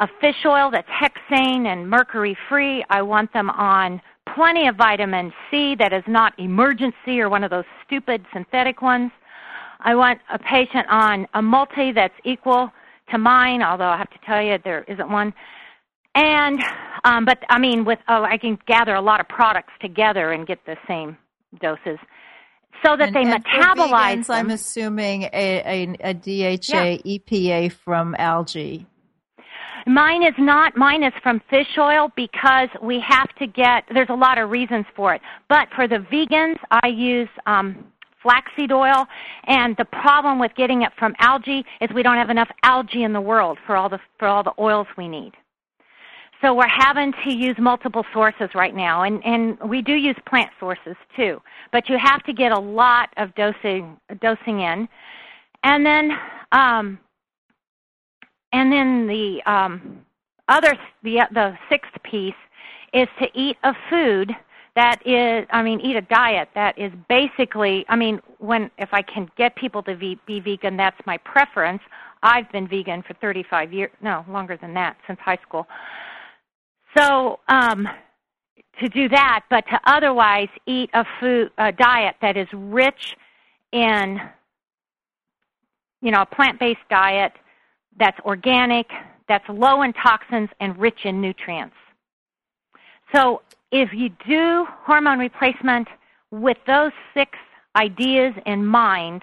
a 0.00 0.08
fish 0.22 0.46
oil 0.46 0.70
that's 0.70 0.88
hexane 0.88 1.66
and 1.66 1.86
mercury 1.86 2.34
free. 2.48 2.82
I 2.88 3.02
want 3.02 3.30
them 3.34 3.50
on 3.50 4.00
plenty 4.34 4.68
of 4.68 4.76
vitamin 4.76 5.30
C 5.50 5.76
that 5.78 5.92
is 5.92 6.04
not 6.08 6.34
Emergen-C 6.38 7.20
or 7.20 7.28
one 7.28 7.44
of 7.44 7.50
those 7.50 7.66
stupid 7.86 8.24
synthetic 8.32 8.80
ones. 8.80 9.10
I 9.80 9.94
want 9.94 10.18
a 10.32 10.38
patient 10.38 10.86
on 10.88 11.26
a 11.34 11.42
multi 11.42 11.92
that's 11.92 12.14
equal 12.24 12.72
to 13.10 13.18
mine, 13.18 13.62
although 13.62 13.84
I 13.84 13.98
have 13.98 14.08
to 14.08 14.18
tell 14.24 14.40
you 14.40 14.56
there 14.64 14.84
isn't 14.84 15.10
one. 15.10 15.34
And 16.14 16.60
um, 17.04 17.24
but 17.24 17.38
I 17.48 17.58
mean, 17.58 17.84
with 17.84 17.98
oh, 18.08 18.22
I 18.24 18.36
can 18.36 18.58
gather 18.66 18.94
a 18.94 19.00
lot 19.00 19.20
of 19.20 19.28
products 19.28 19.72
together 19.80 20.32
and 20.32 20.46
get 20.46 20.64
the 20.66 20.76
same 20.86 21.16
doses, 21.60 21.98
so 22.84 22.96
that 22.96 23.08
and, 23.08 23.16
they 23.16 23.22
and 23.22 23.44
metabolize. 23.44 24.26
Vegans, 24.26 24.30
I'm 24.30 24.50
assuming 24.50 25.22
a, 25.24 25.28
a, 25.32 26.10
a 26.10 26.14
DHA 26.14 26.58
yeah. 26.74 26.96
EPA 27.06 27.72
from 27.72 28.14
algae. 28.18 28.86
Mine 29.86 30.22
is 30.22 30.34
not. 30.38 30.76
Mine 30.76 31.02
is 31.02 31.12
from 31.22 31.40
fish 31.50 31.78
oil 31.78 32.12
because 32.14 32.68
we 32.82 33.00
have 33.00 33.34
to 33.36 33.46
get. 33.46 33.84
There's 33.92 34.10
a 34.10 34.14
lot 34.14 34.38
of 34.38 34.50
reasons 34.50 34.86
for 34.94 35.14
it, 35.14 35.22
but 35.48 35.68
for 35.74 35.88
the 35.88 35.96
vegans, 35.96 36.58
I 36.70 36.88
use 36.88 37.28
um, 37.46 37.84
flaxseed 38.22 38.70
oil. 38.70 39.06
And 39.46 39.76
the 39.76 39.84
problem 39.84 40.38
with 40.38 40.52
getting 40.56 40.82
it 40.82 40.92
from 40.98 41.14
algae 41.18 41.64
is 41.80 41.90
we 41.94 42.02
don't 42.02 42.16
have 42.16 42.30
enough 42.30 42.50
algae 42.62 43.02
in 43.02 43.12
the 43.12 43.20
world 43.20 43.58
for 43.66 43.76
all 43.76 43.88
the 43.88 43.98
for 44.18 44.28
all 44.28 44.42
the 44.42 44.54
oils 44.58 44.86
we 44.96 45.08
need. 45.08 45.32
So 46.42 46.52
we're 46.52 46.66
having 46.66 47.12
to 47.24 47.32
use 47.32 47.54
multiple 47.58 48.04
sources 48.12 48.50
right 48.54 48.74
now, 48.74 49.04
and, 49.04 49.24
and 49.24 49.56
we 49.60 49.80
do 49.80 49.94
use 49.94 50.16
plant 50.26 50.50
sources 50.58 50.96
too. 51.16 51.40
But 51.70 51.88
you 51.88 51.96
have 51.98 52.22
to 52.24 52.32
get 52.32 52.50
a 52.50 52.58
lot 52.58 53.10
of 53.16 53.32
dosing 53.36 53.96
dosing 54.20 54.60
in, 54.60 54.88
and 55.62 55.86
then 55.86 56.10
um, 56.50 56.98
and 58.52 58.72
then 58.72 59.06
the 59.06 59.40
um, 59.46 60.04
other 60.48 60.74
the 61.04 61.20
the 61.32 61.56
sixth 61.70 61.92
piece 62.02 62.34
is 62.92 63.06
to 63.20 63.28
eat 63.34 63.56
a 63.62 63.72
food 63.88 64.32
that 64.74 65.00
is 65.06 65.46
I 65.50 65.62
mean 65.62 65.80
eat 65.80 65.94
a 65.94 66.02
diet 66.02 66.48
that 66.56 66.76
is 66.76 66.90
basically 67.08 67.84
I 67.88 67.94
mean 67.94 68.20
when 68.38 68.68
if 68.78 68.88
I 68.92 69.02
can 69.02 69.30
get 69.36 69.54
people 69.54 69.82
to 69.84 69.94
be, 69.94 70.18
be 70.26 70.40
vegan, 70.40 70.76
that's 70.76 70.98
my 71.06 71.18
preference. 71.18 71.82
I've 72.24 72.50
been 72.52 72.68
vegan 72.68 73.02
for 73.02 73.14
35 73.14 73.72
years, 73.72 73.90
no 74.00 74.24
longer 74.28 74.56
than 74.56 74.74
that, 74.74 74.96
since 75.06 75.18
high 75.20 75.38
school. 75.46 75.66
So 76.96 77.40
um, 77.48 77.88
to 78.80 78.88
do 78.88 79.08
that, 79.08 79.44
but 79.50 79.64
to 79.68 79.80
otherwise 79.84 80.48
eat 80.66 80.90
a 80.94 81.04
food 81.20 81.50
a 81.58 81.72
diet 81.72 82.16
that 82.20 82.36
is 82.36 82.48
rich 82.52 83.16
in, 83.72 84.20
you 86.00 86.10
know, 86.10 86.22
a 86.22 86.26
plant-based 86.26 86.80
diet 86.90 87.32
that's 87.98 88.18
organic, 88.20 88.90
that's 89.28 89.48
low 89.48 89.82
in 89.82 89.92
toxins 89.92 90.50
and 90.60 90.76
rich 90.78 91.04
in 91.04 91.20
nutrients. 91.20 91.76
So 93.14 93.42
if 93.70 93.92
you 93.92 94.10
do 94.26 94.66
hormone 94.84 95.18
replacement 95.18 95.88
with 96.30 96.58
those 96.66 96.92
six 97.14 97.38
ideas 97.76 98.34
in 98.46 98.64
mind, 98.66 99.22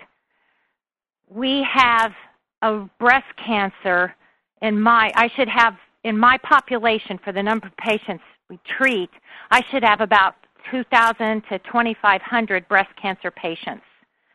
we 1.28 1.66
have 1.72 2.14
a 2.62 2.90
breast 3.00 3.28
cancer 3.44 4.16
in 4.62 4.80
my 4.80 5.12
I 5.16 5.30
should 5.36 5.48
have 5.48 5.76
in 6.04 6.18
my 6.18 6.38
population, 6.44 7.20
for 7.24 7.32
the 7.32 7.44
number 7.44 7.68
of 7.68 7.76
patients 7.78 8.24
we 8.50 8.60
treat, 8.78 9.10
I 9.52 9.62
should 9.70 9.84
have 9.84 10.02
about 10.02 10.36
2,000 10.72 11.44
to 11.50 11.60
2,500 11.60 12.68
breast 12.68 12.90
cancer 13.02 13.32
patients 13.32 13.84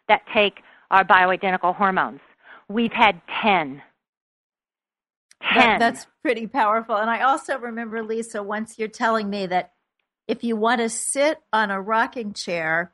that 0.09 0.23
take 0.33 0.61
our 0.91 1.05
bioidentical 1.05 1.75
hormones. 1.75 2.21
We've 2.69 2.93
had 2.93 3.21
10. 3.43 3.83
10. 5.53 5.59
That, 5.59 5.79
that's 5.79 6.07
pretty 6.23 6.47
powerful. 6.47 6.97
And 6.97 7.11
I 7.11 7.23
also 7.23 7.59
remember, 7.59 8.03
Lisa, 8.03 8.43
once 8.43 8.79
you're 8.79 8.89
telling 8.89 9.29
me 9.29 9.47
that 9.47 9.73
if 10.27 10.43
you 10.45 10.57
want 10.57 10.81
to 10.81 10.89
sit 10.89 11.39
on 11.53 11.71
a 11.71 11.81
rocking 11.81 12.33
chair 12.33 12.93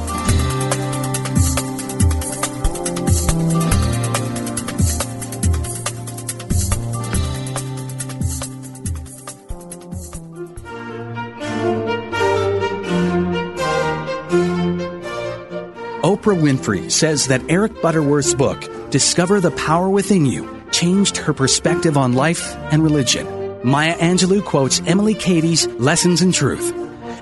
Oprah 16.31 16.41
Winfrey 16.41 16.89
says 16.89 17.27
that 17.27 17.41
Eric 17.49 17.81
Butterworth's 17.81 18.33
book, 18.33 18.89
Discover 18.89 19.41
the 19.41 19.51
Power 19.51 19.89
Within 19.89 20.25
You, 20.25 20.61
changed 20.71 21.17
her 21.17 21.33
perspective 21.33 21.97
on 21.97 22.13
life 22.13 22.55
and 22.71 22.81
religion. 22.81 23.27
Maya 23.65 23.97
Angelou 23.97 24.41
quotes 24.41 24.81
Emily 24.87 25.13
Cady's 25.13 25.67
Lessons 25.67 26.21
in 26.21 26.31
Truth 26.31 26.73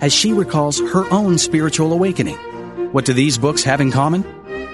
as 0.01 0.13
she 0.13 0.31
recalls 0.31 0.79
her 0.79 1.11
own 1.11 1.39
spiritual 1.39 1.91
awakening. 1.91 2.37
What 2.91 3.05
do 3.05 3.13
these 3.13 3.39
books 3.39 3.63
have 3.63 3.81
in 3.81 3.91
common? 3.91 4.23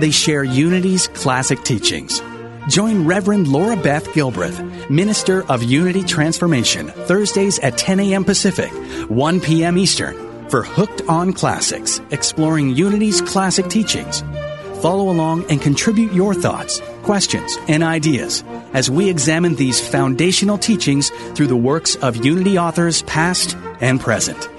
They 0.01 0.11
share 0.11 0.43
Unity's 0.43 1.07
classic 1.07 1.63
teachings. 1.63 2.21
Join 2.67 3.05
Reverend 3.05 3.47
Laura 3.47 3.77
Beth 3.77 4.07
Gilbreth, 4.07 4.89
Minister 4.89 5.49
of 5.49 5.63
Unity 5.63 6.03
Transformation, 6.03 6.89
Thursdays 6.89 7.57
at 7.59 7.77
10 7.77 8.01
a.m. 8.01 8.25
Pacific, 8.25 8.71
1 9.09 9.39
p.m. 9.39 9.77
Eastern 9.77 10.34
for 10.49 10.63
Hooked 10.63 11.01
on 11.07 11.33
Classics, 11.33 12.01
exploring 12.11 12.75
Unity's 12.75 13.21
classic 13.21 13.67
teachings. 13.69 14.23
Follow 14.81 15.09
along 15.09 15.49
and 15.49 15.61
contribute 15.61 16.13
your 16.13 16.33
thoughts, 16.33 16.81
questions, 17.03 17.57
and 17.67 17.83
ideas 17.83 18.43
as 18.73 18.89
we 18.89 19.09
examine 19.09 19.55
these 19.55 19.85
foundational 19.85 20.57
teachings 20.57 21.09
through 21.33 21.47
the 21.47 21.55
works 21.55 21.95
of 21.97 22.25
Unity 22.25 22.59
authors 22.59 23.01
past 23.03 23.57
and 23.81 23.99
present. 23.99 24.49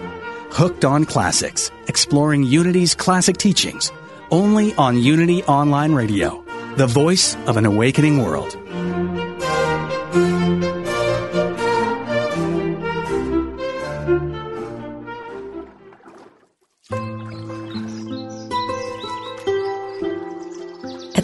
Hooked 0.51 0.85
on 0.85 1.05
Classics, 1.05 1.71
exploring 1.87 2.43
Unity's 2.43 2.95
classic 2.95 3.37
teachings, 3.37 3.93
only 4.31 4.75
on 4.75 4.99
Unity 4.99 5.43
Online 5.45 5.93
Radio, 5.93 6.43
the 6.77 6.87
voice 6.87 7.37
of 7.47 7.57
an 7.57 7.67
awakening 7.67 8.23
world. 8.23 8.57